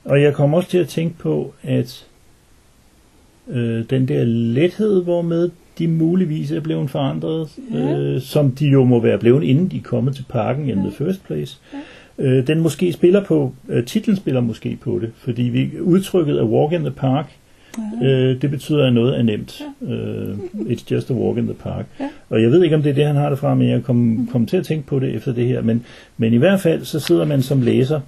og 0.04 0.22
jeg 0.22 0.34
kommer 0.34 0.56
også 0.56 0.70
til 0.70 0.78
at 0.78 0.88
tænke 0.88 1.18
på, 1.18 1.54
at 1.62 2.06
øh, 3.48 3.84
den 3.90 4.08
der 4.08 4.24
lethed, 4.24 5.02
hvormed 5.02 5.50
de 5.78 5.88
muligvis 5.88 6.50
er 6.52 6.60
blevet 6.60 6.90
forandret, 6.90 7.48
Ja. 7.72 7.98
øh, 7.98 8.20
som 8.20 8.50
de 8.50 8.66
jo 8.68 8.84
må 8.84 9.00
være 9.00 9.18
blevet, 9.18 9.44
inden 9.44 9.68
de 9.68 9.76
er 9.76 9.82
kommet 9.82 10.16
til 10.16 10.24
parken 10.28 10.68
in 10.68 10.76
the 10.76 10.90
first 10.98 11.24
place, 11.26 11.58
øh, 12.18 12.46
den 12.46 12.60
måske 12.60 12.92
spiller 12.92 13.24
på, 13.24 13.52
øh, 13.68 13.84
titlen 13.84 14.16
spiller 14.16 14.40
måske 14.40 14.78
på 14.82 14.98
det, 15.02 15.10
fordi 15.18 15.42
vi 15.42 15.70
udtrykket 15.80 16.36
af 16.38 16.42
walk 16.44 16.72
in 16.72 16.80
the 16.80 16.90
park, 16.90 17.32
Ja. 18.02 18.06
øh, 18.08 18.42
det 18.42 18.50
betyder, 18.50 18.86
at 18.86 18.92
noget 18.92 19.18
er 19.18 19.22
nemt. 19.22 19.60
Øh, 19.88 20.34
it's 20.56 20.84
just 20.90 21.10
a 21.10 21.14
walk 21.14 21.38
in 21.38 21.44
the 21.44 21.54
park. 21.54 21.86
Ja. 22.00 22.08
Og 22.30 22.42
jeg 22.42 22.50
ved 22.50 22.64
ikke, 22.64 22.76
om 22.76 22.82
det 22.82 22.90
er 22.90 22.94
det, 22.94 23.06
han 23.06 23.16
har 23.16 23.28
det 23.28 23.38
fra, 23.38 23.54
men 23.54 23.68
jeg 23.68 23.82
kom, 23.82 24.28
kom 24.32 24.46
til 24.46 24.56
at 24.56 24.64
tænke 24.66 24.86
på 24.86 24.98
det 24.98 25.14
efter 25.14 25.32
det 25.32 25.46
her. 25.46 25.62
Men, 25.62 25.84
men 26.18 26.32
i 26.32 26.36
hvert 26.36 26.60
fald, 26.60 26.84
så 26.84 27.00
sidder 27.00 27.24
man 27.24 27.42
som 27.42 27.62
læser 27.62 28.00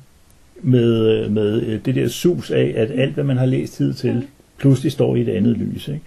med, 0.62 1.06
øh, 1.08 1.32
med 1.32 1.62
øh, 1.62 1.78
det 1.84 1.94
der 1.94 2.08
sus 2.08 2.50
af, 2.50 2.72
at 2.76 2.90
alt, 3.00 3.14
hvad 3.14 3.24
man 3.24 3.36
har 3.36 3.46
læst 3.46 3.78
hidtil, 3.78 4.22
pludselig 4.58 4.92
står 4.92 5.16
i 5.16 5.20
et 5.20 5.28
andet 5.28 5.56
lys. 5.58 5.88
Ikke? 5.88 6.00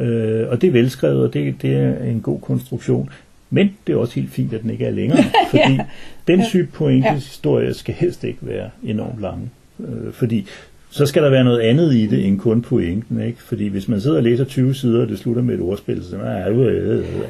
Øh, 0.00 0.48
og 0.48 0.60
det 0.60 0.66
er 0.68 0.72
velskrevet, 0.72 1.22
og 1.26 1.34
det, 1.34 1.54
det 1.62 1.70
er 1.76 2.04
en 2.04 2.20
god 2.20 2.40
konstruktion. 2.40 3.10
Men 3.50 3.70
det 3.86 3.92
er 3.92 3.96
også 3.96 4.14
helt 4.14 4.30
fint, 4.30 4.52
at 4.54 4.62
den 4.62 4.70
ikke 4.70 4.84
er 4.84 4.90
længere, 4.90 5.24
fordi 5.50 5.72
Ja. 5.72 5.84
den 6.28 6.42
type 6.50 6.68
pointes 6.72 7.06
Ja. 7.10 7.14
historie 7.14 7.74
skal 7.74 7.94
helst 7.94 8.24
ikke 8.24 8.38
være 8.42 8.70
enormt 8.84 9.20
lang. 9.20 9.52
Øh, 9.80 10.12
fordi 10.12 10.46
så 10.92 11.06
skal 11.06 11.22
der 11.22 11.30
være 11.30 11.44
noget 11.44 11.60
andet 11.60 11.94
i 11.94 12.06
det 12.06 12.26
end 12.26 12.38
kun 12.38 12.62
pointen, 12.62 13.20
ikke? 13.22 13.42
Fordi 13.42 13.68
hvis 13.68 13.88
man 13.88 14.00
sidder 14.00 14.16
og 14.16 14.22
læser 14.22 14.44
20 14.44 14.74
sider, 14.74 15.02
og 15.02 15.08
det 15.08 15.18
slutter 15.18 15.42
med 15.42 15.54
et 15.54 15.60
ordspil, 15.60 16.04
så 16.04 16.16
er 16.18 16.48
det 16.48 16.56
jo 16.56 16.68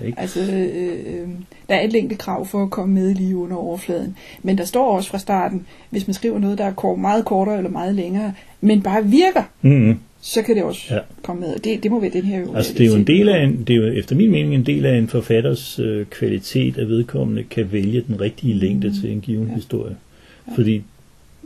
ikke? 0.07 0.21
Altså, 0.21 0.41
øh, 0.41 0.61
øh, 0.63 1.29
der 1.69 1.75
er 1.75 1.81
et 1.81 1.93
længdekrav 1.93 2.47
for 2.47 2.63
at 2.63 2.71
komme 2.71 2.95
med 2.95 3.15
lige 3.15 3.37
under 3.37 3.57
overfladen. 3.57 4.17
Men 4.43 4.59
der 4.59 4.65
står 4.65 4.97
også 4.97 5.11
fra 5.11 5.19
starten, 5.19 5.67
hvis 5.91 6.07
man 6.07 6.15
skriver 6.15 6.39
noget, 6.39 6.59
der 6.59 6.65
er 6.65 6.73
kort, 6.73 6.99
meget 6.99 7.25
kortere 7.25 7.57
eller 7.57 7.71
meget 7.71 7.95
længere, 7.95 8.35
men 8.61 8.83
bare 8.83 9.05
virker, 9.05 9.43
Mm-hmm. 9.63 9.99
Så 10.21 10.43
kan 10.43 10.57
det 10.57 10.65
også 10.65 10.81
Ja. 10.91 10.95
ja. 10.95 11.01
komme 11.23 11.41
med. 11.41 11.55
Det, 11.65 11.83
det 11.83 11.91
må 11.91 12.01
være 12.01 12.11
den 12.11 12.23
her 12.25 12.41
jo. 12.41 12.55
Altså 12.55 12.73
det 12.79 12.87
er 12.87 12.91
jo 12.91 12.97
en 12.97 13.07
del 13.07 13.29
af 13.29 13.45
en, 13.45 13.65
det 13.67 13.71
er 13.71 13.77
jo 13.77 13.87
efter 13.87 14.17
min 14.17 14.31
mening 14.31 14.55
en 14.55 14.63
del 14.67 14.87
af 14.87 14.99
en 14.99 15.09
forfatters 15.09 15.79
øh, 15.79 16.07
kvalitet, 16.07 16.79
at 16.79 16.89
vedkommende 16.89 17.43
kan 17.43 17.69
vælge 17.73 18.05
den 18.09 18.21
rigtige 18.21 18.55
længde 18.55 18.89
Mm. 18.89 18.95
til 19.01 19.13
en 19.13 19.21
given 19.21 19.47
Ja. 19.49 19.55
historie. 19.55 19.97
Fordi 20.55 20.83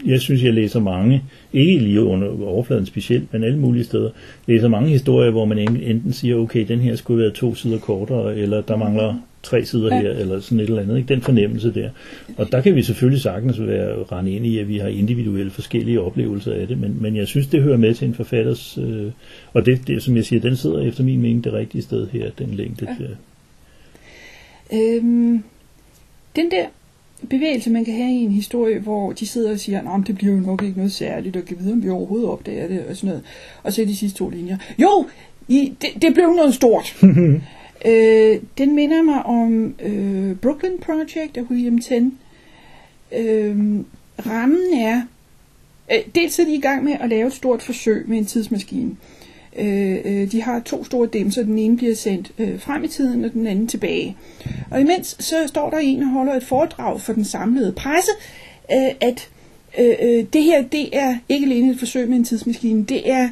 jeg 0.06 0.20
synes, 0.20 0.42
jeg 0.42 0.54
læser 0.54 0.80
mange, 0.80 1.22
ikke 1.52 1.78
lige 1.78 2.02
under 2.02 2.44
overfladen 2.46 2.86
specielt, 2.86 3.32
men 3.32 3.44
alle 3.44 3.58
mulige 3.58 3.84
steder, 3.84 4.10
læser 4.46 4.68
mange 4.68 4.88
historier, 4.90 5.30
hvor 5.30 5.44
man 5.44 5.58
en- 5.58 5.76
enten 5.82 6.12
siger, 6.12 6.36
okay, 6.36 6.64
den 6.68 6.78
her 6.80 6.96
skulle 6.96 7.22
være 7.22 7.32
to 7.32 7.54
sider 7.54 7.78
kortere, 7.78 8.36
eller 8.36 8.60
der 8.60 8.76
mangler 8.76 9.14
tre 9.44 9.64
sider 9.64 9.94
Ja. 9.96 10.00
her, 10.02 10.10
eller 10.10 10.40
sådan 10.40 10.60
et 10.60 10.68
eller 10.68 10.82
andet. 10.82 10.96
Ikke? 10.96 11.14
Den 11.14 11.22
fornemmelse 11.22 11.74
der. 11.74 11.90
Og 12.36 12.52
der 12.52 12.60
kan 12.60 12.74
vi 12.74 12.82
selvfølgelig 12.82 13.22
sagtens 13.22 13.60
være 13.60 14.02
rende 14.12 14.32
ind 14.32 14.46
i, 14.46 14.58
at 14.58 14.68
vi 14.68 14.78
har 14.78 14.88
individuelle 14.88 15.50
forskellige 15.50 16.00
oplevelser 16.00 16.52
af 16.52 16.66
det, 16.68 16.78
men, 16.80 17.02
men 17.02 17.16
jeg 17.16 17.26
synes, 17.26 17.46
det 17.46 17.62
hører 17.62 17.76
med 17.76 17.94
til 17.94 18.08
en 18.08 18.14
forfatters, 18.14 18.78
øh, 18.82 19.10
og 19.52 19.66
det, 19.66 19.86
det, 19.86 20.02
som 20.02 20.16
jeg 20.16 20.24
siger, 20.24 20.40
den 20.40 20.56
sidder 20.56 20.80
efter 20.80 21.04
min 21.04 21.20
mening 21.22 21.44
det 21.44 21.52
rigtige 21.52 21.82
sted 21.82 22.06
her, 22.12 22.30
den 22.38 22.54
længde. 22.54 22.96
Ja. 23.00 23.04
Øhm, 24.78 25.42
den 26.36 26.50
der 26.50 26.66
bevægelse, 27.30 27.70
man 27.70 27.84
kan 27.84 27.94
have 27.94 28.12
i 28.12 28.22
en 28.22 28.30
historie, 28.30 28.78
hvor 28.78 29.12
de 29.12 29.26
sidder 29.26 29.52
og 29.52 29.58
siger, 29.58 29.94
at 29.94 30.06
det 30.06 30.14
bliver 30.16 30.34
jo 30.34 30.40
nok 30.40 30.62
ikke 30.62 30.76
noget 30.76 30.92
særligt, 30.92 31.36
og 31.36 31.44
kan 31.44 31.56
vide, 31.60 31.72
om 31.72 31.82
vi 31.82 31.88
overhovedet 31.88 32.28
opdager 32.28 32.68
det, 32.68 32.84
og 32.88 32.96
sådan 32.96 33.08
noget. 33.08 33.22
Og 33.62 33.72
så 33.72 33.84
de 33.84 33.96
sidste 33.96 34.18
to 34.18 34.28
linjer. 34.28 34.56
Jo, 34.78 35.06
I, 35.48 35.72
det, 35.82 36.02
det 36.02 36.14
blev 36.14 36.26
noget 36.26 36.54
stort. 36.54 36.96
øh, 37.84 38.40
den 38.58 38.74
minder 38.74 39.02
mig 39.02 39.22
om 39.26 39.74
øh, 39.82 40.36
Brooklyn 40.36 40.78
Project 40.78 41.36
af 41.36 41.42
William 41.42 41.78
Ten. 41.78 42.18
Øh, 43.12 43.56
rammen 44.26 44.74
er, 44.74 45.02
øh, 45.92 45.98
dels 46.14 46.38
er 46.38 46.44
de 46.44 46.54
i 46.54 46.60
gang 46.60 46.84
med 46.84 46.96
at 47.00 47.08
lave 47.08 47.26
et 47.26 47.32
stort 47.32 47.62
forsøg 47.62 48.04
med 48.08 48.18
en 48.18 48.26
tidsmaskine. 48.26 48.96
Øh, 49.58 49.98
øh, 50.04 50.32
de 50.32 50.42
har 50.42 50.60
to 50.60 50.84
store 50.84 51.08
dimser, 51.12 51.42
den 51.42 51.58
ene 51.58 51.76
bliver 51.76 51.94
sendt 51.94 52.32
øh, 52.38 52.60
frem 52.60 52.84
i 52.84 52.88
tiden, 52.88 53.24
og 53.24 53.32
den 53.32 53.46
anden 53.46 53.66
tilbage. 53.66 54.16
Og 54.70 54.80
imens 54.80 55.16
så 55.20 55.36
står 55.46 55.70
der 55.70 55.78
en 55.78 56.02
og 56.02 56.08
holder 56.08 56.34
et 56.34 56.44
foredrag 56.44 57.00
for 57.00 57.12
den 57.12 57.24
samlede 57.24 57.72
presse, 57.72 58.10
øh, 58.72 58.94
at 59.00 59.28
øh, 59.78 59.94
øh, 60.02 60.24
det 60.32 60.42
her 60.42 60.62
det 60.62 60.96
er 60.96 61.16
ikke 61.28 61.46
alene 61.46 61.72
et 61.72 61.78
forsøg 61.78 62.08
med 62.08 62.16
en 62.16 62.24
tidsmaskine, 62.24 62.84
det 62.84 63.10
er 63.10 63.28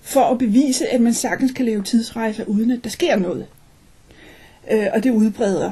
for 0.00 0.20
at 0.20 0.38
bevise, 0.38 0.86
at 0.86 1.00
man 1.00 1.14
sagtens 1.14 1.52
kan 1.52 1.64
lave 1.64 1.82
tidsrejser, 1.82 2.44
uden 2.44 2.70
at 2.70 2.84
der 2.84 2.90
sker 2.90 3.16
noget. 3.16 3.46
Øh, 4.72 4.86
og 4.94 5.04
det 5.04 5.10
udbreder 5.10 5.70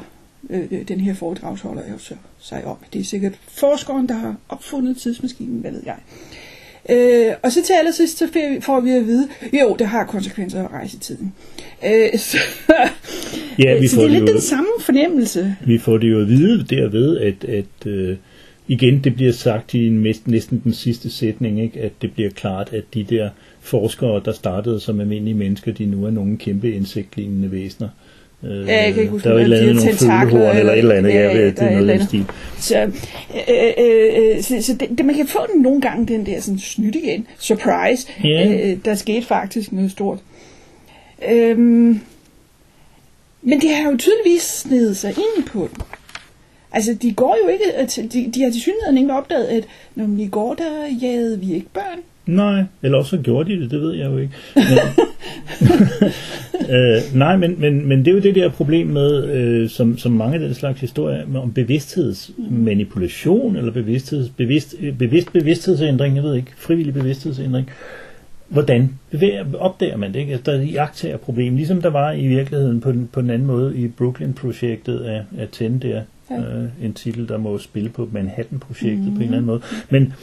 øh, 0.51 0.61
øh, 0.71 0.89
den 0.89 1.01
her 1.01 1.15
foredragsholder 1.15 1.83
jo 1.93 1.99
så 1.99 2.15
sig 2.41 2.65
om. 2.65 2.77
Det 2.93 3.01
er 3.01 3.05
sikkert 3.05 3.33
forskeren, 3.49 4.09
der 4.09 4.15
har 4.15 4.37
opfundet 4.49 4.97
tidsmaskinen, 4.97 5.61
hvad 5.61 5.71
ved 5.71 5.83
jeg. 5.87 5.97
Øh, 6.91 7.35
og 7.43 7.53
så 7.53 7.63
til 7.63 7.73
allersidst, 7.73 8.19
så 8.19 8.29
får- 8.61 8.81
vi 8.81 8.91
at 8.91 9.07
vide, 9.07 9.29
jo, 9.63 9.77
det 9.79 9.87
har 9.87 10.05
konsekvenser 10.05 10.65
at 10.65 10.71
rejse 10.71 10.97
i 10.97 11.01
tiden. 11.01 11.33
Øh, 11.87 12.19
så 12.31 12.39
Ja, 13.59 13.79
vi 13.81 13.87
så 13.87 13.95
får 13.97 14.03
det 14.03 14.09
er 14.15 14.19
lidt 14.19 14.29
jo- 14.31 14.33
den 14.33 14.41
samme 14.41 14.69
fornemmelse. 14.81 15.57
Vi 15.67 15.79
får 15.79 15.99
det 15.99 16.11
jo 16.11 16.21
at 16.21 16.29
vide 16.29 16.65
derved, 16.77 17.17
at, 17.19 17.45
at 17.45 17.87
øh, 17.87 18.17
igen, 18.69 19.05
det 19.05 19.15
bliver 19.15 19.33
sagt 19.33 19.75
i 19.75 19.89
næsten, 19.89 20.33
næsten 20.33 20.61
den 20.65 20.73
sidste 20.75 21.11
sætning, 21.11 21.61
ikke? 21.63 21.81
at 21.81 21.93
det 22.03 22.13
bliver 22.13 22.31
klart, 22.31 22.73
at 22.73 22.85
de 22.95 23.03
der 23.05 23.31
forskere, 23.61 24.23
der 24.25 24.33
startede 24.33 24.81
som 24.81 25.01
almindelige 25.01 25.35
mennesker, 25.35 25.73
de 25.73 25.87
nu 25.87 26.05
er 26.05 26.11
nogle 26.11 26.37
kæmpe 26.37 26.73
insektlignende 26.73 27.53
væsener. 27.53 27.89
Øh, 28.45 28.69
Ja, 28.69 28.83
jeg 28.85 28.93
kan 28.95 29.01
ikke 29.03 29.13
huske, 29.13 29.29
der 29.29 29.35
er 29.35 29.39
jo 29.39 29.39
et 29.41 29.45
eller 29.45 29.57
andet 29.57 30.01
de 30.01 30.07
nogle 30.07 30.31
følehorn 30.31 30.57
eller 30.57 30.73
et 30.73 30.79
eller 30.79 30.95
andet, 30.95 31.11
ja, 31.11 31.21
ja, 31.21 31.37
ja, 31.39 31.45
det 31.47 31.59
er 31.59 31.71
noget 31.71 31.73
et 31.73 31.77
af 31.77 31.79
eller 31.81 31.97
den 31.99 32.07
stil. 32.07 32.27
Så, 32.59 32.79
øh, 32.79 33.73
øh, 33.79 34.37
øh, 34.37 34.43
så, 34.43 34.63
så 34.63 34.75
det, 34.81 34.89
det, 34.99 35.07
man 35.07 35.15
kan 35.15 35.27
få 35.27 35.39
den 35.55 35.63
nogle 35.63 35.81
gange, 35.81 36.07
den 36.07 36.27
der 36.27 36.41
sådan 36.41 36.59
snydt 36.59 36.95
igen. 36.97 37.27
Surprise. 37.39 38.09
Ja. 38.25 38.69
Øh, 38.71 38.77
der 38.85 38.95
skete 38.95 39.27
faktisk 39.27 39.73
noget 39.73 39.91
stort. 39.91 40.19
Øhm, 41.33 42.01
men 43.43 43.61
det 43.61 43.71
har 43.71 43.91
jo 43.91 43.97
tydeligvis 43.97 44.43
snedet 44.43 44.97
sig 44.97 45.11
ind 45.11 45.45
på 45.47 45.69
den. 45.75 45.83
Altså, 46.73 46.97
de 47.03 47.13
går 47.13 47.37
jo 47.45 47.49
ikke, 47.49 47.73
at- 47.75 47.99
de, 48.13 48.31
de 48.35 48.43
har 48.43 48.51
til 48.51 48.61
synligheden 48.61 48.99
ikke 48.99 49.13
opdaget, 49.15 49.45
at 49.47 49.65
når 49.95 50.07
man 50.07 50.21
i 50.21 50.29
går, 50.29 50.55
der 50.55 50.87
jagede 51.03 51.41
vi 51.41 51.55
ikke 51.55 51.67
børn. 51.75 51.99
Nej, 52.27 52.65
eller 52.83 52.99
også 52.99 53.11
så 53.11 53.23
gjorde 53.23 53.53
de 53.53 53.61
det, 53.61 53.71
det 53.71 53.81
ved 53.81 53.95
jeg 53.95 54.11
jo 54.11 54.19
ikke. 54.19 54.33
Men, 54.55 54.65
øh, 56.77 57.01
nej, 57.15 57.37
men, 57.37 57.61
men, 57.61 57.89
men 57.89 57.99
det 57.99 58.09
er 58.09 58.13
jo 58.13 58.21
det 58.21 58.35
der 58.35 58.49
problem 58.49 58.87
med, 58.87 59.25
øh, 59.25 59.69
som, 59.69 59.99
som 59.99 60.13
mange 60.13 60.35
af 60.35 60.41
den 60.41 60.55
slags 60.55 60.81
historier, 60.81 61.27
med, 61.27 61.41
om 61.41 61.53
bevidsthedsmanipulation, 61.53 63.57
eller 63.57 63.73
bevidstheds, 63.73 64.29
bevidst, 64.29 64.75
bevidst 64.99 65.33
bevidsthedsændring, 65.33 66.17
jeg 66.17 66.25
ved 66.25 66.35
ikke, 66.35 66.53
frivillig 66.57 66.95
bevidsthedsændring. 66.95 67.71
Hvordan 68.49 68.91
bevæger, 69.11 69.45
opdager 69.59 69.97
man 69.97 70.13
det? 70.13 70.21
Ikke? 70.21 70.33
Altså, 70.33 70.51
der 70.51 70.59
er 70.59 70.63
jagttagerproblem, 70.63 71.57
ligesom 71.57 71.83
der 71.83 71.91
var 71.91 72.13
i 72.13 72.27
virkeligheden 72.27 72.81
på 72.81 72.93
den, 72.93 73.09
på 73.13 73.21
den 73.21 73.31
anden 73.31 73.47
måde 73.47 73.77
i 73.77 73.89
Brooklyn-projektet 73.89 75.01
af, 75.01 75.23
af 75.39 75.49
Ten 75.53 75.79
der. 75.79 76.03
Øh, 76.33 76.87
en 76.87 76.95
titel, 76.95 77.29
der 77.29 77.39
må 77.39 77.59
spille 77.59 77.89
på 77.89 78.09
Manhattan-projektet 78.13 79.07
mm. 79.07 79.15
på 79.15 79.17
en 79.17 79.23
eller 79.23 79.33
anden 79.33 79.47
måde. 79.47 79.61
Men 79.91 80.15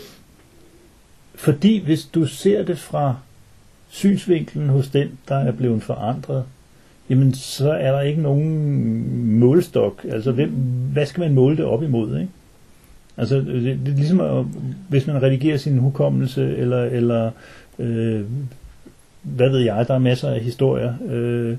fordi 1.39 1.83
hvis 1.85 2.05
du 2.05 2.25
ser 2.25 2.63
det 2.63 2.77
fra 2.77 3.15
synsvinklen 3.89 4.69
hos 4.69 4.87
den, 4.87 5.11
der 5.27 5.35
er 5.35 5.51
blevet 5.51 5.83
forandret, 5.83 6.43
jamen 7.09 7.33
så 7.33 7.71
er 7.71 7.91
der 7.91 8.01
ikke 8.01 8.21
nogen 8.21 9.39
målestok. 9.39 10.05
Altså, 10.09 10.31
hvem, 10.31 10.49
hvad 10.93 11.05
skal 11.05 11.21
man 11.21 11.33
måle 11.33 11.57
det 11.57 11.65
op 11.65 11.83
imod, 11.83 12.19
ikke? 12.19 12.31
Altså, 13.17 13.35
det, 13.35 13.79
det 13.85 13.91
er 13.91 13.97
ligesom, 13.97 14.19
at, 14.19 14.45
hvis 14.89 15.07
man 15.07 15.21
redigerer 15.21 15.57
sin 15.57 15.77
hukommelse, 15.77 16.57
eller, 16.57 16.83
eller 16.83 17.31
øh, 17.79 18.21
hvad 19.21 19.49
ved 19.49 19.59
jeg, 19.59 19.85
der 19.87 19.93
er 19.93 19.99
masser 19.99 20.29
af 20.29 20.39
historier, 20.39 20.93
øh, 21.09 21.57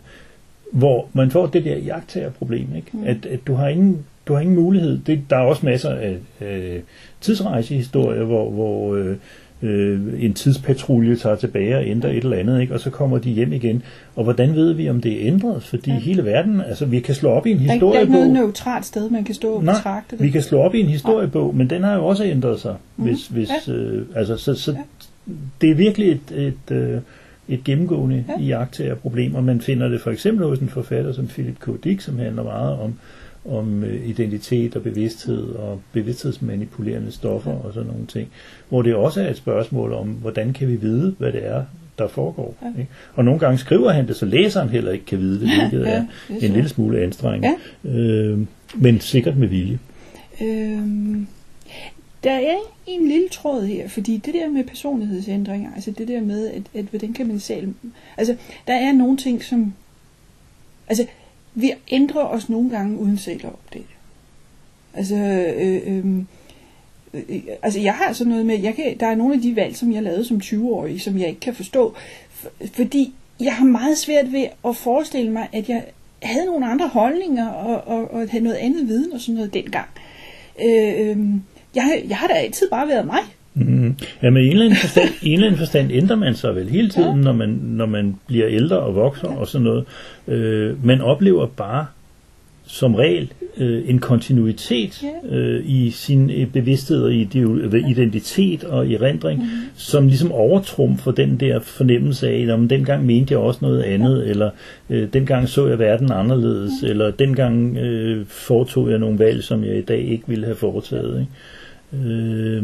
hvor 0.72 1.09
man 1.12 1.31
får 1.31 1.47
det 1.47 1.64
der 1.64 1.76
jagttagerproblem, 1.76 2.74
ikke? 2.76 2.91
Mm. 2.93 3.05
At, 3.07 3.26
at 3.26 3.41
du 3.47 3.55
har 3.55 3.68
ingen 3.68 4.05
du 4.26 4.35
har 4.35 4.41
ingen 4.41 4.57
mulighed. 4.57 4.99
Det, 5.07 5.20
der 5.31 5.37
er 5.37 5.41
også 5.41 5.66
masser 5.66 5.91
af 5.91 6.18
øh, 6.41 6.81
tidsrejsehistorier, 7.20 8.24
hvor, 8.24 8.51
hvor 8.51 8.95
øh, 8.95 9.16
øh, 9.63 10.01
en 10.25 10.35
tidspatrulje 10.35 11.17
tager 11.17 11.37
tilbage 11.37 11.77
og 11.77 11.87
ændrer 11.87 12.11
et 12.11 12.17
eller 12.25 12.37
andet, 12.37 12.61
ikke? 12.61 12.75
og 12.75 12.81
så 12.81 12.91
kommer 12.91 13.19
de 13.19 13.31
hjem 13.31 13.53
igen. 13.53 13.83
Og 14.17 14.25
hvordan 14.25 14.55
ved 14.55 14.73
vi, 14.73 14.91
om 14.91 15.01
det 15.01 15.13
er 15.13 15.27
ændret? 15.27 15.63
Fordi 15.63 15.91
Ja. 15.91 15.99
hele 15.99 16.25
verden, 16.25 16.61
altså 16.61 16.87
vi 16.87 17.01
kan 17.01 17.15
slå 17.15 17.31
op 17.31 17.47
i 17.47 17.51
en 17.51 17.57
er, 17.57 17.61
ikke, 17.61 17.67
der 17.69 17.75
er 17.75 17.75
ikke 17.93 17.99
historiebog. 17.99 18.13
noget 18.35 18.45
neutralt 18.47 18.87
sted, 18.87 19.11
man 19.11 19.25
kan 19.25 19.35
stå 19.35 19.53
og 19.53 19.65
Nej, 19.65 19.75
betragte 19.75 20.17
det. 20.17 20.25
vi 20.25 20.31
kan 20.31 20.43
slå 20.43 20.59
op 20.59 20.75
i 20.75 20.81
en 20.81 20.87
historiebog, 20.87 21.57
men 21.57 21.71
den 21.71 21.83
har 21.83 21.95
jo 21.95 22.07
også 22.07 22.25
ændret 22.25 22.61
sig. 22.61 22.75
Mhm. 22.97 23.09
Hvis, 23.09 23.27
hvis, 23.29 23.49
Ja. 23.69 23.73
øh, 23.73 24.07
altså, 24.15 24.37
så, 24.37 24.55
så 24.55 24.73
Ja. 24.73 24.79
det 25.61 25.71
er 25.71 25.75
virkelig 25.75 26.11
et, 26.11 26.37
et, 26.71 26.77
øh, 26.77 26.99
et 27.49 27.65
gennemgående 27.65 28.25
Ja. 28.29 28.33
ja. 28.43 28.47
iagttagerproblem, 28.59 29.35
og 29.35 29.45
man 29.45 29.61
finder 29.61 29.89
det 29.89 30.01
for 30.01 30.11
eksempel 30.11 30.47
hos 30.47 30.59
en 30.59 30.69
forfatter 30.69 31.13
som 31.13 31.27
Philip 31.27 31.59
K. 31.61 31.85
Dick, 31.85 32.01
som 32.01 32.19
handler 32.19 32.43
meget 32.43 32.73
om, 32.79 32.95
om 33.45 33.84
øh, 33.84 34.09
identitet 34.09 34.76
og 34.76 34.82
bevidsthed 34.82 35.49
og 35.49 35.80
bevidsthedsmanipulerende 35.93 37.12
stoffer 37.12 37.53
og 37.53 37.74
sådan 37.74 37.91
nogle 37.91 38.07
ting, 38.07 38.28
hvor 38.68 38.82
det 38.82 38.95
også 38.95 39.22
er 39.22 39.30
et 39.30 39.36
spørgsmål 39.36 39.93
om, 39.93 40.09
hvordan 40.09 40.53
kan 40.53 40.68
vi 40.68 40.76
vide, 40.76 41.14
hvad 41.18 41.32
det 41.32 41.47
er, 41.47 41.64
der 41.99 42.09
foregår. 42.09 42.57
Ja. 42.62 42.80
Ikke? 42.80 42.91
Og 43.14 43.24
nogle 43.24 43.41
gange 43.41 43.59
skriver 43.59 43.91
han 43.91 44.09
det, 44.09 44.16
så 44.16 44.26
læseren 44.26 44.68
heller 44.68 44.93
ikke 44.93 45.05
kan 45.05 45.18
vide 45.18 45.41
det, 45.41 45.49
hvilket 45.49 45.86
Ja, 45.86 45.93
er 45.93 46.05
det 46.28 46.43
er 46.43 46.49
en 46.49 46.53
lille 46.53 46.68
smule 46.68 47.01
anstrengende. 47.01 47.57
Øh, 47.84 48.38
men 48.74 49.01
sikkert 49.01 49.36
med 49.36 49.49
vilje. 49.49 49.78
Øhm, 50.43 51.26
der 52.24 52.32
er 52.32 52.59
en 52.86 53.09
lille 53.09 53.28
tråd 53.28 53.66
her, 53.66 53.88
fordi 53.88 54.16
det 54.16 54.34
der 54.34 54.49
med 54.49 54.64
personlighedsændringer, 54.64 55.70
altså 55.74 55.91
det 55.91 56.09
der 56.09 56.20
med, 56.20 56.49
at, 56.49 56.62
at 56.74 56.84
hvordan 56.84 57.12
kan 57.12 57.26
man 57.26 57.41
selv... 57.41 57.74
Altså, 58.16 58.36
der 58.66 58.74
er 58.74 58.93
nogle 58.93 59.16
ting, 59.16 59.45
som... 59.45 59.74
Altså, 60.88 61.07
vi 61.55 61.72
ændrer 61.90 62.22
os 62.22 62.48
nogle 62.48 62.70
gange 62.70 62.98
uden 62.98 63.18
selv 63.18 63.46
at 63.46 63.53
opdage 63.53 63.84
det. 63.84 63.96
Altså, 64.94 65.16
øh, 65.16 65.82
øh, 65.86 66.16
øh, 67.14 67.42
altså 67.62 67.80
jeg 67.80 67.94
har 67.94 68.12
sådan 68.12 68.30
noget 68.30 68.46
med, 68.46 68.59
jeg 68.59 68.74
kan, 68.74 68.98
der 69.01 69.07
er 69.07 69.14
nogle 69.14 69.34
af 69.34 69.40
de 69.40 69.57
valg, 69.57 69.76
som 69.76 69.92
jeg 69.92 70.03
lavede 70.03 70.24
som 70.24 70.36
20-årig, 70.44 71.01
som 71.01 71.18
jeg 71.18 71.28
ikke 71.28 71.40
kan 71.40 71.55
forstå, 71.55 71.94
fordi 72.72 73.14
jeg 73.40 73.55
har 73.55 73.64
meget 73.64 73.98
svært 73.98 74.32
ved 74.32 74.46
at 74.64 74.76
forestille 74.76 75.30
mig, 75.30 75.48
at 75.53 75.68
jeg 75.68 75.84
havde 76.22 76.46
nogle 76.46 76.66
andre 76.66 76.88
holdninger 76.88 77.48
og, 77.48 77.96
og, 77.96 78.11
og 78.11 78.28
havde 78.30 78.44
noget 78.44 78.57
andet 78.57 78.88
viden 78.88 79.12
og 79.12 79.20
sådan 79.20 79.34
noget 79.34 79.55
dengang. 79.55 79.88
Øh, 80.64 81.01
øh, 81.01 81.18
jeg, 81.74 82.05
jeg 82.09 82.16
har 82.16 82.26
da 82.26 82.34
altid 82.34 82.70
bare 82.70 82.88
været 82.88 83.07
mig. 83.07 83.20
Mm. 83.55 83.94
Ja, 84.22 84.30
men 84.30 84.42
i 84.42 84.46
en 84.46 84.53
eller 84.53 84.64
anden 84.64 84.78
forstand, 84.80 85.09
i 85.22 85.28
en 85.28 85.32
eller 85.34 85.46
anden 85.46 85.59
forstand 85.59 85.90
ændrer 85.92 86.16
man 86.16 86.34
sig 86.34 86.55
vel 86.57 86.68
hele 86.68 86.88
tiden, 86.90 87.09
Ja. 87.11 87.16
ja. 87.16 87.22
når, 87.22 87.32
man, 87.32 87.48
når 87.48 87.86
man 87.86 88.16
bliver 88.26 88.46
ældre 88.48 88.78
og 88.78 88.94
vokser 88.94 89.28
og 89.28 89.48
sådan 89.48 89.64
noget. 89.64 89.84
Øh, 90.28 90.86
man 90.86 91.01
oplever 91.01 91.46
bare 91.46 91.86
som 92.66 92.94
regel 92.94 93.32
øh, 93.57 93.82
en 93.90 93.98
kontinuitet 93.98 95.03
Ja. 95.03 95.36
øh, 95.36 95.62
i 95.66 95.90
sin 95.90 96.30
øh, 96.30 96.46
bevidsthed 96.46 97.03
og 97.03 97.14
identitet 97.90 98.64
og 98.64 98.90
erindring, 98.92 99.42
mm. 99.42 99.48
som 99.74 100.07
ligesom 100.07 100.32
overtrumfer 100.32 101.11
den 101.12 101.36
der 101.40 101.61
fornemmelse 101.61 102.28
af, 102.28 102.46
at 102.48 102.70
dengang 102.70 103.07
mente 103.07 103.32
jeg 103.32 103.40
også 103.40 103.59
noget 103.62 103.82
andet, 103.82 104.30
eller 104.30 104.51
øh, 104.90 105.09
dengang 105.12 105.48
så 105.48 105.66
jeg 105.66 105.78
verden 105.78 106.12
anderledes, 106.12 106.72
mm. 106.82 106.88
eller 106.88 107.11
dengang 107.11 107.76
øh, 107.76 108.26
foretog 108.26 108.90
jeg 108.90 108.98
nogle 108.98 109.18
valg, 109.18 109.44
som 109.44 109.64
jeg 109.64 109.78
i 109.78 109.82
dag 109.82 110.01
ikke 110.01 110.24
ville 110.26 110.44
have 110.44 110.57
foretaget. 110.57 111.20
Ikke? 111.20 112.11
Øh, 112.11 112.62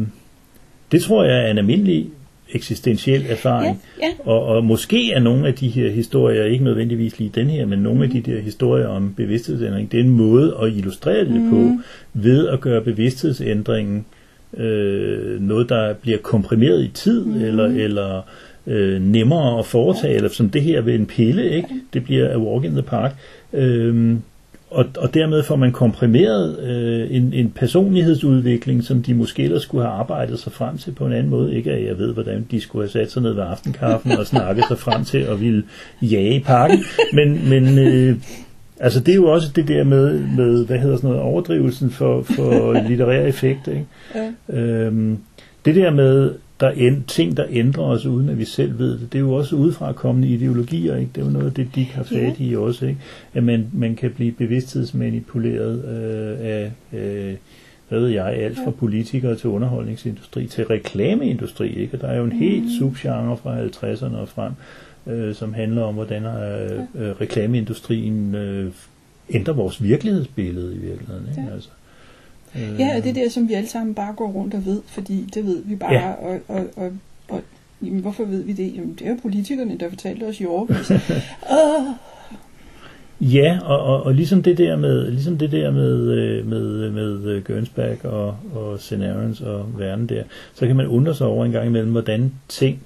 det 0.93 1.03
tror 1.03 1.25
jeg 1.25 1.47
er 1.47 1.51
en 1.51 1.59
almindelig 1.59 2.11
eksistentiel 2.53 3.25
erfaring. 3.29 3.83
Ja, 4.01 4.07
ja. 4.07 4.31
Og, 4.31 4.47
og 4.47 4.65
måske 4.65 5.13
er 5.13 5.21
nogle 5.21 5.49
af 5.49 5.55
de 5.55 5.69
her 5.69 5.91
historier, 5.91 6.45
ikke 6.45 6.65
nødvendigvis 6.65 7.19
lige 7.19 7.31
den 7.35 7.47
her, 7.47 7.67
men 7.67 7.79
nogle 7.79 8.05
af 8.05 8.11
de 8.11 8.21
der 8.21 8.41
historier 8.41 8.87
om 8.87 9.15
bevidsthedsændring, 9.17 9.93
det 9.93 10.01
er 10.01 10.05
en 10.05 10.11
måde 10.11 10.57
at 10.63 10.73
illustrere 10.73 11.25
det 11.25 11.41
mm. 11.41 11.51
på, 11.51 11.83
ved 12.15 12.49
at 12.49 12.61
gøre 12.61 12.81
bevidsthedsændringen 12.81 14.05
øh, 14.57 15.41
noget, 15.41 15.69
der 15.69 15.95
bliver 15.95 16.19
komprimeret 16.19 16.85
i 16.85 16.89
tid, 16.89 17.25
mm. 17.25 17.43
eller, 17.43 17.67
eller 17.67 18.23
øh, 18.67 19.03
nemmere 19.03 19.59
at 19.59 19.67
foretage, 19.67 20.11
ja. 20.11 20.17
eller 20.17 20.29
som 20.29 20.51
det 20.51 20.63
her 20.63 20.81
ved 20.81 20.95
en 20.95 21.07
pille, 21.07 21.51
ikke? 21.51 21.69
det 21.93 22.05
bliver 22.05 22.35
a 22.35 22.39
walk 22.39 22.65
in 22.65 22.73
the 22.73 22.83
park. 22.83 23.13
Øh, 23.53 24.17
og, 24.71 24.87
og 24.99 25.15
dermed 25.15 25.43
får 25.43 25.57
man 25.57 25.73
komprimeret 25.73 26.59
øh, 26.59 27.17
en, 27.17 27.33
en 27.33 27.51
personlighedsudvikling, 27.51 28.85
som 28.85 29.03
de 29.03 29.15
måske 29.15 29.43
ellers 29.43 29.63
skulle 29.63 29.85
have 29.85 29.95
arbejdet 29.95 30.39
sig 30.39 30.53
frem 30.53 30.79
til 30.79 30.91
på 30.91 31.07
en 31.07 31.13
anden 31.13 31.31
måde. 31.31 31.55
Ikke 31.55 31.73
at 31.73 31.85
jeg 31.87 31.99
ved, 31.99 32.13
hvordan 32.13 32.47
de 32.51 32.61
skulle 32.61 32.83
have 32.83 32.91
sat 32.91 33.13
sig 33.13 33.23
ned 33.23 33.33
ved 33.33 33.43
aftenkaffen 33.43 34.13
og 34.13 34.27
snakket 34.27 34.65
sig 34.69 34.79
frem 34.79 35.05
til 35.05 35.19
at 35.19 35.41
ville 35.41 35.65
jage 36.03 36.35
i 36.35 36.41
parken. 36.41 36.79
Men, 37.13 37.49
men 37.49 37.79
øh, 37.79 38.17
altså 38.81 39.01
det 39.01 39.13
er 39.13 39.17
jo 39.17 39.27
også 39.27 39.49
det 39.57 39.69
der 39.69 39.85
med, 39.85 40.21
med 40.37 40.67
hvad 40.67 40.79
hedder 40.79 40.97
sådan 40.97 41.11
noget, 41.11 41.25
overdrivelsen 41.25 41.91
for, 41.91 42.23
for 42.23 42.73
litterær 42.89 43.27
effekt. 43.27 43.69
Ikke? 43.69 43.87
Ja. 44.15 44.59
Øhm, 44.59 45.19
det 45.65 45.75
der 45.75 45.91
med 45.91 46.33
der 46.61 46.67
er 46.67 47.01
ting, 47.07 47.37
der 47.37 47.45
ændrer 47.51 47.85
os, 47.85 48.07
uden 48.07 48.29
at 48.29 48.39
vi 48.39 48.45
selv 48.45 48.79
ved 48.79 48.99
det, 48.99 49.13
det 49.13 49.19
er 49.19 49.23
jo 49.23 49.33
også 49.33 49.57
udefra 49.57 49.93
kommende 49.93 50.29
ideologier. 50.29 50.97
Ikke? 50.97 51.11
Det 51.15 51.21
er 51.21 51.27
jo 51.27 51.33
noget 51.33 51.47
af 51.47 51.55
det, 51.55 51.69
de 51.75 51.85
har 51.85 52.03
fat 52.03 52.35
i 52.39 52.57
også. 52.57 52.87
Ikke? 52.87 53.01
At 53.35 53.45
man, 53.45 53.71
man 53.73 53.97
kan 53.97 54.11
blive 54.11 54.33
bevidsthedsmanipuleret 54.33 55.85
øh, 55.85 56.47
af, 56.47 56.73
øh, 56.93 57.35
hvad 57.89 58.01
ved 58.01 58.09
jeg, 58.09 58.27
alt 58.27 58.59
fra 58.65 58.71
politikere 58.71 59.37
til 59.37 59.51
underholdningsindustri 59.51 60.47
til 60.47 60.65
reklameindustri. 60.65 61.69
Ikke? 61.69 61.97
Og 61.97 62.01
der 62.01 62.09
er 62.09 62.17
jo 62.17 62.25
en 62.25 62.33
helt 62.33 62.79
subgenre 62.79 63.37
fra 63.37 63.65
50'erne 63.65 64.17
og 64.17 64.29
frem, 64.29 64.53
øh, 65.07 65.35
som 65.35 65.55
handler 65.55 65.83
om, 65.83 65.95
hvordan 65.95 66.25
øh, 66.25 66.81
øh, 66.95 67.11
reklameindustrien 67.21 68.35
øh, 68.35 68.73
ændrer 69.31 69.55
vores 69.55 69.83
virkelighedsbillede 69.83 70.75
i 70.75 70.79
virkeligheden. 70.79 71.29
Ikke? 71.29 71.53
Altså, 71.53 71.69
øh, 72.55 72.81
Ja, 72.81 72.97
og 72.97 73.03
det 73.03 73.09
er 73.11 73.15
det, 73.15 73.33
som 73.33 73.49
vi 73.49 73.55
alle 73.55 73.69
sammen 73.69 73.95
bare 73.95 74.15
går 74.17 74.29
rundt 74.31 74.55
og 74.55 74.65
ved, 74.67 74.81
fordi 74.87 75.31
det 75.35 75.47
ved 75.47 75.63
vi 75.65 75.77
bare, 75.77 75.93
Ja. 75.93 76.11
og, 76.13 76.39
og, 76.49 76.67
og, 76.77 76.91
og 77.29 77.43
jamen, 77.83 78.01
hvorfor 78.01 78.25
ved 78.25 78.43
vi 78.43 78.53
det? 78.53 78.75
Jamen, 78.77 78.95
det 78.99 79.07
er 79.07 79.17
politikerne, 79.23 79.79
der 79.79 79.89
fortalte 79.89 80.25
os 80.25 80.41
i 80.41 80.47
overvis. 80.47 80.91
Åh, 81.51 81.87
Ja, 83.21 83.59
og, 83.65 83.81
og, 83.83 84.03
og 84.03 84.15
ligesom 84.15 84.43
det 84.43 84.59
der 84.59 84.77
med, 84.77 85.11
ligesom 85.11 85.39
det 85.39 85.53
der 85.53 85.71
med, 85.71 86.13
øh, 86.13 86.47
med, 86.49 86.91
med 86.91 87.25
øh, 87.25 87.45
Gernsback 87.45 88.05
og, 88.05 88.37
og 88.55 88.81
Cenarians 88.81 89.41
og 89.41 89.67
verden 89.79 90.07
der, 90.09 90.23
så 90.55 90.67
kan 90.67 90.77
man 90.77 90.87
undre 90.87 91.15
sig 91.15 91.27
over 91.27 91.45
en 91.45 91.53
gang 91.53 91.67
imellem, 91.67 91.91
hvordan 91.91 92.33
ting 92.49 92.79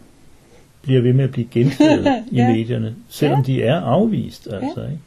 bliver 0.82 1.00
ved 1.00 1.12
med 1.12 1.24
at 1.24 1.30
blive 1.30 1.46
gentaget 1.50 2.06
i 2.30 2.36
Ja. 2.36 2.52
medierne, 2.52 2.94
selvom 3.08 3.44
de 3.44 3.62
er 3.62 3.80
afvist. 3.80 4.46
Altså, 4.52 4.80
ikke? 4.82 4.98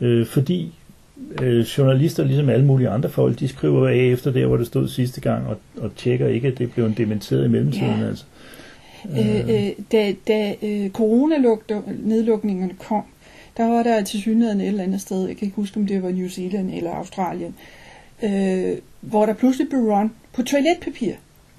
Øh, 0.00 0.26
fordi 0.26 0.74
øh, 1.42 1.60
journalister, 1.60 2.24
ligesom 2.24 2.48
alle 2.48 2.64
mulige 2.64 2.88
andre 2.88 3.08
folk, 3.08 3.38
de 3.38 3.48
skriver 3.48 3.88
af 3.88 3.96
efter 3.96 4.32
der, 4.32 4.46
hvor 4.46 4.56
det 4.56 4.66
stod 4.66 4.88
sidste 4.88 5.20
gang, 5.20 5.46
og, 5.46 5.56
og 5.76 5.90
tjekker 5.96 6.28
ikke, 6.28 6.48
at 6.48 6.58
det 6.58 6.72
blev 6.72 6.94
dementeret 6.94 7.44
i 7.44 7.48
mellemtiden. 7.48 8.00
Ja. 8.00 8.06
Altså. 8.06 8.24
øh, 9.10 9.48
øh, 9.48 9.72
da 9.92 10.14
da 10.28 10.54
øh, 10.62 10.90
coronanedlukningerne 10.90 12.74
kom, 12.78 13.02
der 13.56 13.66
var 13.68 13.82
der 13.82 14.04
til 14.04 14.20
synligheden 14.20 14.60
et 14.60 14.68
eller 14.68 14.82
andet 14.82 15.00
sted, 15.00 15.26
jeg 15.26 15.36
kan 15.36 15.46
ikke 15.46 15.56
huske, 15.56 15.76
om 15.76 15.86
det 15.86 16.02
var 16.02 16.10
New 16.10 16.28
Zealand 16.28 16.70
eller 16.74 16.90
Australien, 16.90 17.54
øh, 18.22 18.76
hvor 19.00 19.26
der 19.26 19.32
pludselig 19.32 19.68
blev 19.68 19.80
run 19.80 20.10
på 20.32 20.42
toiletpapir. 20.42 21.12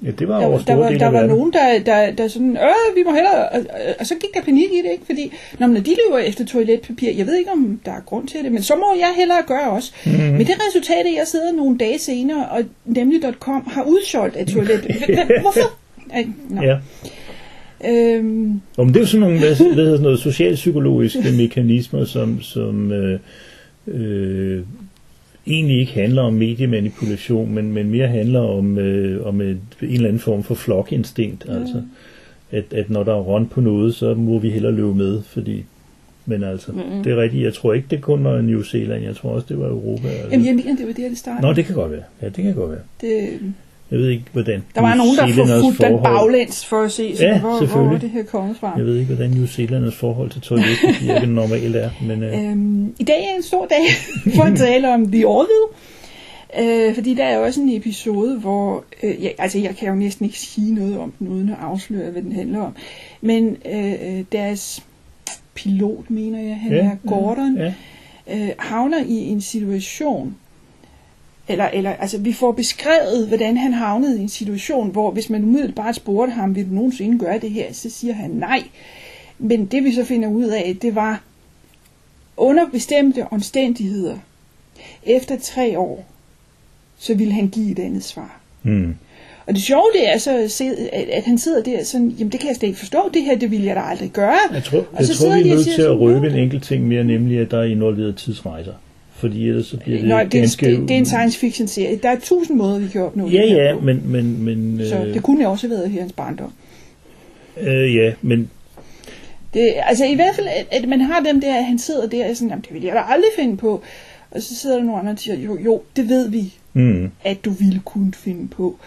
Ja, 0.04 0.12
det 0.12 0.28
var 0.28 0.39
Der, 0.39 0.45
over 0.45 0.56
der, 0.58 0.64
store 0.64 0.78
var, 0.78 0.88
dele 0.88 1.00
der 1.00 1.10
var 1.10 1.26
nogen, 1.26 1.54
der, 1.54 1.80
der, 1.80 2.12
der 2.12 2.28
sådan, 2.28 2.58
øh, 2.58 2.95
vi 2.95 3.04
må 3.04 3.14
hellere, 3.14 3.50
og, 3.50 3.60
og 4.00 4.06
så 4.06 4.16
gik 4.16 4.34
der 4.34 4.41
panik 4.41 4.72
i 4.72 4.78
det, 4.78 4.91
ikke? 4.91 5.06
Fordi, 5.06 5.34
når, 5.60 5.68
når 5.68 5.80
de 5.80 5.95
løber 6.06 6.18
efter 6.18 6.45
toiletpapir, 6.45 7.12
jeg 7.18 7.26
ved 7.26 7.36
ikke, 7.36 7.52
om 7.52 7.80
der 7.86 7.91
er 7.91 8.02
grund 8.06 8.28
til 8.28 8.43
det, 8.43 8.52
men 8.52 8.64
så 8.64 8.76
må 8.76 8.86
jeg 9.00 9.14
hellere 9.18 9.41
gøre 9.47 9.70
også. 9.70 9.91
Mhm. 10.06 10.16
Mm-hmm. 10.16 10.32
Men 10.32 10.47
det 10.47 10.56
resultat 10.68 11.06
er, 11.06 11.10
at 11.10 11.18
jeg 11.18 11.28
sidder 11.28 11.52
nogle 11.52 11.78
dage 11.78 12.00
senere, 12.00 12.45
og 12.45 12.64
nemlig.com 12.86 13.68
har 13.68 13.84
udsolgt 13.84 14.36
af 14.36 14.45
toiletpapir. 14.45 15.41
Hvorfor? 15.41 15.78
Ej. 16.14 16.28
Ja. 16.62 16.78
Øhm, 17.86 18.62
men 18.78 18.88
det 18.88 18.95
er 18.95 19.00
jo 19.00 19.06
sådan 19.06 19.20
nogle 19.20 19.39
hvad, 19.39 19.56
hvad 19.56 19.68
hedder 19.68 19.91
sådan 19.91 20.04
noget, 20.04 20.20
socialpsykologiske 20.20 21.32
mekanismer, 21.38 22.06
som, 22.06 22.41
som 22.41 22.91
øh, 22.91 23.20
øh, 23.88 24.64
egentlig 25.50 25.80
ikke 25.80 25.91
handler 25.93 26.22
om 26.22 26.34
mediemanipulation, 26.34 27.52
men, 27.54 27.74
men 27.74 27.89
mere 27.89 28.08
handler 28.08 28.39
om, 28.39 28.78
øh, 28.78 29.26
om 29.28 29.41
et, 29.41 29.47
en 29.82 29.89
eller 29.89 30.08
anden 30.08 30.20
form 30.20 30.43
for 30.43 30.56
flokinstinkt. 30.56 31.45
Altså, 31.50 31.82
at, 32.52 32.64
at 32.74 32.89
når 32.89 33.04
der 33.04 33.14
er 33.14 33.20
run 33.22 33.47
på 33.47 33.62
noget, 33.62 33.95
så 33.95 34.14
må 34.14 34.39
vi 34.39 34.50
hellere 34.50 34.72
løbe 34.72 34.95
med, 34.95 35.22
fordi 35.22 35.64
Men 36.26 36.43
altså, 36.43 36.72
Mhm. 36.72 36.82
mm. 36.97 37.04
det 37.04 37.12
er 37.12 37.18
rigtigt. 37.22 37.43
Jeg 37.43 37.54
tror 37.54 37.74
ikke, 37.74 37.88
det 37.91 38.02
kun 38.02 38.24
var 38.24 38.41
New 38.41 38.62
Zealand. 38.64 39.04
Jeg 39.04 39.16
tror 39.16 39.30
også, 39.30 39.45
det 39.50 39.60
var 39.60 39.68
Europa. 39.68 40.08
Altså. 40.08 40.28
Jamen, 40.32 40.45
jeg 40.45 40.56
mener, 40.56 40.76
det 40.76 40.88
var 40.88 40.93
der, 40.93 41.10
det 41.10 41.18
startede. 41.18 41.47
Nå, 41.47 41.54
det 41.54 41.66
kan 41.66 41.76
godt 41.76 41.91
være. 41.91 42.02
Ja, 42.22 42.26
det 42.30 42.43
kan 42.43 42.54
godt 42.56 42.72
være. 42.72 42.80
det, 43.02 43.30
Jeg 43.92 44.00
ved 44.00 44.10
ikke, 44.10 44.24
hvordan 44.32 44.64
der 44.76 44.82
var 44.82 44.96
New 44.96 45.04
nogen, 45.04 45.18
der 45.18 45.46
forfulgte 45.46 45.86
den 45.86 46.04
baglæns 46.04 46.66
for 46.66 46.82
at 46.82 46.92
se, 46.92 47.16
Ja, 47.20 47.40
hvor, 47.40 47.66
hvor 47.66 47.98
det 47.98 48.10
her 48.10 48.24
kommet 48.24 48.58
fra. 48.58 48.74
Jeg 48.78 48.86
ved 48.86 48.96
ikke, 48.96 49.14
hvordan 49.14 49.32
New 49.32 49.46
Zealanders 49.46 49.96
forhold 49.96 50.30
til 50.30 50.42
toiletpapir 50.42 51.26
normalt 51.26 51.76
er, 51.76 51.90
men 52.02 52.24
øh, 52.24 52.44
Øhm, 52.44 52.96
I 53.00 53.04
dag 53.04 53.24
er 53.32 53.36
en 53.36 53.44
stor 53.44 53.66
dag 53.66 53.82
for 54.36 54.44
at 54.44 54.58
tale 54.58 54.94
om 54.94 55.12
The 55.12 55.28
Orville. 55.28 55.66
Øh, 56.60 56.94
fordi 56.96 57.14
der 57.14 57.24
er 57.24 57.38
jo 57.38 57.44
også 57.44 57.62
en 57.62 57.70
episode, 57.70 58.40
hvor... 58.40 58.84
Øh, 59.04 59.24
jeg, 59.24 59.34
altså, 59.38 59.60
jeg 59.60 59.76
kan 59.76 59.88
jo 59.88 59.96
næsten 59.96 60.26
ikke 60.26 60.40
sige 60.40 60.74
noget 60.76 61.00
om 61.00 61.14
den, 61.20 61.28
uden 61.28 61.50
at 61.50 61.56
afsløre, 61.62 62.12
hvad 62.12 62.22
den 62.22 62.32
handler 62.32 62.60
om. 62.60 62.76
Men 63.22 63.58
øh, 63.74 64.24
deres 64.32 64.84
pilot, 65.56 66.10
mener 66.10 66.40
jeg, 66.42 66.58
han 66.58 66.72
Ja, 66.72 66.78
er 66.78 66.96
Gordon, 67.08 67.58
ja. 67.58 67.74
øh, 68.32 68.50
havner 68.60 69.04
i 69.08 69.16
en 69.16 69.42
situation, 69.42 70.36
eller, 71.50 71.66
eller 71.68 71.91
altså, 71.93 72.18
vi 72.18 72.34
får 72.34 72.52
beskrevet, 72.52 73.28
hvordan 73.28 73.58
han 73.58 73.74
havnede 73.74 74.20
i 74.20 74.22
en 74.22 74.30
situation, 74.30 74.89
hvor 74.91 75.12
hvis 75.12 75.30
man 75.30 75.43
umiddelbart 75.43 75.95
spurgte 75.95 76.32
ham, 76.34 76.56
vil 76.56 76.70
du 76.70 76.74
nogensinde 76.74 77.20
gøre 77.20 77.39
det 77.39 77.52
her, 77.52 77.74
så 77.74 77.89
siger 77.89 78.14
han 78.14 78.30
nej. 78.30 78.64
Men 79.39 79.66
det 79.66 79.84
vi 79.84 79.93
så 79.93 80.04
finder 80.04 80.30
ud 80.30 80.43
af, 80.43 80.78
det 80.82 80.95
var 80.95 81.24
under 82.38 82.66
bestemte 82.72 83.26
omstændigheder, 83.32 84.18
efter 85.04 85.38
tre 85.41 85.80
år, 85.80 86.06
så 86.97 87.14
ville 87.14 87.34
han 87.34 87.47
give 87.47 87.72
et 87.72 87.80
andet 87.80 88.04
svar. 88.04 88.39
Hmm. 88.62 88.95
Og 89.47 89.56
det 89.56 89.64
sjove 89.64 89.86
det 89.93 90.14
er 90.14 90.18
så, 90.18 90.64
at 91.12 91.24
han 91.24 91.38
sidder 91.38 91.64
der 91.64 91.84
sådan, 91.84 92.10
jamen 92.10 92.32
det 92.32 92.39
kan 92.39 92.47
jeg 92.50 92.56
slet 92.56 92.68
ikke 92.68 92.80
forstå, 92.80 93.10
det 93.14 93.24
her, 93.24 93.38
det 93.38 93.52
ville 93.52 93.66
jeg 93.66 93.76
da 93.76 93.82
aldrig 93.82 94.10
gøre. 94.10 94.38
Jeg 94.54 94.64
tror, 94.64 94.78
Og 94.80 94.86
jeg 95.00 95.06
så 95.08 95.14
tror 95.14 95.18
sidder 95.18 95.43
vi 95.43 95.50
er 95.50 95.56
nødt 95.56 95.68
til 95.76 95.82
at 95.82 96.00
røbe 96.00 96.20
"Nå, 96.20 96.26
en 96.36 96.36
enkelt 96.36 96.64
ting 96.64 96.88
mere, 96.88 97.04
nemlig 97.04 97.39
at 97.39 97.52
der 97.52 97.60
er 97.60 97.64
involveret 97.64 98.16
tidsrejser. 98.18 98.74
Fordi 99.20 99.47
ellers 99.49 99.65
så 99.65 99.78
bliver 99.78 99.99
det 99.99 100.07
Nå, 100.07 100.15
det, 100.17 100.24
er, 100.24 100.30
ganske... 100.30 100.65
det, 100.65 100.80
det 100.82 100.91
er 100.91 100.97
en 100.97 101.05
science 101.05 101.39
fiction 101.39 101.67
serie. 101.67 101.99
Der 102.03 102.09
er 102.09 102.20
tusind 102.20 102.57
måder, 102.57 102.80
vi 102.80 102.88
kan 102.88 103.01
opnå 103.01 103.30
Ja, 103.30 103.41
det 103.41 103.49
ja, 103.49 103.74
på. 103.74 103.80
men... 103.86 104.01
men, 104.11 104.43
men 104.43 104.88
Så 104.88 105.03
øh, 105.05 105.13
det 105.13 105.24
kunne 105.24 105.47
også 105.47 105.67
have 105.67 105.78
været 105.78 105.89
her 105.91 106.01
hans 106.01 106.13
barndom. 106.13 106.53
øh, 107.61 107.95
ja, 107.95 108.13
men 108.22 108.49
Det, 109.53 109.74
altså 109.84 110.05
i 110.05 110.15
hvert 110.15 110.36
fald, 110.36 110.47
at, 110.47 110.67
at 110.72 110.89
man 110.89 111.01
har 111.01 111.20
dem 111.20 111.41
der, 111.41 111.55
at 111.55 111.65
han 111.65 111.80
sidder 111.80 112.07
der 112.07 112.30
og 112.30 112.36
sådan, 112.36 112.49
jamen 112.49 112.63
det 112.67 112.74
vil 112.74 112.84
jeg 112.84 112.93
da 112.95 112.99
aldrig 112.99 113.30
finde 113.39 113.57
på. 113.57 113.82
Og 114.32 114.41
så 114.41 114.55
sidder 114.55 114.76
der 114.78 114.84
nogle 114.84 114.99
andre 114.99 115.11
og 115.11 115.20
siger, 115.20 115.38
jo, 115.38 115.57
jo, 115.65 115.82
det 115.95 116.09
ved 116.09 116.30
vi, 116.30 116.53
mm, 116.74 117.11
at 117.24 117.45
du 117.45 117.49
ville 117.51 117.82
kunne 117.86 118.13
finde 118.13 118.47
på. 118.47 118.80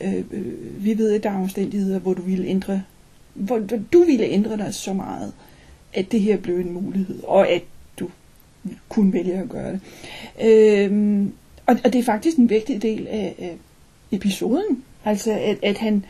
Øh, 0.00 0.14
øh, 0.32 0.44
vi 0.84 0.98
ved, 0.98 1.12
at 1.12 1.22
der 1.22 1.30
er 1.30 1.42
omstændigheder, 1.42 1.98
hvor 1.98 2.14
du 2.14 2.22
ville 2.22 2.46
ændre, 2.46 2.82
hvor, 3.34 3.58
hvor 3.58 3.78
du 3.92 4.04
ville 4.04 4.24
ændre 4.24 4.56
dig 4.56 4.74
så 4.74 4.92
meget, 4.92 5.32
at 5.94 6.12
det 6.12 6.20
her 6.20 6.36
blev 6.36 6.56
en 6.58 6.72
mulighed, 6.72 7.22
og 7.24 7.48
at 7.48 7.62
kunne 8.88 9.12
vælge 9.12 9.34
at 9.34 9.48
gøre 9.48 9.72
det. 9.72 9.80
Øh, 10.42 11.22
og, 11.66 11.76
og 11.84 11.92
det 11.92 11.98
er 11.98 12.02
faktisk 12.04 12.36
en 12.36 12.50
vigtig 12.50 12.82
del 12.82 13.06
af, 13.06 13.34
af 13.38 13.56
episoden, 14.12 14.82
altså 15.04 15.32
at, 15.32 15.58
at 15.62 15.78
han, 15.78 16.04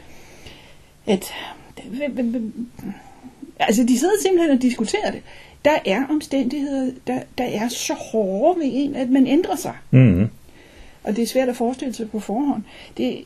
at, 1.07 1.33
altså 3.59 3.85
de 3.85 3.99
sidder 3.99 4.15
simpelthen 4.23 4.57
og 4.57 4.63
diskuterer 4.63 5.11
det. 5.11 5.23
Der 5.65 5.79
er 5.87 6.07
omstændigheder, 6.11 6.93
der, 7.07 7.21
der 7.39 7.45
er 7.45 7.69
så 7.69 7.95
hårde 7.95 8.61
ved 8.61 8.71
en, 8.73 8.95
at 8.95 9.11
man 9.11 9.27
ændrer 9.27 9.57
sig. 9.57 9.75
mm, 9.91 10.29
Og 11.05 11.17
det 11.17 11.23
er 11.23 11.27
svært 11.27 11.49
at 11.49 11.57
forestille 11.57 11.95
sig 11.95 12.11
på 12.11 12.21
forhånd. 12.21 12.63
Det, 12.97 13.25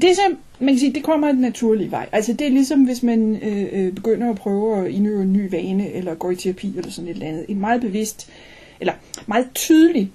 det 0.00 0.10
er 0.10 0.14
så, 0.14 0.34
man 0.58 0.74
kan 0.74 0.78
sige, 0.78 0.92
det 0.92 1.02
kommer 1.02 1.32
den 1.32 1.40
naturlige 1.40 1.90
vej. 1.90 2.08
Altså 2.12 2.32
det 2.32 2.46
er 2.46 2.50
ligesom, 2.50 2.84
hvis 2.84 3.02
man 3.02 3.36
øh, 3.42 3.68
øh, 3.72 3.92
begynder 3.92 4.30
at 4.30 4.36
prøve 4.36 4.84
at 4.84 4.90
indøve 4.90 5.22
en 5.22 5.32
ny 5.32 5.50
vane, 5.50 5.92
eller 5.92 6.14
går 6.14 6.30
i 6.30 6.36
terapi, 6.36 6.72
eller 6.76 6.90
sådan 6.90 7.08
et 7.08 7.14
eller 7.14 7.26
andet. 7.26 7.44
En 7.48 7.60
meget 7.60 7.80
bevidst, 7.80 8.30
eller 8.80 8.92
meget 9.26 9.46
tydelig 9.54 10.10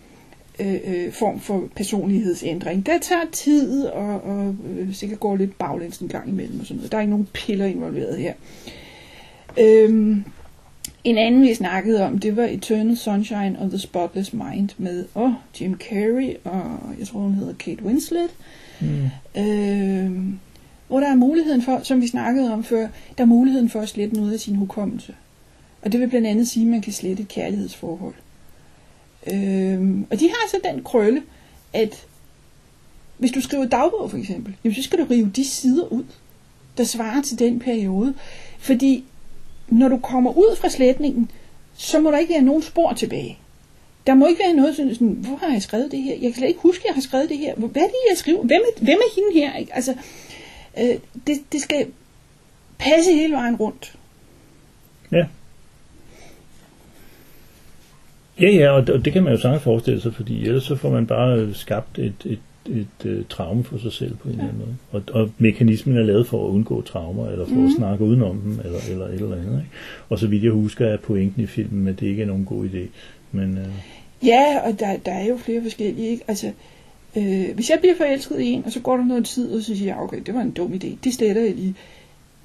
øh, 0.59 0.75
øh 0.86 1.11
form 1.11 1.39
for 1.39 1.63
personlighedsændring. 1.75 2.86
Det 2.86 3.01
tager 3.01 3.25
tid, 3.31 3.86
og, 3.86 4.21
og 4.21 4.55
øh, 4.69 4.93
sikkert 4.93 5.19
går 5.19 5.36
lidt 5.36 5.57
baglæns 5.57 5.97
en 5.97 6.07
gang 6.07 6.29
imellem, 6.29 6.59
og 6.59 6.65
sådan 6.65 6.77
noget. 6.77 6.91
Der 6.91 6.97
er 6.97 7.01
ikke 7.01 7.11
nogen 7.11 7.27
piller 7.33 7.65
involveret 7.65 8.17
her. 8.17 8.33
Øhm, 9.59 10.23
en 11.03 11.17
anden, 11.17 11.41
vi 11.41 11.53
snakkede 11.53 12.03
om, 12.03 12.19
det 12.19 12.36
var 12.36 12.43
Eternal 12.43 12.97
Sunshine 12.97 13.57
of 13.61 13.69
the 13.69 13.79
Spotless 13.79 14.33
Mind 14.33 14.69
med 14.77 15.05
oh, 15.15 15.31
Jim 15.61 15.77
Carrey 15.77 16.36
og 16.43 16.79
jeg 16.99 17.07
tror, 17.07 17.19
hun 17.19 17.33
hedder 17.33 17.53
Kate 17.53 17.83
Winslet 17.83 18.29
mm, 18.82 19.09
Øhm, 19.38 20.39
hvor 20.88 20.99
der 20.99 21.07
er 21.07 21.15
muligheden 21.15 21.61
for, 21.61 21.80
som 21.84 22.01
vi 22.01 22.07
snakkede 22.07 22.53
om 22.53 22.63
før, 22.63 22.88
der 23.17 23.23
er 23.23 23.28
muligheden 23.28 23.69
for 23.69 23.82
at 23.82 23.89
slette 23.89 24.15
noget 24.15 24.34
af 24.34 24.39
sin 24.39 24.55
hukommelse. 24.55 25.15
Og 25.82 25.91
det 25.91 25.99
vil 25.99 26.07
blandt 26.07 26.28
andet 26.28 26.47
sige, 26.47 26.63
at 26.63 26.71
man 26.71 26.82
kan 26.82 26.93
slette 26.93 27.23
et 27.23 27.30
kærlighedsforhold. 27.30 28.13
Øh, 29.28 29.99
og 30.11 30.19
de 30.19 30.28
har 30.28 30.49
så 30.49 30.57
den 30.63 30.84
krølle, 30.84 31.23
at 31.73 32.05
hvis 33.17 33.32
du 33.32 33.41
skriver 33.41 33.65
dagbog 33.65 34.11
for 34.11 34.17
eksempel, 34.17 34.55
jamen, 34.63 34.76
så 34.76 34.84
skal 34.84 34.99
du 34.99 35.05
rive 35.09 35.32
de 35.36 35.45
sider 35.45 35.88
ud, 35.88 36.03
der 36.78 36.84
svarer 36.84 37.21
til 37.21 37.39
den 37.39 37.59
periode. 37.59 38.13
Fordi 38.59 39.03
når 39.67 39.89
du 39.89 39.97
kommer 39.97 40.38
ud 40.38 40.55
fra 40.55 40.69
sletningen, 40.69 41.32
så 41.76 41.99
må 41.99 42.11
der 42.11 42.17
ikke 42.17 42.34
være 42.34 42.41
nogen 42.41 42.61
spor 42.61 42.93
tilbage. 42.93 43.38
Der 44.08 44.14
må 44.14 44.28
ikke 44.28 44.41
være 44.45 44.53
noget 44.53 44.76
sådan, 44.76 44.93
sådan, 44.93 45.08
hvor 45.08 45.36
har 45.36 45.53
jeg 45.53 45.62
skrevet 45.62 45.91
det 45.91 46.01
her? 46.01 46.12
Jeg 46.14 46.22
kan 46.22 46.34
slet 46.34 46.47
ikke 46.47 46.60
huske, 46.60 46.82
at 46.82 46.88
jeg 46.88 46.95
har 46.95 47.01
skrevet 47.01 47.30
det 47.30 47.38
her. 47.38 47.56
Hvad 47.56 47.82
er 47.82 47.88
det, 47.88 48.10
jeg 48.10 48.18
skriver? 48.18 48.43
Hvem 48.43 48.62
er, 48.70 48.84
hvem 48.84 48.97
er 48.97 49.16
hende 49.16 49.39
her? 49.39 49.58
Ikke? 49.58 49.76
Altså, 49.76 49.93
øh, 50.80 50.95
det, 51.28 51.38
det 51.51 51.62
skal 51.62 51.88
passe 52.80 53.14
hele 53.14 53.34
vejen 53.34 53.56
rundt. 53.56 53.95
ja. 55.12 55.26
Ja, 58.41 58.49
ja, 58.49 58.72
og 58.72 58.88
det, 58.88 58.95
og 58.95 59.06
det 59.06 59.14
kan 59.14 59.24
man 59.24 59.34
jo 59.34 59.39
sagtens 59.39 59.64
forestille 59.64 60.01
sig, 60.01 60.14
fordi 60.14 60.45
ellers 60.45 60.64
så 60.64 60.76
får 60.76 60.89
man 60.89 61.08
bare 61.08 61.39
øh, 61.39 61.56
skabt 61.56 61.99
et, 61.99 62.14
et, 62.26 62.39
et, 62.66 63.10
et 63.12 63.28
traume 63.28 63.64
for 63.64 63.78
sig 63.78 63.91
selv 63.93 64.16
på 64.16 64.28
en 64.28 64.32
eller 64.32 64.43
anden 64.43 64.60
måde. 64.60 64.76
Og, 64.91 65.22
og 65.22 65.32
mekanismen 65.38 65.97
er 65.97 66.03
lavet 66.03 66.28
for 66.28 66.47
at 66.47 66.51
undgå 66.51 66.82
traumer, 66.82 67.30
eller 67.30 67.45
for 67.45 67.56
mm. 67.56 67.66
at 67.66 67.72
snakke 67.78 68.03
udenom 68.06 68.41
dem, 68.41 68.60
eller, 68.66 68.80
eller 68.91 69.06
et 69.06 69.14
eller 69.14 69.36
andet. 69.36 69.58
Ikke? 69.58 69.70
Og 70.10 70.20
så 70.20 70.28
vidt 70.28 70.43
jeg 70.43 70.51
husker, 70.51 70.86
er 70.88 70.97
pointen 70.97 71.43
i 71.43 71.45
filmen, 71.45 71.88
at 71.88 71.99
det 71.99 72.08
ikke 72.08 72.22
er 72.22 72.28
nogen 72.28 72.45
god 72.45 72.66
idé. 72.66 72.88
Men 73.36 73.57
øh, 73.57 73.67
Ja, 74.27 74.59
og 74.63 74.79
der, 74.79 74.97
der 74.97 75.11
er 75.11 75.25
jo 75.25 75.38
flere 75.38 75.61
forskellige. 75.61 76.09
Ikke? 76.09 76.23
Altså, 76.27 76.51
øh, 77.17 77.45
hvis 77.55 77.69
jeg 77.69 77.79
bliver 77.79 77.95
forelsket 77.95 78.39
i 78.41 78.45
en, 78.47 78.63
og 78.65 78.71
så 78.71 78.79
går 78.79 78.97
der 78.97 79.05
noget 79.05 79.25
tid, 79.25 79.51
og 79.51 79.61
så 79.61 79.77
siger 79.77 79.86
jeg, 79.93 79.97
okay, 80.03 80.17
det 80.25 80.33
var 80.33 80.41
en 80.41 80.51
dum 80.51 80.73
idé. 80.73 80.88
Det 81.03 81.13
sletter 81.13 81.41
jeg 81.41 81.55
lige. 81.55 81.73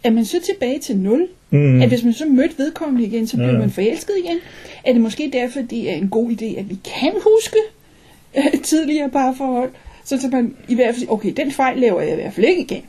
Er 0.04 0.10
man 0.10 0.24
så 0.24 0.36
tilbage 0.42 0.78
til 0.78 0.96
nul? 0.96 1.28
mm, 1.50 1.82
At 1.82 1.88
hvis 1.88 2.04
man 2.04 2.12
så 2.12 2.26
mødte 2.26 2.58
vedkommende 2.58 3.06
igen, 3.06 3.26
så 3.26 3.36
bliver 3.36 3.52
Ja. 3.52 3.58
man 3.58 3.70
forelsket 3.70 4.14
igen? 4.24 4.38
Er 4.84 4.92
det 4.92 5.00
måske 5.00 5.30
derfor, 5.32 5.60
det 5.70 5.90
er 5.90 5.94
en 5.94 6.08
god 6.08 6.30
idé, 6.30 6.58
at 6.58 6.70
vi 6.70 6.78
kan 7.00 7.12
huske 7.12 7.56
øh, 8.36 8.60
tidligere 8.62 9.10
parforhold? 9.10 9.70
Så 10.04 10.20
så 10.20 10.28
man 10.28 10.54
i 10.68 10.74
hvert 10.74 10.94
fald 10.94 11.06
okay, 11.08 11.32
den 11.36 11.52
fejl 11.52 11.78
laver 11.78 12.00
jeg 12.00 12.12
i 12.12 12.14
hvert 12.14 12.32
fald 12.32 12.46
ikke 12.46 12.62
igen. 12.62 12.82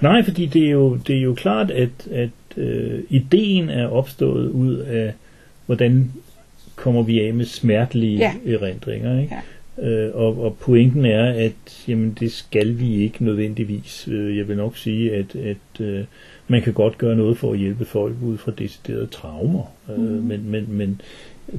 Nej, 0.00 0.22
fordi 0.24 0.46
det 0.46 0.66
er 0.66 0.70
jo, 0.70 0.96
det 1.06 1.16
er 1.16 1.20
jo 1.20 1.34
klart, 1.34 1.70
at, 1.70 1.88
at 2.12 2.30
øh, 2.56 3.00
ideen 3.10 3.68
er 3.68 3.86
opstået 3.88 4.50
ud 4.50 4.74
af, 4.76 5.12
hvordan 5.66 6.12
kommer 6.78 7.02
vi 7.02 7.20
af 7.20 7.34
med 7.34 7.44
smertelige 7.44 8.16
Ja. 8.18 8.32
erindringer. 8.46 9.20
Ikke? 9.20 9.34
Øh, 9.82 10.10
og, 10.14 10.38
og 10.44 10.56
pointen 10.60 11.04
er, 11.04 11.24
at 11.32 11.84
jamen, 11.88 12.16
det 12.20 12.32
skal 12.32 12.78
vi 12.78 12.94
ikke 12.96 13.24
nødvendigvis. 13.24 14.08
Øh, 14.10 14.36
jeg 14.36 14.48
vil 14.48 14.56
nok 14.56 14.76
sige, 14.76 15.12
at, 15.14 15.36
at 15.36 15.80
øh, 15.80 16.04
man 16.48 16.62
kan 16.62 16.72
godt 16.72 16.98
gøre 16.98 17.16
noget 17.16 17.36
for 17.38 17.52
at 17.52 17.58
hjælpe 17.58 17.84
folk 17.84 18.14
ud 18.22 18.36
fra 18.38 18.52
deciderede 18.58 19.06
traumer. 19.06 19.72
Øh, 19.90 19.98
men, 20.00 20.50
men, 20.50 20.64
men 20.68 21.00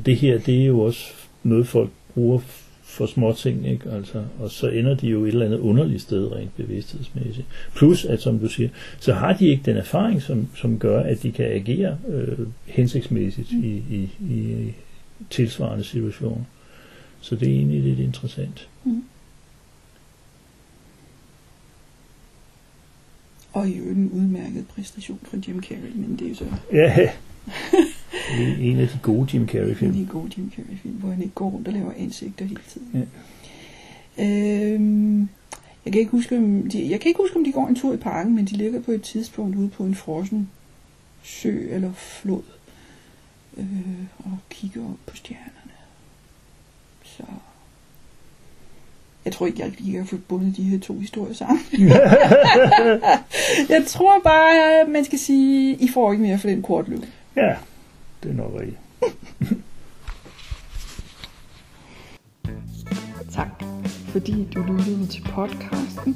det 0.06 0.16
her, 0.16 0.40
det 0.40 0.62
er 0.62 0.66
jo 0.66 0.80
også 0.80 1.06
noget, 1.44 1.68
folk 1.68 1.90
bruger 2.14 2.40
for 2.84 3.06
små 3.06 3.34
ting, 3.34 3.68
ikke? 3.72 3.90
Altså, 3.92 4.24
og 4.40 4.52
så 4.52 4.68
ender 4.70 4.96
de 4.96 5.08
jo 5.08 5.24
et 5.24 5.28
eller 5.28 5.46
andet 5.46 5.60
underligt 5.60 6.02
sted 6.02 6.36
rent 6.36 6.58
bevidsthedsmæssigt. 6.58 7.48
Plus, 7.76 8.06
at 8.06 8.22
som 8.22 8.40
du 8.40 8.48
siger, 8.48 8.70
så 9.00 9.14
har 9.14 9.34
de 9.34 9.48
ikke 9.50 9.62
den 9.66 9.78
erfaring, 9.78 10.22
som, 10.22 10.48
som 10.56 10.80
gør, 10.80 11.00
at 11.00 11.24
de 11.24 11.32
kan 11.32 11.46
agere 11.46 11.98
øh, 12.10 12.38
hensigtsmæssigt 12.66 13.52
i, 13.52 13.84
i, 13.92 14.10
i 14.30 14.56
tilsvarende 15.30 15.84
situationer. 15.84 16.44
Så 17.22 17.36
det 17.36 17.48
er 17.48 17.54
egentlig 17.54 17.82
lidt 17.84 18.00
interessant. 18.00 18.70
Og 23.54 23.70
i 23.70 23.74
øvrigt 23.78 23.98
en 23.98 24.12
udmærket 24.12 24.68
præstation 24.68 25.20
fra 25.24 25.38
Jim 25.48 25.64
Carrey, 25.64 25.92
men 25.96 26.16
det 26.20 26.26
er 26.26 26.30
jo 26.30 26.36
så 26.36 26.46
Ja, 26.74 27.12
en 28.60 28.80
af 28.80 28.88
de 28.88 29.00
gode 29.02 29.30
Jim 29.34 29.42
en 29.42 29.48
Carrey-film. 29.48 29.92
af 29.92 29.98
de 29.98 30.06
gode 30.12 30.32
Jim 30.38 30.52
Carrey-film, 30.56 30.94
hvor 30.94 31.10
han 31.10 31.22
ikke 31.22 31.34
går 31.36 31.50
rundt 31.50 31.68
og 31.68 31.74
laver 31.74 31.92
ansigter 31.98 32.46
hele 32.46 32.62
tiden. 32.70 33.08
Ja. 34.18 34.24
Øhm, 34.26 35.20
jeg, 35.86 35.94
kan 35.94 36.00
ikke 36.00 36.12
huske, 36.12 36.38
om 36.38 36.70
de, 36.70 36.90
jeg 36.90 37.00
kan 37.00 37.10
ikke 37.10 37.22
huske, 37.22 37.36
om 37.38 37.44
de 37.44 37.52
går 37.52 37.68
en 37.68 37.76
tur 37.76 37.94
i 37.94 37.98
parken, 37.98 38.36
men 38.36 38.46
de 38.46 38.58
ligger 38.58 38.82
på 38.82 38.92
et 38.92 39.02
tidspunkt 39.02 39.56
ude 39.56 39.70
på 39.70 39.84
en 39.84 39.96
frossen 39.96 40.50
sø 41.24 41.68
eller 41.70 41.94
flod 41.94 42.42
øh, 43.58 43.66
og 44.20 44.38
kigger 44.50 44.82
op 44.84 44.98
på 45.06 45.16
stjernerne. 45.16 45.72
Så 47.04 47.24
jeg 49.26 49.34
tror 49.34 49.46
ikke, 49.48 49.60
jeg 49.62 49.72
lige 49.80 49.98
har 49.98 50.06
fået 50.06 50.24
bundet 50.26 50.58
de 50.58 50.64
her 50.64 50.80
to 50.80 51.00
historier 51.00 51.34
sammen. 51.34 51.60
jeg 53.76 53.84
tror 53.88 54.20
bare, 54.24 54.80
at 54.82 54.90
man 54.90 55.06
skal 55.06 55.20
sige, 55.20 55.76
I 55.76 55.88
får 55.94 56.12
ikke 56.12 56.24
mere 56.24 56.40
for 56.40 56.48
den 56.48 56.62
kortløb. 56.62 57.04
Ja, 57.36 57.56
Det 58.24 58.32
er 58.32 58.36
nok 58.36 58.52
rigtigt. 58.60 58.80
Tak, 63.34 63.64
fordi 64.10 64.48
du 64.56 64.62
lyttede 64.62 65.08
til 65.08 65.22
podcasten. 65.22 66.16